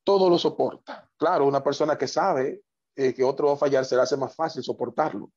todo 0.03 0.29
lo 0.29 0.37
soporta. 0.37 1.09
Claro, 1.15 1.45
una 1.45 1.63
persona 1.63 1.97
que 1.97 2.07
sabe 2.07 2.63
eh, 2.95 3.13
que 3.13 3.23
otro 3.23 3.47
va 3.47 3.53
a 3.53 3.57
fallar, 3.57 3.85
se 3.85 3.95
le 3.95 4.01
hace 4.01 4.17
más 4.17 4.35
fácil 4.35 4.63
soportarlo. 4.63 5.31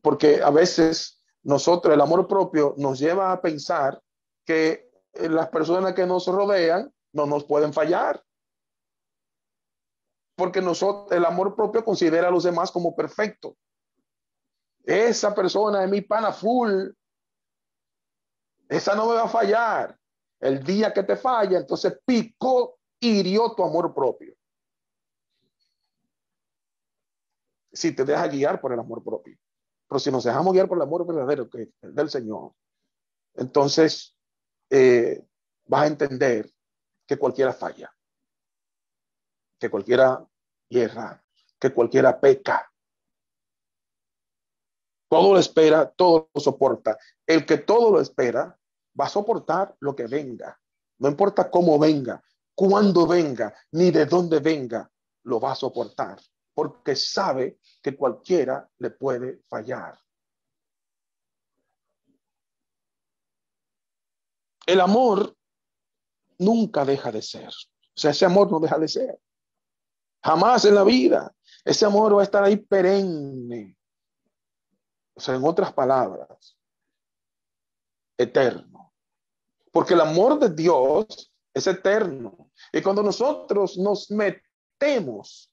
Porque 0.00 0.40
a 0.42 0.50
veces 0.50 1.22
nosotros, 1.42 1.92
el 1.92 2.00
amor 2.00 2.26
propio 2.26 2.74
nos 2.78 2.98
lleva 2.98 3.32
a 3.32 3.42
pensar 3.42 4.00
que 4.46 4.83
las 5.16 5.48
personas 5.48 5.94
que 5.94 6.06
nos 6.06 6.26
rodean 6.26 6.92
no 7.12 7.26
nos 7.26 7.44
pueden 7.44 7.72
fallar 7.72 8.22
porque 10.36 10.60
nosotros, 10.60 11.12
el 11.12 11.24
amor 11.24 11.54
propio 11.54 11.84
considera 11.84 12.28
a 12.28 12.30
los 12.30 12.44
demás 12.44 12.70
como 12.70 12.94
perfecto. 12.94 13.56
Esa 14.82 15.34
persona 15.34 15.84
es 15.84 15.90
mi 15.90 16.00
pana 16.00 16.32
full. 16.32 16.88
Esa 18.68 18.94
no 18.94 19.08
me 19.08 19.14
va 19.14 19.24
a 19.24 19.28
fallar. 19.28 19.96
El 20.40 20.62
día 20.62 20.92
que 20.92 21.04
te 21.04 21.16
falla, 21.16 21.58
entonces 21.58 21.98
picó, 22.04 22.78
hirió 23.00 23.54
tu 23.54 23.64
amor 23.64 23.94
propio. 23.94 24.34
Si 27.72 27.94
te 27.94 28.04
deja 28.04 28.26
guiar 28.28 28.60
por 28.60 28.72
el 28.72 28.78
amor 28.78 29.02
propio. 29.02 29.36
Pero 29.88 29.98
si 29.98 30.10
nos 30.10 30.24
dejamos 30.24 30.52
guiar 30.52 30.68
por 30.68 30.78
el 30.78 30.82
amor 30.82 31.06
verdadero, 31.06 31.48
que 31.48 31.62
es 31.62 31.68
el 31.82 31.94
del 31.94 32.10
Señor, 32.10 32.52
entonces 33.34 34.13
eh, 34.70 35.24
vas 35.66 35.82
a 35.82 35.86
entender 35.86 36.50
que 37.06 37.16
cualquiera 37.16 37.52
falla 37.52 37.94
que 39.64 39.70
cualquiera 39.70 40.22
hierra, 40.68 41.24
que 41.58 41.72
cualquiera 41.72 42.20
peca. 42.20 42.70
Todo 45.08 45.32
lo 45.32 45.38
espera, 45.38 45.90
todo 45.90 46.28
lo 46.34 46.40
soporta. 46.40 46.98
El 47.26 47.46
que 47.46 47.56
todo 47.56 47.92
lo 47.92 48.00
espera 48.00 48.58
va 49.00 49.06
a 49.06 49.08
soportar 49.08 49.74
lo 49.80 49.96
que 49.96 50.06
venga. 50.06 50.60
No 50.98 51.08
importa 51.08 51.50
cómo 51.50 51.78
venga, 51.78 52.22
cuándo 52.54 53.06
venga, 53.06 53.54
ni 53.72 53.90
de 53.90 54.04
dónde 54.04 54.40
venga. 54.40 54.90
lo 55.26 55.40
va 55.40 55.52
a 55.52 55.56
soportar, 55.56 56.20
porque 56.52 56.94
sabe 56.94 57.58
que 57.80 57.96
cualquiera 57.96 58.68
le 58.76 58.90
puede 58.90 59.40
fallar. 59.48 59.98
El 64.66 64.80
amor 64.80 65.36
nunca 66.38 66.84
deja 66.84 67.12
de 67.12 67.22
ser. 67.22 67.48
O 67.48 68.00
sea, 68.00 68.10
ese 68.10 68.24
amor 68.24 68.50
no 68.50 68.60
deja 68.60 68.78
de 68.78 68.88
ser. 68.88 69.20
Jamás 70.22 70.64
en 70.64 70.74
la 70.74 70.84
vida. 70.84 71.34
Ese 71.64 71.84
amor 71.84 72.16
va 72.16 72.20
a 72.20 72.24
estar 72.24 72.42
ahí 72.42 72.56
perenne. 72.56 73.76
O 75.14 75.20
sea, 75.20 75.34
en 75.36 75.44
otras 75.44 75.72
palabras, 75.72 76.58
eterno. 78.18 78.92
Porque 79.70 79.94
el 79.94 80.00
amor 80.00 80.38
de 80.38 80.50
Dios 80.50 81.32
es 81.52 81.66
eterno. 81.66 82.50
Y 82.72 82.82
cuando 82.82 83.02
nosotros 83.02 83.78
nos 83.78 84.10
metemos 84.10 85.52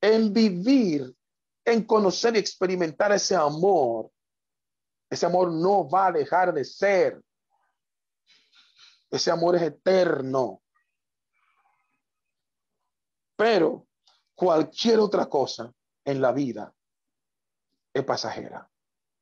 en 0.00 0.32
vivir, 0.32 1.14
en 1.64 1.84
conocer 1.84 2.34
y 2.36 2.38
experimentar 2.38 3.12
ese 3.12 3.36
amor, 3.36 4.10
ese 5.10 5.26
amor 5.26 5.52
no 5.52 5.88
va 5.88 6.06
a 6.06 6.12
dejar 6.12 6.52
de 6.52 6.64
ser. 6.64 7.22
Ese 9.12 9.30
amor 9.30 9.56
es 9.56 9.62
eterno. 9.62 10.62
Pero 13.36 13.86
cualquier 14.34 15.00
otra 15.00 15.26
cosa 15.26 15.70
en 16.04 16.22
la 16.22 16.32
vida 16.32 16.74
es 17.92 18.04
pasajera, 18.04 18.68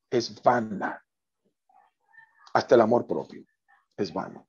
es 0.08 0.40
vana. 0.42 1.04
Hasta 2.54 2.76
el 2.76 2.80
amor 2.80 3.06
propio 3.06 3.44
es 3.96 4.12
vano. 4.12 4.48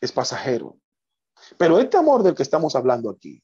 Es 0.00 0.10
pasajero. 0.10 0.76
Pero 1.56 1.78
este 1.78 1.96
amor 1.96 2.24
del 2.24 2.34
que 2.34 2.42
estamos 2.42 2.74
hablando 2.74 3.10
aquí, 3.10 3.40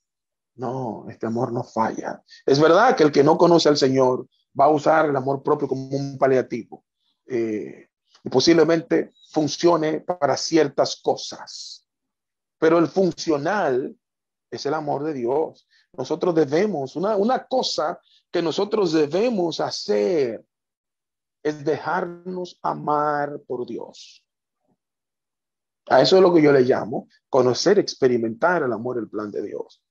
no, 0.57 1.07
este 1.09 1.27
amor 1.27 1.53
no 1.53 1.63
falla. 1.63 2.21
Es 2.45 2.61
verdad 2.61 2.97
que 2.97 3.05
el 3.05 3.13
que 3.13 3.23
no 3.23 3.39
conoce 3.39 3.69
al 3.69 3.77
Señor 3.77 4.27
va 4.59 4.65
a 4.65 4.71
usar 4.71 5.07
el 5.07 5.17
amor 5.17 5.41
propio 5.43 5.69
como 5.69 5.87
un 5.89 6.19
paliativo. 6.19 6.85
Eh, 7.27 7.92
y 8.25 8.31
posiblemente 8.31 9.13
funcione 9.31 10.01
para 10.01 10.37
ciertas 10.37 10.97
cosas. 10.97 11.87
Pero 12.59 12.79
el 12.79 12.87
funcional 12.87 13.97
es 14.51 14.67
el 14.67 14.75
amor 14.75 15.05
de 15.05 15.15
Dios. 15.15 15.67
Nosotros 15.93 16.35
debemos, 16.35 16.97
una, 16.97 17.17
una 17.17 17.47
cosa 17.47 18.01
que 18.31 18.43
nosotros 18.43 18.93
debemos 18.93 19.61
hacer 19.61 20.45
es 21.43 21.65
dejarnos 21.65 22.59
amar 22.63 23.41
por 23.47 23.67
Dios. 23.67 24.25
A 25.89 26.01
eso 26.01 26.17
es 26.17 26.23
lo 26.23 26.33
que 26.33 26.43
yo 26.43 26.53
le 26.53 26.61
llamo 26.61 27.09
conocer, 27.29 27.79
experimentar 27.79 28.63
el 28.63 28.73
amor, 28.73 28.99
el 28.99 29.09
plan 29.09 29.31
de 29.31 29.43
Dios. 29.43 29.83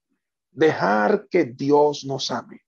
Dejar 0.51 1.27
que 1.27 1.45
Dios 1.45 2.05
nos 2.05 2.32
ame. 2.32 2.61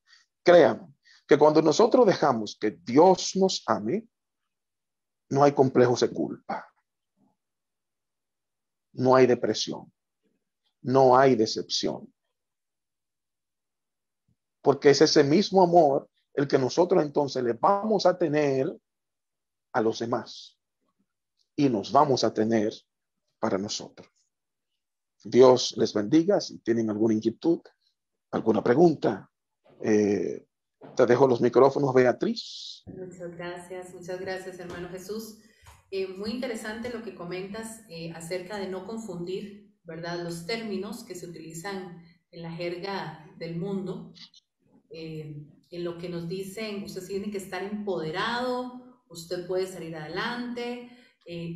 Créanme 0.43 0.93
que 1.25 1.37
cuando 1.37 1.61
nosotros 1.61 2.05
dejamos 2.05 2.57
que 2.59 2.71
Dios 2.71 3.35
nos 3.35 3.63
ame, 3.65 4.05
no 5.29 5.43
hay 5.43 5.53
complejos 5.53 6.01
de 6.01 6.09
culpa. 6.09 6.67
No 8.93 9.15
hay 9.15 9.25
depresión. 9.25 9.91
No 10.81 11.17
hay 11.17 11.35
decepción. 11.35 12.13
Porque 14.61 14.91
es 14.91 15.01
ese 15.01 15.23
mismo 15.23 15.63
amor 15.63 16.09
el 16.33 16.47
que 16.47 16.57
nosotros 16.57 17.03
entonces 17.03 17.43
le 17.43 17.53
vamos 17.53 18.05
a 18.05 18.17
tener 18.17 18.75
a 19.73 19.81
los 19.81 19.99
demás. 19.99 20.57
Y 21.55 21.69
nos 21.69 21.91
vamos 21.91 22.23
a 22.23 22.33
tener 22.33 22.73
para 23.39 23.57
nosotros. 23.57 24.07
Dios 25.23 25.75
les 25.77 25.93
bendiga. 25.93 26.39
Si 26.41 26.59
tienen 26.59 26.89
alguna 26.89 27.13
inquietud, 27.13 27.61
alguna 28.31 28.63
pregunta, 28.63 29.29
eh, 29.81 30.45
te 30.95 31.05
dejo 31.05 31.27
los 31.27 31.41
micrófonos, 31.41 31.93
Beatriz. 31.93 32.83
Muchas 32.85 33.35
gracias, 33.35 33.93
muchas 33.93 34.19
gracias, 34.19 34.59
hermano 34.59 34.89
Jesús. 34.89 35.39
Eh, 35.95 36.07
muy 36.07 36.31
interesante 36.31 36.89
lo 36.89 37.03
que 37.03 37.13
comentas 37.13 37.81
eh, 37.87 38.11
acerca 38.13 38.57
de 38.57 38.67
no 38.67 38.85
confundir, 38.85 39.75
¿verdad? 39.83 40.23
Los 40.23 40.45
términos 40.45 41.03
que 41.03 41.15
se 41.15 41.27
utilizan 41.27 42.03
en 42.31 42.41
la 42.41 42.51
jerga 42.51 43.31
del 43.37 43.57
mundo, 43.57 44.11
eh, 44.89 45.45
en 45.69 45.83
lo 45.83 45.97
que 45.97 46.09
nos 46.09 46.27
dicen, 46.27 46.83
usted 46.83 47.05
tiene 47.05 47.29
que 47.29 47.37
estar 47.37 47.63
empoderado, 47.63 49.03
usted 49.07 49.45
puede 49.47 49.67
salir 49.67 49.95
adelante, 49.95 50.89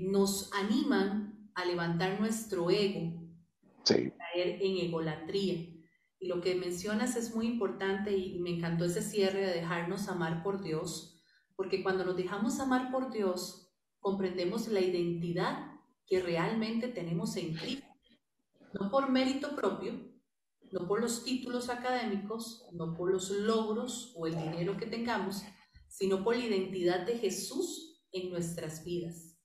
nos 0.01 0.51
animan 0.53 1.49
a 1.55 1.65
levantar 1.65 2.19
nuestro 2.19 2.69
ego, 2.69 3.27
sí. 3.83 4.11
caer 4.11 4.61
en 4.61 4.77
egolatría. 4.85 5.76
Lo 6.19 6.41
que 6.41 6.55
mencionas 6.55 7.15
es 7.15 7.35
muy 7.35 7.47
importante 7.47 8.15
y 8.17 8.39
me 8.39 8.49
encantó 8.49 8.85
ese 8.85 9.01
cierre 9.01 9.45
de 9.45 9.53
dejarnos 9.53 10.07
amar 10.07 10.41
por 10.43 10.63
Dios, 10.63 11.21
porque 11.55 11.83
cuando 11.83 12.05
nos 12.05 12.17
dejamos 12.17 12.59
amar 12.59 12.91
por 12.91 13.11
Dios, 13.11 13.71
comprendemos 13.99 14.67
la 14.67 14.81
identidad 14.81 15.71
que 16.07 16.21
realmente 16.21 16.87
tenemos 16.87 17.35
en 17.37 17.53
Cristo. 17.53 17.85
No 18.79 18.89
por 18.89 19.11
mérito 19.11 19.55
propio, 19.55 19.93
no 20.71 20.87
por 20.87 21.01
los 21.01 21.23
títulos 21.23 21.69
académicos, 21.69 22.65
no 22.73 22.93
por 22.95 23.11
los 23.11 23.29
logros 23.29 24.13
o 24.15 24.27
el 24.27 24.35
dinero 24.35 24.77
que 24.77 24.87
tengamos, 24.87 25.43
sino 25.87 26.23
por 26.23 26.35
la 26.35 26.45
identidad 26.45 27.05
de 27.05 27.17
Jesús 27.17 28.03
en 28.11 28.31
nuestras 28.31 28.83
vidas. 28.83 29.36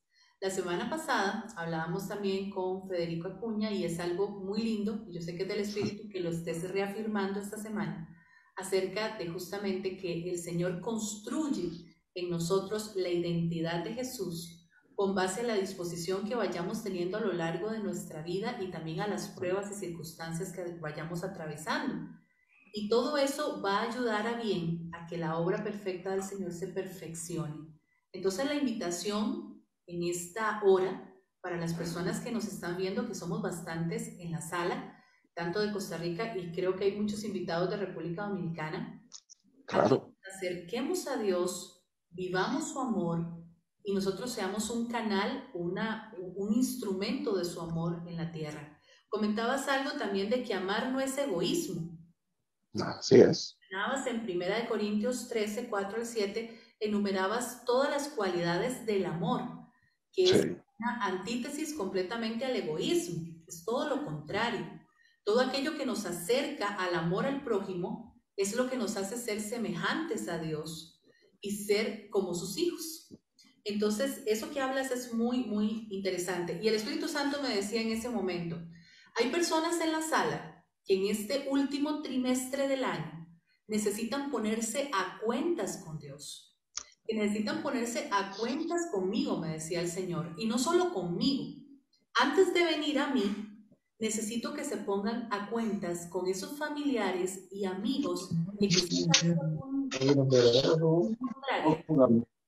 La 0.42 0.50
semana 0.50 0.90
pasada 0.90 1.46
hablábamos 1.54 2.08
también 2.08 2.50
con 2.50 2.88
Federico 2.88 3.28
Acuña 3.28 3.70
y 3.70 3.84
es 3.84 4.00
algo 4.00 4.28
muy 4.28 4.60
lindo, 4.60 5.06
yo 5.08 5.20
sé 5.20 5.36
que 5.36 5.44
es 5.44 5.48
del 5.48 5.60
Espíritu 5.60 6.08
que 6.08 6.18
lo 6.18 6.30
estés 6.30 6.68
reafirmando 6.68 7.38
esta 7.38 7.56
semana, 7.56 8.08
acerca 8.56 9.16
de 9.18 9.28
justamente 9.28 9.96
que 9.96 10.28
el 10.28 10.38
Señor 10.40 10.80
construye 10.80 11.94
en 12.16 12.28
nosotros 12.28 12.96
la 12.96 13.08
identidad 13.08 13.84
de 13.84 13.94
Jesús 13.94 14.68
con 14.96 15.14
base 15.14 15.42
a 15.42 15.44
la 15.44 15.54
disposición 15.54 16.26
que 16.26 16.34
vayamos 16.34 16.82
teniendo 16.82 17.18
a 17.18 17.20
lo 17.20 17.32
largo 17.32 17.70
de 17.70 17.78
nuestra 17.78 18.22
vida 18.22 18.60
y 18.60 18.72
también 18.72 19.00
a 19.00 19.06
las 19.06 19.28
pruebas 19.28 19.70
y 19.70 19.74
circunstancias 19.74 20.52
que 20.52 20.76
vayamos 20.80 21.22
atravesando. 21.22 21.94
Y 22.74 22.88
todo 22.88 23.16
eso 23.16 23.62
va 23.62 23.78
a 23.78 23.88
ayudar 23.88 24.26
a 24.26 24.42
bien 24.42 24.90
a 24.92 25.06
que 25.06 25.18
la 25.18 25.38
obra 25.38 25.62
perfecta 25.62 26.10
del 26.10 26.24
Señor 26.24 26.52
se 26.52 26.66
perfeccione. 26.66 27.68
Entonces 28.10 28.44
la 28.44 28.56
invitación 28.56 29.51
en 29.86 30.02
esta 30.04 30.62
hora 30.64 31.12
para 31.40 31.56
las 31.56 31.74
personas 31.74 32.20
que 32.20 32.30
nos 32.30 32.46
están 32.46 32.76
viendo, 32.76 33.06
que 33.06 33.14
somos 33.14 33.42
bastantes 33.42 34.08
en 34.18 34.30
la 34.30 34.40
sala, 34.40 34.96
tanto 35.34 35.60
de 35.60 35.72
Costa 35.72 35.96
Rica 35.98 36.36
y 36.36 36.52
creo 36.52 36.76
que 36.76 36.84
hay 36.84 37.00
muchos 37.00 37.24
invitados 37.24 37.68
de 37.70 37.76
República 37.76 38.26
Dominicana. 38.26 39.02
Claro. 39.66 40.14
Acerquemos 40.34 41.06
a 41.08 41.16
Dios, 41.16 41.84
vivamos 42.10 42.72
su 42.72 42.78
amor 42.78 43.26
y 43.82 43.92
nosotros 43.92 44.30
seamos 44.30 44.70
un 44.70 44.86
canal, 44.86 45.50
una, 45.54 46.14
un 46.36 46.52
instrumento 46.54 47.36
de 47.36 47.44
su 47.44 47.60
amor 47.60 48.04
en 48.06 48.16
la 48.16 48.30
tierra. 48.30 48.78
Comentabas 49.08 49.68
algo 49.68 49.98
también 49.98 50.30
de 50.30 50.44
que 50.44 50.54
amar 50.54 50.92
no 50.92 51.00
es 51.00 51.18
egoísmo. 51.18 51.98
Así 52.74 53.16
es. 53.16 53.58
En 54.06 54.20
1 54.20 54.68
Corintios 54.68 55.28
13, 55.28 55.68
4 55.68 55.98
al 55.98 56.06
7, 56.06 56.60
enumerabas 56.80 57.64
todas 57.64 57.90
las 57.90 58.08
cualidades 58.08 58.86
del 58.86 59.06
amor 59.06 59.61
que 60.12 60.24
es 60.24 60.46
una 60.78 61.04
antítesis 61.06 61.74
completamente 61.74 62.44
al 62.44 62.56
egoísmo, 62.56 63.42
es 63.46 63.64
todo 63.64 63.88
lo 63.88 64.04
contrario. 64.04 64.66
Todo 65.24 65.40
aquello 65.40 65.76
que 65.76 65.86
nos 65.86 66.04
acerca 66.04 66.74
al 66.74 66.94
amor 66.94 67.26
al 67.26 67.44
prójimo 67.44 68.20
es 68.36 68.54
lo 68.56 68.68
que 68.68 68.76
nos 68.76 68.96
hace 68.96 69.16
ser 69.16 69.40
semejantes 69.40 70.28
a 70.28 70.38
Dios 70.38 71.00
y 71.40 71.52
ser 71.52 72.08
como 72.10 72.34
sus 72.34 72.58
hijos. 72.58 73.14
Entonces, 73.64 74.22
eso 74.26 74.50
que 74.50 74.60
hablas 74.60 74.90
es 74.90 75.14
muy, 75.14 75.44
muy 75.44 75.86
interesante. 75.90 76.58
Y 76.62 76.68
el 76.68 76.74
Espíritu 76.74 77.08
Santo 77.08 77.40
me 77.40 77.54
decía 77.54 77.80
en 77.80 77.92
ese 77.92 78.08
momento, 78.08 78.60
hay 79.14 79.30
personas 79.30 79.80
en 79.80 79.92
la 79.92 80.02
sala 80.02 80.66
que 80.84 80.94
en 80.94 81.06
este 81.06 81.46
último 81.48 82.02
trimestre 82.02 82.66
del 82.66 82.84
año 82.84 83.28
necesitan 83.68 84.30
ponerse 84.30 84.90
a 84.92 85.20
cuentas 85.24 85.82
con 85.84 85.98
Dios 85.98 86.51
que 87.06 87.14
necesitan 87.14 87.62
ponerse 87.62 88.08
a 88.10 88.36
cuentas 88.36 88.88
conmigo, 88.92 89.38
me 89.38 89.48
decía 89.48 89.80
el 89.80 89.88
Señor, 89.88 90.34
y 90.38 90.46
no 90.46 90.58
solo 90.58 90.92
conmigo. 90.92 91.60
Antes 92.14 92.52
de 92.54 92.64
venir 92.64 92.98
a 92.98 93.12
mí, 93.12 93.24
necesito 93.98 94.52
que 94.52 94.64
se 94.64 94.78
pongan 94.78 95.28
a 95.30 95.48
cuentas 95.48 96.06
con 96.06 96.26
esos 96.26 96.58
familiares 96.58 97.48
y 97.50 97.64
amigos 97.64 98.30
que 98.58 98.66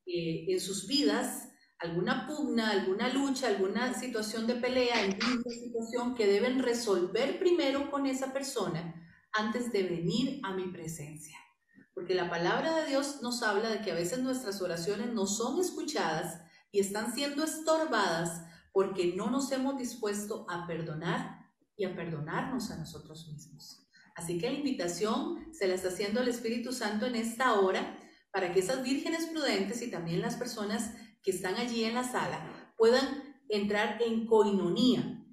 eh, 0.07 0.47
en 0.49 0.61
sus 0.61 0.87
vidas 0.87 1.49
alguna 1.79 2.27
pugna, 2.27 2.71
alguna 2.71 3.09
lucha, 3.09 3.49
alguna 3.49 3.95
situación 3.95 4.47
de 4.47 4.57
pelea, 4.57 5.05
en 5.05 5.19
situación 5.49 6.15
que 6.15 6.27
deben 6.27 6.63
resolver 6.63 7.39
primero 7.39 7.91
con 7.91 8.07
esa 8.07 8.33
persona 8.33 8.95
antes 9.33 9.73
de 9.73 9.83
venir 9.83 10.41
a 10.43 10.55
mi 10.55 10.69
presencia. 10.69 11.39
Porque 11.95 12.15
la 12.15 12.29
palabra 12.29 12.77
de 12.77 12.87
Dios 12.87 13.23
nos 13.23 13.43
habla 13.43 13.71
de 13.71 13.81
que 13.81 13.93
a 13.93 13.95
veces 13.95 14.19
nuestras 14.19 14.61
oraciones 14.61 15.13
no 15.13 15.27
son 15.27 15.61
escuchadas 15.61 16.41
y 16.73 16.81
están 16.81 17.15
siendo 17.15 17.45
estorbadas 17.45 18.43
porque 18.73 19.15
no 19.17 19.31
nos 19.31 19.53
hemos 19.53 19.79
dispuesto 19.79 20.45
a 20.49 20.67
perdonar 20.67 21.39
y 21.77 21.85
a 21.85 21.95
perdonarnos 21.95 22.71
a 22.73 22.77
nosotros 22.77 23.29
mismos. 23.29 23.89
Así 24.17 24.39
que 24.39 24.51
la 24.51 24.59
invitación 24.59 25.53
se 25.53 25.69
la 25.69 25.75
está 25.75 25.89
haciendo 25.89 26.21
el 26.21 26.29
Espíritu 26.29 26.73
Santo 26.73 27.07
en 27.07 27.15
esta 27.17 27.61
hora 27.61 27.99
para 28.33 28.53
que 28.53 28.61
esas 28.61 28.83
vírgenes 28.83 29.27
prudentes 29.27 29.81
y 29.83 29.91
también 29.91 30.21
las 30.21 30.35
personas 30.35 30.91
que 31.23 31.31
están 31.31 31.55
allí 31.55 31.85
en 31.85 31.95
la 31.95 32.05
sala 32.05 32.73
puedan 32.77 33.23
entrar 33.49 34.03
en 34.03 34.27
coinonía, 34.27 35.25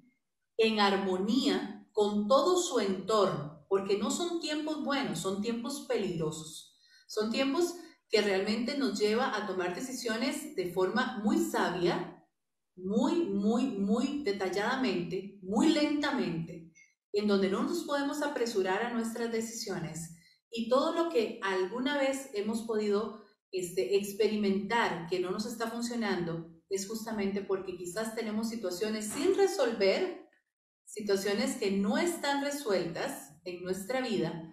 en 0.56 0.80
armonía 0.80 1.88
con 1.92 2.28
todo 2.28 2.56
su 2.56 2.80
entorno, 2.80 3.61
porque 3.72 3.96
no 3.96 4.10
son 4.10 4.38
tiempos 4.38 4.84
buenos, 4.84 5.20
son 5.20 5.40
tiempos 5.40 5.86
peligrosos. 5.88 6.78
Son 7.06 7.30
tiempos 7.30 7.74
que 8.10 8.20
realmente 8.20 8.76
nos 8.76 8.98
lleva 9.00 9.34
a 9.34 9.46
tomar 9.46 9.74
decisiones 9.74 10.54
de 10.54 10.70
forma 10.74 11.22
muy 11.24 11.38
sabia, 11.38 12.22
muy, 12.76 13.24
muy, 13.24 13.68
muy 13.68 14.24
detalladamente, 14.24 15.38
muy 15.40 15.70
lentamente, 15.70 16.70
en 17.14 17.26
donde 17.26 17.48
no 17.48 17.62
nos 17.62 17.84
podemos 17.84 18.20
apresurar 18.20 18.82
a 18.82 18.92
nuestras 18.92 19.32
decisiones 19.32 20.18
y 20.50 20.68
todo 20.68 20.92
lo 20.94 21.08
que 21.08 21.40
alguna 21.42 21.96
vez 21.96 22.28
hemos 22.34 22.64
podido 22.64 23.24
este, 23.52 23.96
experimentar 23.96 25.06
que 25.08 25.18
no 25.18 25.30
nos 25.30 25.46
está 25.46 25.70
funcionando 25.70 26.60
es 26.68 26.86
justamente 26.86 27.40
porque 27.40 27.78
quizás 27.78 28.14
tenemos 28.14 28.50
situaciones 28.50 29.06
sin 29.06 29.34
resolver, 29.34 30.28
situaciones 30.84 31.56
que 31.56 31.70
no 31.70 31.96
están 31.96 32.44
resueltas 32.44 33.31
en 33.44 33.62
nuestra 33.62 34.00
vida 34.00 34.50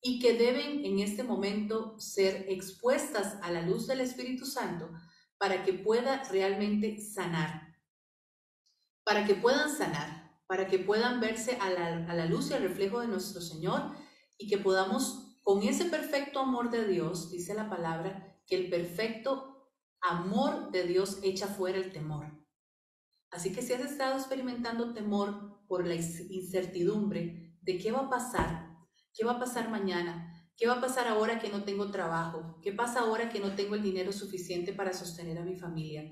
y 0.00 0.20
que 0.20 0.34
deben 0.34 0.84
en 0.84 1.00
este 1.00 1.22
momento 1.22 1.98
ser 1.98 2.46
expuestas 2.48 3.36
a 3.42 3.50
la 3.50 3.62
luz 3.62 3.86
del 3.86 4.00
Espíritu 4.00 4.46
Santo 4.46 4.90
para 5.38 5.64
que 5.64 5.72
pueda 5.72 6.22
realmente 6.30 7.00
sanar, 7.00 7.76
para 9.04 9.24
que 9.26 9.34
puedan 9.34 9.74
sanar, 9.74 10.40
para 10.46 10.66
que 10.66 10.78
puedan 10.78 11.20
verse 11.20 11.58
a 11.60 11.70
la, 11.70 12.26
luz 12.26 12.50
y 12.50 12.54
al 12.54 12.62
reflejo 12.62 13.00
de 13.00 13.08
nuestro 13.08 13.40
Señor 13.40 13.92
y 14.38 14.48
que 14.48 14.58
podamos, 14.58 15.36
con 15.42 15.62
ese 15.62 15.86
perfecto 15.86 16.40
amor 16.40 16.70
de 16.70 16.86
Dios, 16.86 17.30
dice 17.30 17.54
la 17.54 17.68
palabra, 17.68 18.40
que 18.46 18.56
el 18.56 18.70
perfecto 18.70 19.72
amor 20.00 20.70
de 20.70 20.84
Dios 20.84 21.18
echa 21.22 21.48
fuera 21.48 21.78
el 21.78 21.92
temor. 21.92 22.38
Así 23.30 23.52
que 23.52 23.62
si 23.62 23.74
has 23.74 23.82
estado 23.82 24.16
experimentando 24.16 24.94
temor 24.94 25.66
por 25.66 25.86
la 25.86 25.94
incertidumbre 25.94 27.47
de 27.68 27.76
qué 27.76 27.92
va 27.92 28.00
a 28.00 28.08
pasar, 28.08 28.68
¿Qué 29.12 29.24
va 29.24 29.32
a 29.32 29.38
pasar 29.38 29.68
mañana? 29.68 30.32
¿Qué 30.56 30.68
va 30.68 30.74
a 30.74 30.80
pasar 30.80 31.08
ahora 31.08 31.38
que 31.38 31.48
no 31.48 31.64
tengo 31.64 31.90
trabajo? 31.90 32.60
¿Qué 32.62 32.72
pasa 32.72 33.00
ahora 33.00 33.28
que 33.28 33.40
no 33.40 33.56
tengo 33.56 33.74
el 33.74 33.82
dinero 33.82 34.12
suficiente 34.12 34.72
para 34.72 34.92
sostener 34.92 35.38
a 35.38 35.44
mi 35.44 35.56
familia? 35.56 36.04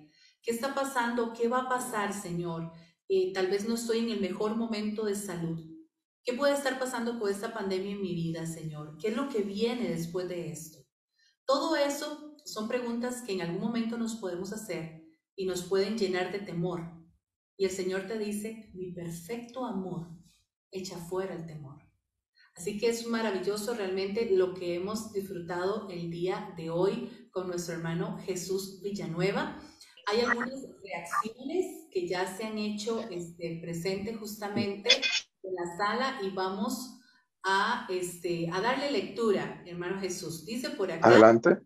¿Qué 0.42 0.50
está 0.50 0.74
pasando? 0.74 1.32
¿Qué 1.32 1.46
va 1.46 1.60
a 1.60 1.68
pasar, 1.68 2.12
Señor? 2.12 2.72
Eh, 3.08 3.32
tal 3.32 3.46
vez 3.46 3.68
no 3.68 3.76
estoy 3.76 4.00
en 4.00 4.10
el 4.10 4.20
mejor 4.20 4.56
momento 4.56 5.04
de 5.04 5.14
salud. 5.14 5.58
¿Qué 6.24 6.32
puede 6.32 6.52
estar 6.52 6.80
pasando 6.80 7.18
con 7.18 7.30
esta 7.30 7.54
pandemia 7.54 7.92
en 7.92 8.02
mi 8.02 8.12
vida, 8.12 8.44
Señor? 8.44 8.96
¿Qué 9.00 9.08
es 9.08 9.16
lo 9.16 9.28
que 9.28 9.42
viene 9.42 9.88
después 9.88 10.28
de 10.28 10.50
esto? 10.50 10.80
Todo 11.44 11.76
eso 11.76 12.34
son 12.44 12.66
preguntas 12.66 13.22
que 13.22 13.34
en 13.34 13.42
algún 13.42 13.60
momento 13.60 13.96
nos 13.96 14.16
podemos 14.16 14.52
hacer 14.52 15.04
y 15.36 15.46
nos 15.46 15.62
pueden 15.62 15.96
llenar 15.96 16.32
de 16.32 16.40
temor. 16.40 16.82
Y 17.56 17.66
el 17.66 17.70
Señor 17.70 18.08
te 18.08 18.18
dice, 18.18 18.72
mi 18.74 18.90
perfecto 18.90 19.64
amor 19.64 20.25
echa 20.70 20.96
fuera 20.96 21.34
el 21.34 21.46
temor. 21.46 21.86
Así 22.56 22.78
que 22.78 22.88
es 22.88 23.06
maravilloso 23.06 23.74
realmente 23.74 24.30
lo 24.30 24.54
que 24.54 24.74
hemos 24.76 25.12
disfrutado 25.12 25.88
el 25.90 26.10
día 26.10 26.54
de 26.56 26.70
hoy 26.70 27.28
con 27.30 27.48
nuestro 27.48 27.74
hermano 27.74 28.18
Jesús 28.24 28.80
Villanueva. 28.82 29.60
Hay 30.06 30.20
algunas 30.20 30.62
reacciones 30.82 31.86
que 31.90 32.08
ya 32.08 32.26
se 32.26 32.44
han 32.44 32.56
hecho 32.56 33.04
este, 33.10 33.58
presente 33.60 34.14
justamente 34.14 34.88
en 35.42 35.54
la 35.54 35.76
sala 35.76 36.18
y 36.22 36.30
vamos 36.30 36.98
a, 37.42 37.86
este, 37.90 38.48
a 38.50 38.60
darle 38.62 38.90
lectura, 38.90 39.62
hermano 39.66 40.00
Jesús. 40.00 40.46
Dice 40.46 40.70
por 40.70 40.90
acá. 40.90 41.08
Adelante. 41.08 41.58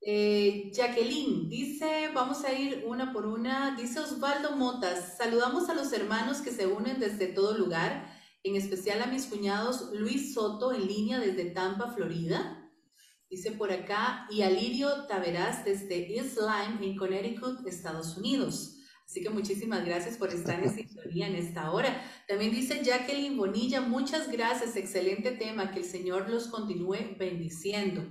Eh, 0.00 0.70
Jacqueline 0.72 1.48
dice, 1.48 2.10
vamos 2.14 2.44
a 2.44 2.52
ir 2.52 2.84
una 2.86 3.12
por 3.12 3.26
una. 3.26 3.76
Dice 3.76 4.00
Osvaldo 4.00 4.56
Motas, 4.56 5.18
saludamos 5.18 5.68
a 5.68 5.74
los 5.74 5.92
hermanos 5.92 6.40
que 6.40 6.50
se 6.50 6.66
unen 6.66 6.98
desde 6.98 7.26
todo 7.26 7.58
lugar 7.58 8.13
en 8.44 8.56
especial 8.56 9.02
a 9.02 9.06
mis 9.06 9.26
cuñados 9.26 9.90
Luis 9.94 10.34
Soto 10.34 10.72
en 10.72 10.86
línea 10.86 11.18
desde 11.18 11.46
Tampa, 11.46 11.92
Florida. 11.92 12.70
Dice 13.30 13.52
por 13.52 13.72
acá, 13.72 14.28
y 14.30 14.42
a 14.42 14.50
Lirio 14.50 15.06
Taveras 15.06 15.64
desde 15.64 16.14
East 16.14 16.38
en 16.80 16.96
Connecticut, 16.96 17.66
Estados 17.66 18.18
Unidos. 18.18 18.76
Así 19.06 19.22
que 19.22 19.30
muchísimas 19.30 19.84
gracias 19.84 20.18
por 20.18 20.28
estar 20.28 20.62
en 20.62 20.74
sintonía 20.74 21.26
en 21.26 21.36
esta 21.36 21.72
hora. 21.72 22.02
También 22.28 22.52
dice 22.52 22.82
Jacqueline 22.84 23.36
Bonilla, 23.36 23.80
muchas 23.80 24.30
gracias, 24.30 24.76
excelente 24.76 25.32
tema, 25.32 25.72
que 25.72 25.80
el 25.80 25.84
Señor 25.86 26.28
los 26.28 26.48
continúe 26.48 27.16
bendiciendo. 27.18 28.06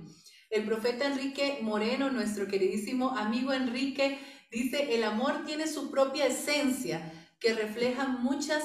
El 0.50 0.64
profeta 0.64 1.06
Enrique 1.06 1.60
Moreno, 1.62 2.10
nuestro 2.10 2.48
queridísimo 2.48 3.10
amigo 3.10 3.52
Enrique, 3.52 4.18
dice, 4.50 4.96
el 4.96 5.04
amor 5.04 5.44
tiene 5.46 5.68
su 5.68 5.92
propia 5.92 6.26
esencia 6.26 7.12
que 7.38 7.54
refleja 7.54 8.08
muchas 8.08 8.64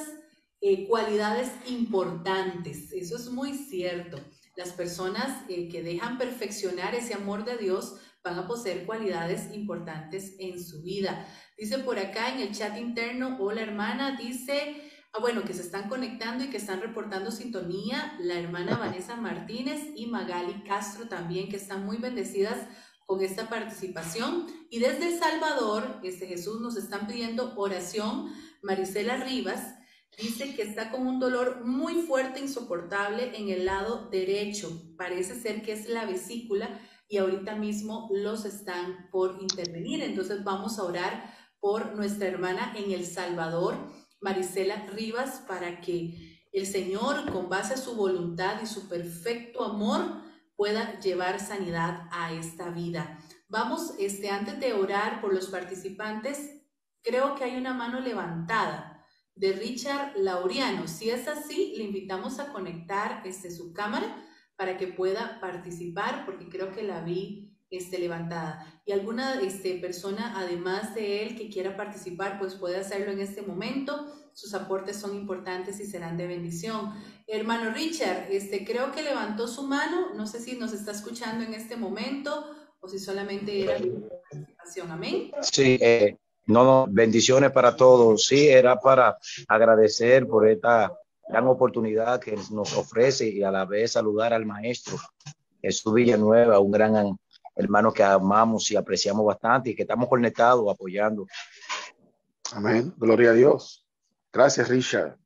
eh, 0.62 0.88
cualidades 0.88 1.52
importantes. 1.68 2.92
Eso 2.92 3.16
es 3.16 3.30
muy 3.30 3.54
cierto. 3.54 4.20
Las 4.58 4.74
personas 4.74 5.44
eh, 5.48 5.70
que 5.70 5.82
dejan 5.82 6.18
perfeccionar 6.18 6.94
ese 6.94 7.14
amor 7.14 7.46
de 7.46 7.58
Dios 7.58 7.96
van 8.24 8.38
a 8.38 8.48
poseer 8.48 8.86
cualidades 8.86 9.54
importantes 9.54 10.36
en 10.38 10.62
su 10.62 10.84
vida. 10.84 11.26
Dice 11.58 11.80
por 11.80 11.98
acá 11.98 12.34
en 12.34 12.42
el 12.42 12.54
chat 12.54 12.78
interno, 12.78 13.38
hola 13.40 13.62
hermana, 13.62 14.18
dice, 14.18 14.82
ah, 15.14 15.20
bueno, 15.22 15.44
que 15.44 15.54
se 15.54 15.62
están 15.62 15.88
conectando 15.88 16.44
y 16.44 16.50
que 16.50 16.58
están 16.58 16.82
reportando 16.82 17.32
sintonía, 17.32 18.18
la 18.20 18.38
hermana 18.38 18.78
Vanessa 18.78 19.16
Martínez 19.16 19.82
y 19.96 20.08
Magali 20.08 20.64
Castro 20.64 21.08
también, 21.08 21.50
que 21.50 21.56
están 21.56 21.86
muy 21.86 21.98
bendecidas 21.98 22.58
con 23.06 23.24
esta 23.24 23.48
participación. 23.48 24.46
Y 24.70 24.80
desde 24.80 25.08
El 25.08 25.20
Salvador, 25.20 26.02
este 26.04 26.28
Jesús 26.28 26.60
nos 26.60 26.76
están 26.76 27.08
pidiendo 27.08 27.54
oración, 27.56 28.32
Marisela 28.62 29.24
Rivas, 29.24 29.79
Dice 30.22 30.54
que 30.54 30.64
está 30.64 30.92
con 30.92 31.08
un 31.08 31.20
dolor 31.20 31.66
muy 31.66 32.02
fuerte, 32.02 32.42
insoportable 32.42 33.38
en 33.38 33.48
el 33.48 33.66
lado 33.66 34.10
derecho. 34.10 34.70
Parece 34.98 35.40
ser 35.40 35.62
que 35.62 35.72
es 35.72 35.88
la 35.88 36.06
vesícula 36.06 36.78
y 37.08 37.18
ahorita 37.18 37.56
mismo 37.56 38.10
los 38.12 38.44
están 38.44 39.08
por 39.12 39.38
intervenir. 39.42 40.04
Entonces 40.04 40.44
vamos 40.44 40.78
a 40.78 40.84
orar 40.84 41.34
por 41.62 41.96
nuestra 41.96 42.28
hermana 42.28 42.74
en 42.76 42.92
El 42.92 43.06
Salvador, 43.06 43.78
Marisela 44.20 44.88
Rivas, 44.88 45.44
para 45.48 45.80
que 45.80 46.48
el 46.52 46.66
Señor, 46.66 47.32
con 47.32 47.48
base 47.48 47.76
a 47.76 47.78
su 47.78 47.96
voluntad 47.96 48.62
y 48.62 48.66
su 48.66 48.90
perfecto 48.90 49.64
amor, 49.64 50.22
pueda 50.58 51.00
llevar 51.00 51.40
sanidad 51.40 52.10
a 52.12 52.34
esta 52.34 52.72
vida. 52.72 53.20
Vamos, 53.48 53.94
este, 54.00 54.30
antes 54.30 54.60
de 54.60 54.74
orar 54.74 55.22
por 55.22 55.34
los 55.34 55.48
participantes, 55.48 56.62
creo 57.02 57.36
que 57.36 57.46
hay 57.46 57.56
una 57.56 57.74
mano 57.74 58.02
levantada 58.02 58.99
de 59.40 59.54
Richard 59.54 60.18
Laureano. 60.18 60.88
Si 60.88 61.10
es 61.10 61.28
así, 61.28 61.74
le 61.78 61.86
invitamos 61.86 62.40
a 62.40 62.52
conectar 62.52 63.22
este, 63.26 63.50
su 63.50 63.74
cámara 63.74 64.22
para 64.58 64.78
que 64.78 64.88
pueda 64.88 65.40
participar, 65.40 66.26
porque 66.26 66.50
creo 66.50 66.74
que 66.74 66.84
la 66.84 67.02
vi 67.02 67.58
este, 67.70 68.00
levantada. 68.00 68.82
Y 68.86 68.92
alguna 68.92 69.40
este, 69.40 69.76
persona, 69.76 70.34
además 70.38 70.94
de 70.94 71.24
él, 71.24 71.38
que 71.38 71.50
quiera 71.50 71.78
participar, 71.78 72.38
pues 72.38 72.56
puede 72.56 72.76
hacerlo 72.76 73.14
en 73.14 73.22
este 73.22 73.42
momento. 73.42 74.14
Sus 74.34 74.54
aportes 74.54 74.98
son 74.98 75.16
importantes 75.16 75.80
y 75.80 75.86
serán 75.86 76.18
de 76.18 76.28
bendición. 76.28 76.94
Hermano 77.26 77.72
Richard, 77.72 78.30
este, 78.32 78.66
creo 78.66 78.92
que 78.92 79.04
levantó 79.04 79.48
su 79.48 79.64
mano. 79.64 80.14
No 80.16 80.28
sé 80.28 80.42
si 80.42 80.58
nos 80.58 80.74
está 80.74 80.92
escuchando 80.92 81.46
en 81.46 81.54
este 81.54 81.78
momento 81.78 82.46
o 82.82 82.90
si 82.90 83.00
solamente 83.00 83.62
era 83.62 83.78
participación. 83.78 84.92
Amén. 84.92 85.32
Sí, 85.42 85.78
eh, 85.80 86.18
no, 86.50 86.64
no, 86.64 86.88
bendiciones 86.90 87.52
para 87.52 87.76
todos. 87.76 88.26
Sí, 88.26 88.48
era 88.48 88.80
para 88.80 89.18
agradecer 89.48 90.28
por 90.28 90.48
esta 90.48 90.92
gran 91.28 91.46
oportunidad 91.48 92.20
que 92.20 92.36
nos 92.50 92.76
ofrece 92.76 93.30
y 93.30 93.44
a 93.44 93.52
la 93.52 93.66
vez 93.66 93.92
saludar 93.92 94.34
al 94.34 94.48
maestro 94.48 94.98
Jesús 95.62 95.94
Villanueva, 95.94 96.60
un 96.60 96.72
gran 96.72 97.18
hermano 97.56 97.94
que 97.94 98.02
amamos 98.02 98.72
y 98.72 98.76
apreciamos 98.76 99.24
bastante 99.24 99.70
y 99.70 99.76
que 99.76 99.84
estamos 99.84 100.10
conectados 100.10 100.66
apoyando. 100.74 101.28
Amén. 102.52 102.96
Gloria 102.98 103.30
a 103.30 103.34
Dios. 103.34 103.86
Gracias, 104.34 104.70
Richard. 104.70 105.20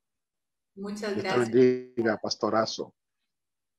Muchas 0.76 1.16
gracias. 1.16 1.52
bendiga, 1.52 2.20
pastorazo. 2.22 2.94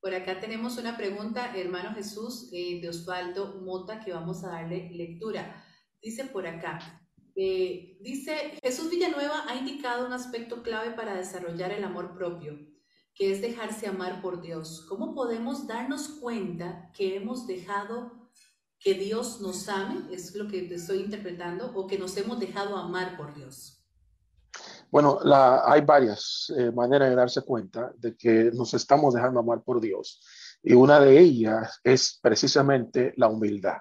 Por 0.01 0.15
acá 0.15 0.41
tenemos 0.41 0.79
una 0.79 0.97
pregunta, 0.97 1.55
hermano 1.55 1.95
Jesús, 1.95 2.49
eh, 2.53 2.81
de 2.81 2.89
Osvaldo 2.89 3.61
Mota, 3.61 4.01
que 4.01 4.15
vamos 4.15 4.45
a 4.45 4.49
darle 4.49 4.89
lectura. 4.93 5.63
Dice 6.01 6.25
por 6.25 6.47
acá, 6.47 7.04
eh, 7.37 7.99
dice, 8.01 8.59
Jesús 8.63 8.91
Villanueva 8.91 9.45
ha 9.49 9.57
indicado 9.57 10.07
un 10.07 10.13
aspecto 10.13 10.63
clave 10.63 10.93
para 10.93 11.15
desarrollar 11.15 11.73
el 11.73 11.83
amor 11.83 12.15
propio, 12.15 12.59
que 13.15 13.33
es 13.33 13.41
dejarse 13.41 13.87
amar 13.87 14.23
por 14.23 14.41
Dios. 14.41 14.87
¿Cómo 14.89 15.15
podemos 15.15 15.67
darnos 15.67 16.09
cuenta 16.21 16.91
que 16.93 17.17
hemos 17.17 17.47
dejado 17.47 18.31
que 18.79 18.95
Dios 18.95 19.41
nos 19.41 19.69
ame? 19.69 20.15
Es 20.15 20.35
lo 20.35 20.49
que 20.49 20.73
estoy 20.73 20.99
interpretando, 20.99 21.73
o 21.75 21.87
que 21.87 21.99
nos 21.99 22.17
hemos 22.17 22.39
dejado 22.39 22.77
amar 22.77 23.17
por 23.17 23.35
Dios. 23.35 23.85
Bueno, 24.91 25.19
hay 25.65 25.81
varias 25.81 26.53
eh, 26.57 26.71
maneras 26.71 27.11
de 27.11 27.17
darse 27.17 27.43
cuenta 27.43 27.93
de 27.97 28.17
que 28.17 28.53
nos 28.53 28.75
estamos 28.75 29.15
dejando 29.15 29.41
amar 29.41 29.63
por 29.65 29.81
Dios. 29.81 30.21
Y 30.63 30.75
una 30.75 31.01
de 31.01 31.19
ellas 31.19 31.81
es 31.83 32.21
precisamente 32.23 33.13
la 33.17 33.27
humildad. 33.27 33.79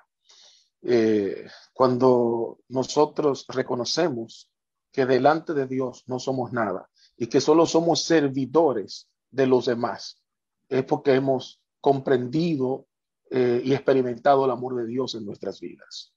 Eh, 0.85 1.47
cuando 1.71 2.59
nosotros 2.67 3.45
reconocemos 3.47 4.51
que 4.91 5.05
delante 5.05 5.53
de 5.53 5.65
Dios 5.65 6.03
no 6.07 6.19
somos 6.19 6.51
nada 6.51 6.89
y 7.15 7.27
que 7.27 7.39
solo 7.39 7.65
somos 7.65 8.03
servidores 8.03 9.09
de 9.31 9.47
los 9.47 9.65
demás, 9.65 10.21
es 10.67 10.83
porque 10.83 11.13
hemos 11.13 11.61
comprendido 11.79 12.87
eh, 13.29 13.61
y 13.63 13.73
experimentado 13.73 14.45
el 14.45 14.51
amor 14.51 14.75
de 14.75 14.85
Dios 14.85 15.15
en 15.15 15.25
nuestras 15.25 15.59
vidas. 15.59 16.13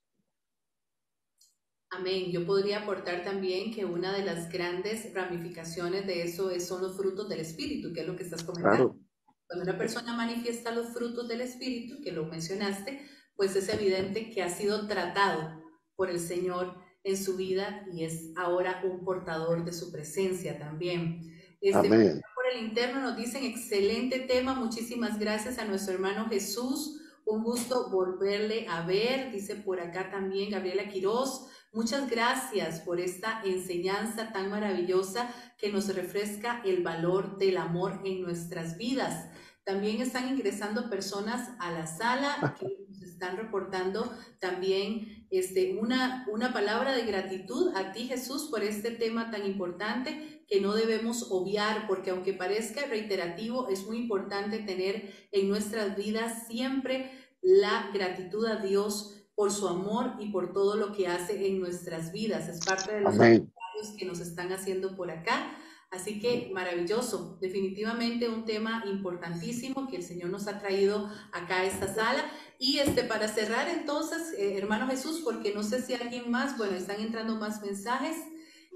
Amén. 1.89 2.31
Yo 2.31 2.45
podría 2.45 2.79
aportar 2.79 3.23
también 3.23 3.73
que 3.73 3.85
una 3.85 4.11
de 4.11 4.25
las 4.25 4.51
grandes 4.51 5.13
ramificaciones 5.13 6.05
de 6.05 6.23
eso 6.23 6.51
es, 6.51 6.67
son 6.67 6.81
los 6.81 6.97
frutos 6.97 7.29
del 7.29 7.39
Espíritu, 7.39 7.93
que 7.93 8.01
es 8.01 8.07
lo 8.07 8.15
que 8.15 8.23
estás 8.23 8.43
comentando. 8.43 8.99
Cuando 9.47 9.63
una 9.63 9.77
persona 9.77 10.13
manifiesta 10.13 10.71
los 10.71 10.87
frutos 10.87 11.27
del 11.29 11.39
Espíritu, 11.39 12.01
que 12.01 12.11
lo 12.11 12.25
mencionaste, 12.25 13.01
pues 13.37 13.55
es 13.55 13.69
evidente 13.69 14.29
que 14.29 14.43
ha 14.43 14.49
sido 14.49 14.87
tratado 14.87 15.63
por 15.95 16.09
el 16.09 16.19
Señor 16.19 16.75
en 17.03 17.15
su 17.15 17.37
vida 17.37 17.85
y 17.93 18.03
es 18.03 18.31
ahora 18.35 18.81
un 18.83 19.05
portador 19.05 19.63
de 19.63 19.71
su 19.71 19.91
presencia 19.91 20.59
también. 20.59 21.21
Este, 21.61 21.87
Amén. 21.87 22.21
Por 22.35 22.45
el 22.53 22.65
interno 22.65 22.99
nos 22.99 23.15
dicen, 23.15 23.45
excelente 23.45 24.19
tema, 24.19 24.53
muchísimas 24.53 25.17
gracias 25.17 25.57
a 25.57 25.65
nuestro 25.65 25.93
hermano 25.93 26.27
Jesús. 26.27 27.01
Un 27.25 27.43
gusto 27.43 27.89
volverle 27.89 28.67
a 28.67 28.85
ver, 28.85 29.31
dice 29.31 29.55
por 29.55 29.79
acá 29.79 30.09
también 30.09 30.51
Gabriela 30.51 30.89
Quiroz. 30.89 31.47
Muchas 31.73 32.09
gracias 32.09 32.79
por 32.81 32.99
esta 32.99 33.41
enseñanza 33.43 34.31
tan 34.31 34.49
maravillosa 34.49 35.29
que 35.57 35.71
nos 35.71 35.93
refresca 35.93 36.61
el 36.65 36.83
valor 36.83 37.37
del 37.37 37.57
amor 37.57 38.01
en 38.05 38.21
nuestras 38.21 38.77
vidas. 38.77 39.29
También 39.63 40.01
están 40.01 40.29
ingresando 40.29 40.89
personas 40.89 41.49
a 41.59 41.71
la 41.71 41.85
sala 41.85 42.55
que 42.57 42.86
están 43.09 43.37
reportando 43.37 44.11
también 44.39 45.27
este, 45.29 45.77
una, 45.79 46.25
una 46.31 46.53
palabra 46.53 46.95
de 46.95 47.05
gratitud 47.05 47.75
a 47.75 47.91
ti, 47.91 48.07
Jesús, 48.07 48.47
por 48.49 48.63
este 48.63 48.91
tema 48.91 49.31
tan 49.31 49.45
importante 49.45 50.43
que 50.47 50.61
no 50.61 50.73
debemos 50.73 51.27
obviar, 51.31 51.87
porque 51.87 52.11
aunque 52.11 52.33
parezca 52.33 52.85
reiterativo, 52.85 53.69
es 53.69 53.85
muy 53.85 53.97
importante 53.97 54.59
tener 54.59 55.13
en 55.31 55.49
nuestras 55.49 55.95
vidas 55.97 56.47
siempre 56.47 57.11
la 57.41 57.91
gratitud 57.93 58.45
a 58.45 58.57
Dios 58.57 59.17
por 59.35 59.51
su 59.51 59.67
amor 59.67 60.13
y 60.19 60.31
por 60.31 60.53
todo 60.53 60.75
lo 60.75 60.93
que 60.93 61.07
hace 61.07 61.47
en 61.47 61.59
nuestras 61.59 62.11
vidas. 62.11 62.47
Es 62.47 62.65
parte 62.65 62.95
de 62.95 63.01
los 63.01 63.13
comentarios 63.13 63.89
que 63.97 64.05
nos 64.05 64.19
están 64.19 64.51
haciendo 64.51 64.95
por 64.95 65.11
acá. 65.11 65.55
Así 65.89 66.19
que 66.19 66.49
maravilloso, 66.53 67.37
definitivamente 67.39 68.27
un 68.27 68.43
tema 68.43 68.83
importantísimo 68.87 69.87
que 69.87 69.97
el 69.97 70.03
Señor 70.03 70.29
nos 70.29 70.47
ha 70.47 70.59
traído 70.59 71.09
acá 71.31 71.61
a 71.61 71.65
esta 71.65 71.93
sala. 71.93 72.29
Y 72.59 72.79
este, 72.79 73.03
para 73.03 73.27
cerrar 73.29 73.69
entonces, 73.69 74.33
eh, 74.37 74.57
hermano 74.57 74.87
Jesús, 74.87 75.21
porque 75.23 75.53
no 75.53 75.63
sé 75.63 75.81
si 75.81 75.93
alguien 75.93 76.29
más, 76.29 76.57
bueno, 76.57 76.75
están 76.75 76.99
entrando 76.99 77.35
más 77.35 77.61
mensajes 77.61 78.17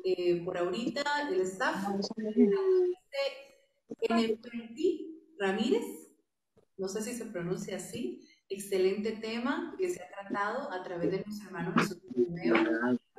eh, 0.05 0.41
por 0.45 0.57
ahorita 0.57 1.03
del 1.29 1.41
staff. 1.41 1.85
Ramírez, 5.37 5.83
no 6.77 6.87
sé 6.87 7.01
si 7.01 7.13
se 7.13 7.25
pronuncia 7.25 7.75
así, 7.75 8.27
excelente 8.47 9.11
tema 9.13 9.75
que 9.77 9.89
se 9.89 10.01
ha 10.01 10.07
tratado 10.07 10.71
a 10.71 10.81
través 10.83 11.11
de 11.11 11.23
nuestro 11.25 11.47
hermano 11.47 11.73
Jesús 11.75 11.97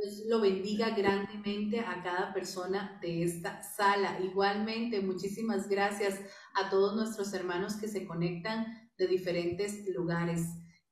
Dios 0.03 0.23
lo 0.27 0.41
bendiga 0.41 0.91
grandemente 0.91 1.81
a 1.81 2.03
cada 2.03 2.33
persona 2.35 2.99
de 3.01 3.23
esta 3.23 3.63
sala. 3.63 4.19
Igualmente, 4.21 5.01
muchísimas 5.01 5.69
gracias 5.69 6.19
a 6.55 6.71
todos 6.71 6.97
nuestros 6.97 7.33
hermanos 7.35 7.77
que 7.77 7.87
se 7.87 8.05
conectan 8.05 8.91
de 8.99 9.07
diferentes 9.07 9.87
lugares. 9.95 10.41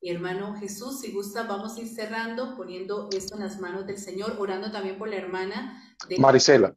Mi 0.00 0.10
hermano 0.10 0.54
Jesús, 0.54 1.00
si 1.00 1.12
gusta, 1.12 1.42
vamos 1.42 1.76
a 1.76 1.80
ir 1.80 1.88
cerrando, 1.88 2.56
poniendo 2.56 3.08
esto 3.12 3.34
en 3.34 3.40
las 3.40 3.58
manos 3.58 3.86
del 3.86 3.98
Señor, 3.98 4.36
orando 4.38 4.70
también 4.70 4.96
por 4.96 5.08
la 5.08 5.16
hermana 5.16 5.96
de 6.08 6.18
Marisela. 6.18 6.76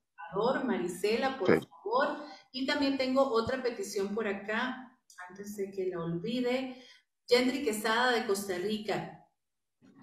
Marisela, 0.66 1.38
por 1.38 1.48
favor. 1.48 2.18
Y 2.52 2.66
también 2.66 2.98
tengo 2.98 3.22
otra 3.22 3.62
petición 3.62 4.14
por 4.16 4.28
acá, 4.28 4.98
antes 5.30 5.56
de 5.56 5.70
que 5.70 5.86
la 5.86 6.04
olvide. 6.04 6.84
Yendri 7.28 7.64
Quesada 7.64 8.12
de 8.12 8.26
Costa 8.26 8.58
Rica. 8.58 9.23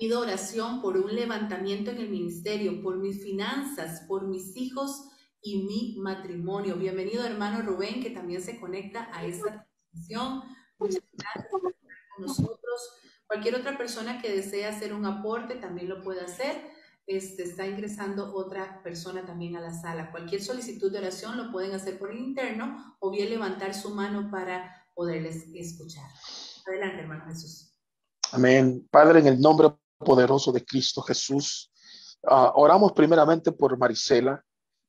Pido 0.00 0.20
oración 0.20 0.80
por 0.80 0.96
un 0.96 1.14
levantamiento 1.14 1.90
en 1.90 1.98
el 1.98 2.08
ministerio, 2.08 2.80
por 2.80 2.96
mis 2.96 3.22
finanzas, 3.22 4.06
por 4.08 4.26
mis 4.26 4.56
hijos 4.56 5.10
y 5.42 5.64
mi 5.64 6.00
matrimonio. 6.00 6.76
Bienvenido 6.76 7.22
hermano 7.22 7.60
Rubén, 7.60 8.02
que 8.02 8.08
también 8.08 8.40
se 8.40 8.58
conecta 8.58 9.10
a 9.12 9.26
esta 9.26 9.66
transmisión. 9.92 10.40
Muchas 10.78 11.02
gracias 11.12 11.46
por 11.50 11.70
estar 11.70 11.98
con 12.16 12.26
nosotros. 12.26 12.80
Cualquier 13.26 13.56
otra 13.56 13.76
persona 13.76 14.22
que 14.22 14.34
desee 14.34 14.64
hacer 14.64 14.94
un 14.94 15.04
aporte 15.04 15.56
también 15.56 15.90
lo 15.90 16.02
puede 16.02 16.22
hacer. 16.22 16.56
Este, 17.06 17.42
está 17.42 17.66
ingresando 17.66 18.34
otra 18.34 18.82
persona 18.82 19.26
también 19.26 19.56
a 19.56 19.60
la 19.60 19.74
sala. 19.74 20.10
Cualquier 20.12 20.42
solicitud 20.42 20.90
de 20.90 21.00
oración 21.00 21.36
lo 21.36 21.52
pueden 21.52 21.74
hacer 21.74 21.98
por 21.98 22.10
el 22.10 22.20
interno 22.20 22.96
o 23.00 23.10
bien 23.10 23.28
levantar 23.28 23.74
su 23.74 23.94
mano 23.94 24.30
para 24.30 24.82
poderles 24.94 25.44
escuchar. 25.54 26.08
Adelante, 26.66 27.02
hermano 27.02 27.26
Jesús. 27.26 27.76
Amén. 28.32 28.88
Padre, 28.90 29.20
en 29.20 29.26
el 29.26 29.40
nombre 29.40 29.68
poderoso 30.00 30.52
de 30.52 30.64
Cristo 30.64 31.02
Jesús, 31.02 31.70
uh, 32.22 32.50
oramos 32.54 32.92
primeramente 32.92 33.52
por 33.52 33.76
Marisela, 33.78 34.42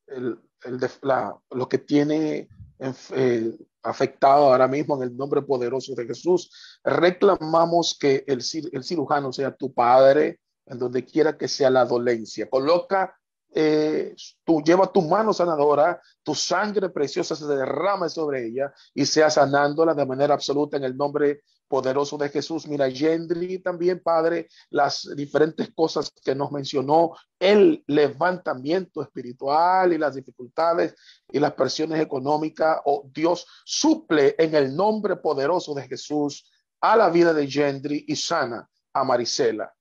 el, 0.07 0.38
de, 0.66 0.89
la, 1.01 1.36
lo 1.51 1.68
que 1.68 1.78
tiene 1.78 2.49
eh, 2.80 3.57
afectado 3.84 4.45
ahora 4.45 4.68
mismo 4.68 4.95
en 4.95 5.03
el 5.03 5.16
nombre 5.16 5.41
poderoso 5.41 5.93
de 5.95 6.05
Jesús. 6.05 6.80
Reclamamos 6.84 7.97
que 7.99 8.24
el, 8.28 8.41
cirujano 8.41 9.32
sea 9.32 9.55
tu 9.55 9.74
padre, 9.74 10.39
en 10.66 10.80
donde 10.80 11.05
quiera 11.05 11.38
que 11.38 11.47
sea 11.47 11.70
la 11.70 11.86
dolencia. 11.86 12.49
Coloca 12.49 13.16
eh, 13.53 14.16
tú 14.45 14.62
lleva 14.62 14.91
tu 14.91 15.01
mano 15.01 15.34
sanadora, 15.34 16.01
tu 16.24 16.34
sangre 16.34 16.89
preciosa 16.89 17.36
se 17.36 17.45
derrama 17.45 18.07
sobre 18.07 18.47
ella 18.47 18.74
y 18.93 19.05
sea 19.05 19.30
sanándola 19.30 19.93
de 19.93 20.05
manera 20.05 20.34
absoluta 20.34 20.78
en 20.78 20.86
el 20.86 20.95
nombre 20.95 21.41
poderoso 21.72 22.18
de 22.18 22.28
Jesús. 22.28 22.68
Mira, 22.68 22.90
Yendri 22.90 23.60
también, 23.60 24.02
Padre, 24.02 24.50
las 24.72 25.08
diferentes 25.16 25.74
cosas 25.74 26.12
que 26.12 26.36
nos 26.36 26.52
mencionó, 26.52 27.14
el 27.40 27.82
levantamiento 27.88 29.02
espiritual 29.02 29.94
y 29.94 29.98
las 29.98 30.16
dificultades 30.16 30.94
y 31.32 31.40
las 31.40 31.54
presiones 31.54 32.02
económicas, 32.02 32.82
oh 32.84 33.10
Dios, 33.14 33.48
suple 33.64 34.36
en 34.38 34.54
el 34.54 34.76
nombre 34.76 35.16
poderoso 35.16 35.74
de 35.74 35.88
Jesús 35.88 36.52
a 36.82 36.98
la 36.98 37.10
vida 37.10 37.34
de 37.34 37.48
Yendri 37.48 38.04
y 38.06 38.18
sana 38.18 38.70
a 38.92 39.06
Marisela. 39.06 39.74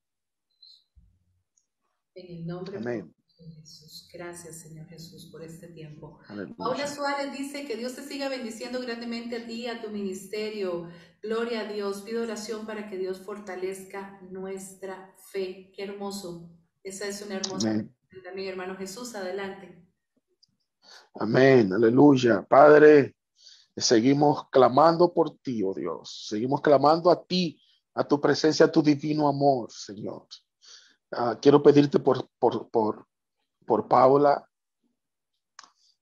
En 2.15 2.37
el 2.37 2.47
nombre 2.47 2.77
Amén. 2.77 3.13
Jesús. 3.49 4.07
Gracias, 4.13 4.57
Señor 4.57 4.87
Jesús, 4.87 5.25
por 5.31 5.41
este 5.41 5.67
tiempo. 5.67 6.19
Paula 6.57 6.87
Suárez 6.87 7.31
dice 7.31 7.65
que 7.65 7.77
Dios 7.77 7.95
te 7.95 8.03
siga 8.03 8.29
bendiciendo 8.29 8.81
grandemente 8.81 9.37
a 9.37 9.47
ti, 9.47 9.67
a 9.67 9.81
tu 9.81 9.89
ministerio. 9.89 10.89
Gloria 11.21 11.61
a 11.61 11.71
Dios. 11.71 12.01
Pido 12.01 12.23
oración 12.23 12.65
para 12.65 12.89
que 12.89 12.97
Dios 12.97 13.19
fortalezca 13.19 14.19
nuestra 14.29 15.15
fe. 15.31 15.71
Qué 15.73 15.83
hermoso. 15.83 16.49
Esa 16.83 17.07
es 17.07 17.21
una 17.21 17.35
hermosa 17.35 17.85
también, 18.23 18.49
hermano 18.49 18.75
Jesús. 18.75 19.15
Adelante. 19.15 19.87
Amén. 21.15 21.71
Aleluya. 21.71 22.43
Padre, 22.43 23.15
seguimos 23.75 24.49
clamando 24.49 25.13
por 25.13 25.37
ti, 25.39 25.63
oh 25.63 25.73
Dios. 25.73 26.27
Seguimos 26.27 26.61
clamando 26.61 27.09
a 27.09 27.23
ti, 27.23 27.59
a 27.93 28.03
tu 28.03 28.19
presencia, 28.19 28.65
a 28.65 28.71
tu 28.71 28.81
divino 28.81 29.27
amor, 29.27 29.71
Señor. 29.71 30.27
Ah, 31.11 31.37
quiero 31.41 31.61
pedirte 31.61 31.99
por, 31.99 32.29
por, 32.39 32.69
por 32.69 33.07
por 33.71 33.87
Paula. 33.87 34.45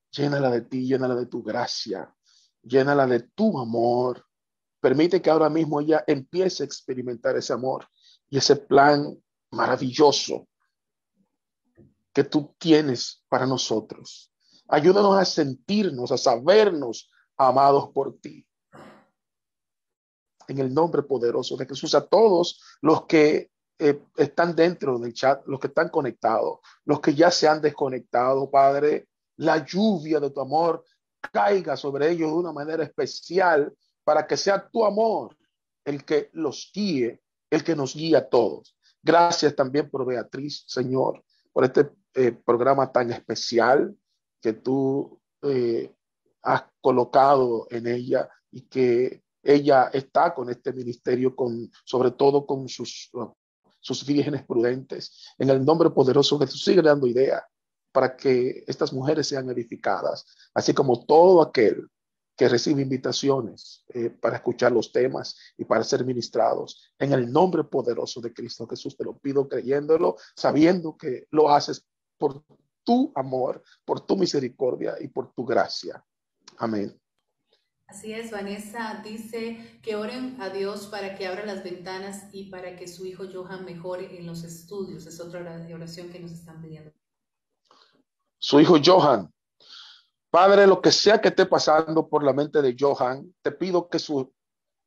Llénala 0.09 0.49
de 0.49 0.61
ti, 0.61 0.87
llénala 0.87 1.13
de 1.13 1.27
tu 1.27 1.43
gracia, 1.43 2.11
llénala 2.63 3.05
de 3.05 3.19
tu 3.19 3.59
amor. 3.59 4.25
Permite 4.79 5.21
que 5.21 5.29
ahora 5.29 5.51
mismo 5.51 5.79
ella 5.79 6.03
empiece 6.07 6.63
a 6.63 6.65
experimentar 6.65 7.37
ese 7.37 7.53
amor 7.53 7.87
y 8.27 8.39
ese 8.39 8.55
plan 8.55 9.15
maravilloso 9.51 10.47
que 12.11 12.23
tú 12.23 12.55
tienes 12.57 13.23
para 13.29 13.45
nosotros. 13.45 14.33
Ayúdanos 14.67 15.15
a 15.15 15.23
sentirnos, 15.23 16.11
a 16.11 16.17
sabernos 16.17 17.11
amados 17.37 17.91
por 17.93 18.19
ti. 18.19 18.47
En 20.47 20.57
el 20.57 20.73
nombre 20.73 21.03
poderoso 21.03 21.55
de 21.55 21.67
Jesús, 21.67 21.93
a 21.93 22.07
todos 22.07 22.63
los 22.81 23.05
que 23.05 23.51
eh, 23.79 24.01
están 24.17 24.55
dentro 24.55 24.99
del 24.99 25.13
chat, 25.13 25.45
los 25.47 25.59
que 25.59 25.67
están 25.67 25.87
conectados, 25.87 26.59
los 26.83 26.99
que 26.99 27.15
ya 27.15 27.31
se 27.31 27.47
han 27.47 27.61
desconectado, 27.61 28.51
Padre, 28.51 29.07
la 29.37 29.65
lluvia 29.65 30.19
de 30.19 30.31
tu 30.31 30.41
amor 30.41 30.83
caiga 31.31 31.77
sobre 31.77 32.09
ellos 32.09 32.29
de 32.29 32.37
una 32.37 32.51
manera 32.51 32.83
especial 32.83 33.73
para 34.03 34.27
que 34.27 34.35
sea 34.35 34.67
tu 34.69 34.83
amor 34.83 35.37
el 35.85 36.03
que 36.03 36.29
los 36.33 36.71
guíe, 36.73 37.21
el 37.49 37.63
que 37.63 37.75
nos 37.75 37.95
guíe 37.95 38.17
a 38.17 38.27
todos. 38.27 38.75
Gracias 39.01 39.55
también 39.55 39.89
por 39.89 40.05
Beatriz, 40.05 40.65
Señor, 40.67 41.23
por 41.53 41.63
este 41.63 41.89
eh, 42.15 42.31
programa 42.31 42.91
tan 42.91 43.11
especial. 43.11 43.95
que 44.41 44.53
tú 44.53 45.19
eh, 45.41 45.93
has 46.41 46.63
colocado 46.81 47.67
en 47.69 47.87
ella 47.87 48.29
y 48.51 48.61
que 48.61 49.23
ella 49.43 49.89
está 49.93 50.33
con 50.33 50.49
este 50.49 50.73
ministerio, 50.73 51.35
con, 51.35 51.69
sobre 51.83 52.11
todo 52.11 52.45
con 52.45 52.67
sus, 52.69 53.11
sus 53.79 54.05
vírgenes 54.05 54.45
prudentes. 54.45 55.33
En 55.37 55.49
el 55.49 55.63
nombre 55.63 55.89
poderoso 55.89 56.37
de 56.37 56.45
Jesús, 56.45 56.63
sigue 56.63 56.81
dando 56.81 57.07
idea 57.07 57.45
para 57.91 58.15
que 58.15 58.63
estas 58.67 58.93
mujeres 58.93 59.27
sean 59.27 59.49
edificadas, 59.49 60.25
así 60.53 60.73
como 60.73 61.05
todo 61.05 61.41
aquel 61.41 61.89
que 62.35 62.47
recibe 62.47 62.81
invitaciones 62.81 63.83
eh, 63.89 64.09
para 64.09 64.37
escuchar 64.37 64.71
los 64.71 64.93
temas 64.93 65.37
y 65.57 65.65
para 65.65 65.83
ser 65.83 66.05
ministrados. 66.05 66.93
En 66.97 67.11
el 67.11 67.29
nombre 67.29 67.65
poderoso 67.65 68.21
de 68.21 68.33
Cristo 68.33 68.65
Jesús 68.65 68.95
te 68.95 69.03
lo 69.03 69.17
pido 69.17 69.47
creyéndolo, 69.49 70.15
sabiendo 70.35 70.95
que 70.95 71.27
lo 71.31 71.49
haces 71.49 71.85
por 72.17 72.43
tu 72.83 73.11
amor, 73.15 73.61
por 73.83 74.05
tu 74.05 74.15
misericordia 74.15 74.95
y 75.01 75.09
por 75.09 75.33
tu 75.33 75.45
gracia. 75.45 76.01
Amén. 76.57 76.97
Así 77.89 78.13
es, 78.13 78.29
Vanessa 78.29 79.01
dice 79.03 79.79
que 79.81 79.95
oren 79.95 80.39
a 80.39 80.49
Dios 80.49 80.85
para 80.85 81.15
que 81.15 81.25
abra 81.25 81.43
las 81.43 81.63
ventanas 81.63 82.27
y 82.31 82.51
para 82.51 82.75
que 82.75 82.87
su 82.87 83.03
hijo 83.03 83.23
Johan 83.33 83.65
mejore 83.65 84.15
en 84.15 84.27
los 84.27 84.43
estudios. 84.43 85.07
Es 85.07 85.19
otra 85.19 85.65
oración 85.73 86.09
que 86.09 86.19
nos 86.19 86.31
están 86.31 86.61
pidiendo. 86.61 86.91
Su 88.37 88.59
hijo 88.59 88.77
Johan. 88.83 89.33
Padre, 90.29 90.67
lo 90.67 90.79
que 90.79 90.91
sea 90.91 91.19
que 91.19 91.29
esté 91.29 91.47
pasando 91.47 92.07
por 92.07 92.23
la 92.23 92.31
mente 92.31 92.61
de 92.61 92.75
Johan, 92.79 93.33
te 93.41 93.51
pido 93.51 93.89
que 93.89 93.97
su 93.97 94.31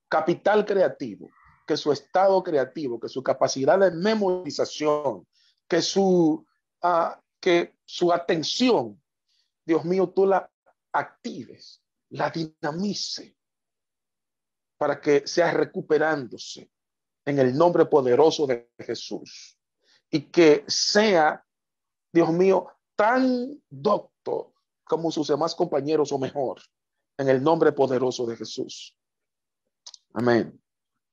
capital 0.09 0.65
creativo, 0.65 1.29
que 1.67 1.77
su 1.77 1.91
estado 1.91 2.41
creativo, 2.45 3.01
que 3.01 3.09
su 3.09 3.21
capacidad 3.21 3.81
de 3.81 3.91
memorización, 3.91 5.27
que 5.67 5.83
su, 5.83 6.47
uh, 6.85 7.21
que 7.41 7.75
su 7.85 8.13
atención, 8.13 9.03
Dios 9.67 9.85
mío, 9.85 10.09
tú 10.09 10.25
la 10.25 10.49
actives 10.93 11.82
la 12.13 12.31
dinamice 12.31 13.37
para 14.77 15.01
que 15.01 15.27
sea 15.27 15.53
recuperándose 15.53 16.71
en 17.25 17.39
el 17.39 17.57
nombre 17.57 17.87
poderoso 17.87 18.47
de 18.47 18.71
Jesús 18.79 19.59
y 20.11 20.23
que 20.23 20.65
sea, 20.67 21.45
Dios 22.13 22.31
mío, 22.31 22.69
tan 22.97 23.63
docto 23.71 24.55
como 24.85 25.11
sus 25.11 25.29
demás 25.29 25.55
compañeros 25.55 26.13
o 26.13 26.19
mejor, 26.19 26.61
en 27.17 27.29
el 27.29 27.43
nombre 27.43 27.73
poderoso 27.73 28.27
de 28.27 28.37
Jesús. 28.37 28.99
Amén. 30.13 30.61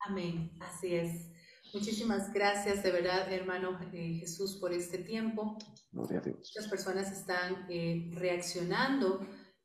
Amén, 0.00 0.50
así 0.60 0.94
es. 0.94 1.30
Muchísimas 1.72 2.32
gracias 2.32 2.82
de 2.82 2.90
verdad, 2.90 3.32
hermano 3.32 3.78
eh, 3.92 4.16
Jesús, 4.18 4.56
por 4.56 4.72
este 4.72 4.98
tiempo. 4.98 5.56
Muchas 5.92 6.68
personas 6.68 7.10
están 7.12 7.66
eh, 7.70 8.10
reaccionando 8.12 9.20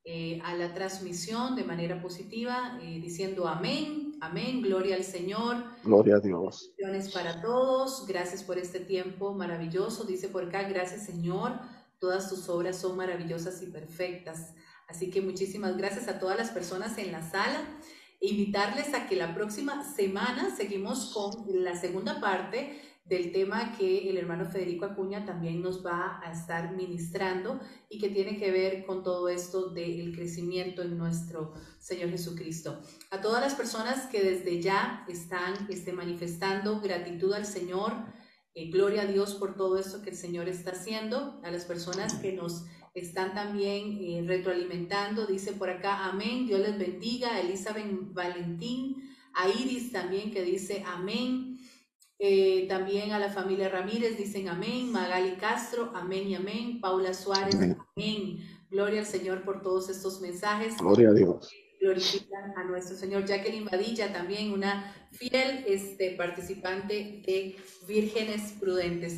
eh, 0.08 0.40
a 0.44 0.54
la 0.54 0.72
transmisión 0.72 1.56
de 1.56 1.64
manera 1.64 2.00
positiva, 2.00 2.78
eh, 2.80 3.00
diciendo 3.02 3.48
amén, 3.48 4.14
amén, 4.22 4.62
gloria 4.62 4.96
al 4.96 5.04
Señor. 5.04 5.64
Gloria 5.84 6.18
a 6.18 6.20
Dios. 6.20 6.74
Bendiciones 6.78 7.12
para 7.12 7.42
todos, 7.42 8.06
gracias 8.06 8.44
por 8.44 8.60
este 8.60 8.80
tiempo 8.80 9.34
maravilloso. 9.34 10.04
Dice 10.04 10.30
por 10.30 10.44
acá, 10.44 10.62
gracias 10.70 11.08
Señor, 11.08 11.60
todas 11.98 12.30
tus 12.30 12.48
obras 12.50 12.78
son 12.78 12.98
maravillosas 12.98 13.64
y 13.64 13.66
perfectas. 13.66 14.54
Así 14.88 15.10
que 15.10 15.22
muchísimas 15.22 15.76
gracias 15.76 16.08
a 16.08 16.20
todas 16.20 16.38
las 16.38 16.52
personas 16.52 17.00
en 17.00 17.12
la 17.12 17.28
sala. 17.28 17.66
Invitarles 18.20 18.94
a 18.94 19.08
que 19.08 19.16
la 19.16 19.34
próxima 19.34 19.84
semana 19.84 20.56
seguimos 20.56 21.14
con 21.16 21.64
la 21.64 21.76
segunda 21.76 22.22
parte 22.22 22.80
del 23.06 23.32
tema 23.32 23.76
que 23.78 24.10
el 24.10 24.18
hermano 24.18 24.46
Federico 24.46 24.86
Acuña 24.86 25.26
también 25.26 25.62
nos 25.62 25.86
va 25.86 26.20
a 26.24 26.32
estar 26.32 26.76
ministrando 26.76 27.60
y 27.88 28.00
que 28.00 28.10
tiene 28.10 28.38
que 28.38 28.52
ver 28.52 28.84
con 28.84 29.04
todo 29.04 29.30
esto 29.30 29.70
del 29.70 30.16
crecimiento 30.16 30.82
en 30.82 30.98
nuestro 30.98 31.54
Señor 31.78 32.10
Jesucristo. 32.10 32.82
A 33.12 33.22
todas 33.22 33.42
las 33.42 33.54
personas 33.54 34.08
que 34.08 34.24
desde 34.24 34.60
ya 34.60 35.06
están 35.08 35.54
este, 35.70 35.94
manifestando 35.94 36.82
gratitud 36.82 37.32
al 37.34 37.46
Señor, 37.46 37.94
eh, 38.56 38.72
gloria 38.72 39.04
a 39.04 39.08
Dios 39.08 39.36
por 39.36 39.56
todo 39.56 39.78
esto 39.78 40.02
que 40.02 40.10
el 40.10 40.16
Señor 40.16 40.50
está 40.50 40.72
haciendo, 40.72 41.40
a 41.44 41.52
las 41.52 41.66
personas 41.66 42.16
que 42.16 42.34
nos 42.34 42.66
están 42.96 43.36
también 43.36 44.00
eh, 44.02 44.24
retroalimentando, 44.26 45.28
dice 45.28 45.54
por 45.54 45.70
acá, 45.70 46.06
amén, 46.06 46.48
Dios 46.48 46.62
les 46.62 46.80
bendiga, 46.80 47.40
Elizabeth 47.40 47.86
Valentín, 48.14 49.16
a 49.36 49.50
Iris 49.50 49.92
también 49.92 50.32
que 50.32 50.42
dice 50.42 50.84
amén. 50.88 51.55
Eh, 52.18 52.66
también 52.70 53.12
a 53.12 53.20
la 53.20 53.30
familia 53.30 53.70
Ramírez 53.70 54.18
dicen 54.18 54.48
amén. 54.48 54.92
Magali 54.92 55.36
Castro, 55.36 55.92
amén 55.94 56.28
y 56.28 56.36
amén. 56.36 56.80
Paula 56.80 57.14
Suárez, 57.14 57.56
amén. 57.56 58.40
Gloria 58.70 59.02
al 59.02 59.06
Señor 59.06 59.44
por 59.44 59.62
todos 59.62 59.90
estos 59.90 60.22
mensajes. 60.22 60.78
Gloria 60.78 61.10
a 61.10 61.14
Dios. 61.14 61.50
Glorifican 61.80 62.58
a 62.58 62.64
nuestro 62.64 62.96
Señor. 62.96 63.26
Jacqueline 63.26 63.66
Badilla, 63.66 64.12
también 64.14 64.52
una 64.54 64.94
fiel 65.12 65.66
este, 65.68 66.12
participante 66.12 67.22
de 67.26 67.56
Vírgenes 67.88 68.54
Prudentes. 68.60 69.18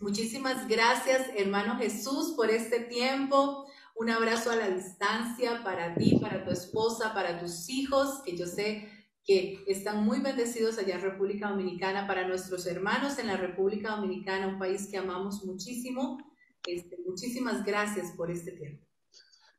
Muchísimas 0.00 0.66
gracias, 0.66 1.26
hermano 1.36 1.76
Jesús, 1.76 2.32
por 2.36 2.50
este 2.50 2.80
tiempo. 2.80 3.66
Un 3.94 4.10
abrazo 4.10 4.50
a 4.50 4.56
la 4.56 4.70
distancia 4.70 5.62
para 5.62 5.94
ti, 5.94 6.18
para 6.20 6.42
tu 6.42 6.50
esposa, 6.50 7.12
para 7.12 7.38
tus 7.38 7.68
hijos, 7.68 8.22
que 8.24 8.36
yo 8.36 8.46
sé 8.46 8.88
que 9.24 9.62
están 9.66 10.04
muy 10.04 10.20
bendecidos 10.20 10.78
allá 10.78 10.96
en 10.96 11.02
República 11.02 11.50
Dominicana, 11.50 12.06
para 12.06 12.26
nuestros 12.26 12.66
hermanos 12.66 13.18
en 13.18 13.26
la 13.26 13.36
República 13.36 13.96
Dominicana, 13.96 14.48
un 14.48 14.58
país 14.58 14.88
que 14.90 14.96
amamos 14.96 15.44
muchísimo. 15.44 16.18
Este, 16.66 16.96
muchísimas 17.06 17.64
gracias 17.64 18.12
por 18.16 18.30
este 18.30 18.52
tiempo. 18.52 18.84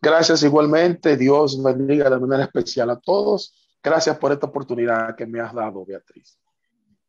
Gracias 0.01 0.41
igualmente. 0.43 1.15
Dios 1.15 1.61
bendiga 1.61 2.09
de 2.09 2.19
manera 2.19 2.45
especial 2.45 2.89
a 2.89 2.99
todos. 2.99 3.53
Gracias 3.83 4.17
por 4.17 4.31
esta 4.31 4.47
oportunidad 4.47 5.15
que 5.15 5.25
me 5.25 5.39
has 5.39 5.53
dado, 5.53 5.85
Beatriz. 5.85 6.39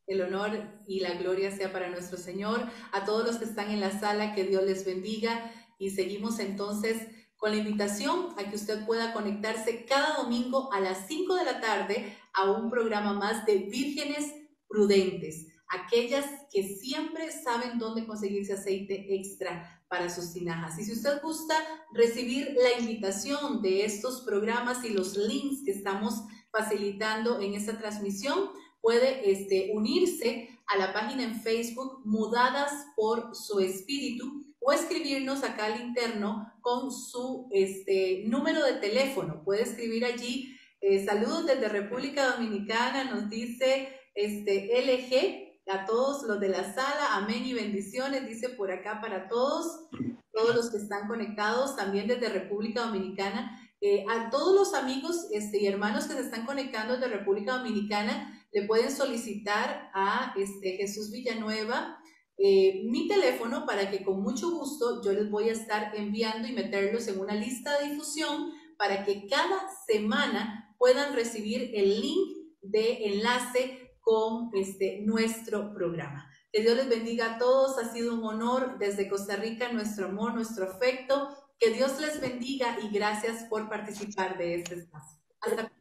El 0.06 0.20
honor 0.20 0.50
y 0.86 1.00
la 1.00 1.14
gloria 1.14 1.50
sea 1.50 1.72
para 1.72 1.88
nuestro 1.88 2.18
Señor. 2.18 2.60
A 2.92 3.04
todos 3.04 3.26
los 3.26 3.36
que 3.36 3.46
están 3.46 3.70
en 3.70 3.80
la 3.80 3.98
sala, 3.98 4.34
que 4.34 4.44
Dios 4.44 4.62
les 4.64 4.84
bendiga. 4.84 5.50
Y 5.78 5.90
seguimos 5.90 6.38
entonces 6.38 7.08
con 7.42 7.50
la 7.50 7.56
invitación 7.56 8.28
a 8.36 8.48
que 8.48 8.54
usted 8.54 8.86
pueda 8.86 9.12
conectarse 9.12 9.84
cada 9.84 10.18
domingo 10.22 10.72
a 10.72 10.78
las 10.78 11.08
5 11.08 11.34
de 11.34 11.44
la 11.44 11.60
tarde 11.60 12.16
a 12.32 12.48
un 12.52 12.70
programa 12.70 13.14
más 13.14 13.44
de 13.46 13.56
vírgenes 13.56 14.32
prudentes, 14.68 15.48
aquellas 15.66 16.24
que 16.52 16.62
siempre 16.62 17.32
saben 17.32 17.80
dónde 17.80 18.06
conseguirse 18.06 18.52
aceite 18.52 19.16
extra 19.16 19.82
para 19.88 20.08
sus 20.08 20.32
tinajas. 20.32 20.78
Y 20.78 20.84
si 20.84 20.92
usted 20.92 21.20
gusta 21.20 21.56
recibir 21.92 22.54
la 22.62 22.78
invitación 22.78 23.60
de 23.60 23.86
estos 23.86 24.20
programas 24.20 24.84
y 24.84 24.90
los 24.90 25.16
links 25.16 25.64
que 25.64 25.72
estamos 25.72 26.22
facilitando 26.52 27.40
en 27.40 27.54
esta 27.54 27.76
transmisión, 27.76 28.52
puede 28.80 29.28
este, 29.28 29.72
unirse 29.74 30.48
a 30.68 30.78
la 30.78 30.92
página 30.92 31.24
en 31.24 31.40
Facebook 31.40 32.02
Mudadas 32.04 32.70
por 32.94 33.34
su 33.34 33.58
Espíritu 33.58 34.44
o 34.64 34.72
escribirnos 34.72 35.42
acá 35.42 35.66
al 35.66 35.80
interno 35.80 36.52
con 36.60 36.92
su 36.92 37.48
este, 37.50 38.24
número 38.26 38.64
de 38.64 38.74
teléfono. 38.74 39.42
Puede 39.44 39.62
escribir 39.62 40.04
allí, 40.04 40.56
eh, 40.80 41.04
saludos 41.04 41.46
desde 41.46 41.68
República 41.68 42.32
Dominicana, 42.32 43.04
nos 43.04 43.28
dice 43.28 43.88
este, 44.14 44.68
LG, 44.82 45.70
a 45.70 45.86
todos 45.86 46.24
los 46.24 46.40
de 46.40 46.48
la 46.48 46.74
sala, 46.74 47.16
amén 47.16 47.44
y 47.44 47.54
bendiciones, 47.54 48.26
dice 48.26 48.48
por 48.50 48.70
acá 48.72 49.00
para 49.00 49.28
todos, 49.28 49.88
todos 50.32 50.54
los 50.54 50.70
que 50.70 50.78
están 50.78 51.06
conectados, 51.06 51.76
también 51.76 52.08
desde 52.08 52.28
República 52.28 52.82
Dominicana. 52.82 53.58
Eh, 53.80 54.04
a 54.08 54.30
todos 54.30 54.54
los 54.54 54.74
amigos 54.74 55.26
este, 55.32 55.60
y 55.60 55.66
hermanos 55.66 56.06
que 56.06 56.14
se 56.14 56.20
están 56.20 56.46
conectando 56.46 56.94
desde 56.94 57.16
República 57.16 57.58
Dominicana, 57.58 58.44
le 58.52 58.62
pueden 58.62 58.92
solicitar 58.92 59.90
a 59.94 60.34
este, 60.36 60.76
Jesús 60.76 61.10
Villanueva 61.10 61.98
eh, 62.38 62.82
mi 62.84 63.08
teléfono 63.08 63.66
para 63.66 63.90
que 63.90 64.02
con 64.02 64.22
mucho 64.22 64.50
gusto 64.50 65.02
yo 65.02 65.12
les 65.12 65.30
voy 65.30 65.48
a 65.48 65.52
estar 65.52 65.92
enviando 65.94 66.48
y 66.48 66.52
meterlos 66.52 67.06
en 67.08 67.20
una 67.20 67.34
lista 67.34 67.78
de 67.78 67.90
difusión 67.90 68.52
para 68.76 69.04
que 69.04 69.26
cada 69.26 69.60
semana 69.86 70.74
puedan 70.78 71.14
recibir 71.14 71.70
el 71.74 72.00
link 72.00 72.36
de 72.62 73.06
enlace 73.06 73.96
con 74.00 74.50
este, 74.54 75.02
nuestro 75.04 75.72
programa. 75.72 76.28
Que 76.52 76.62
Dios 76.62 76.76
les 76.76 76.88
bendiga 76.88 77.34
a 77.34 77.38
todos. 77.38 77.78
Ha 77.78 77.92
sido 77.92 78.14
un 78.14 78.24
honor 78.24 78.78
desde 78.78 79.08
Costa 79.08 79.36
Rica, 79.36 79.72
nuestro 79.72 80.06
amor, 80.06 80.34
nuestro 80.34 80.64
afecto. 80.64 81.28
Que 81.58 81.70
Dios 81.70 82.00
les 82.00 82.20
bendiga 82.20 82.76
y 82.82 82.92
gracias 82.92 83.44
por 83.44 83.68
participar 83.68 84.36
de 84.36 84.56
este 84.56 84.74
espacio. 84.74 85.20
Hasta 85.40 85.72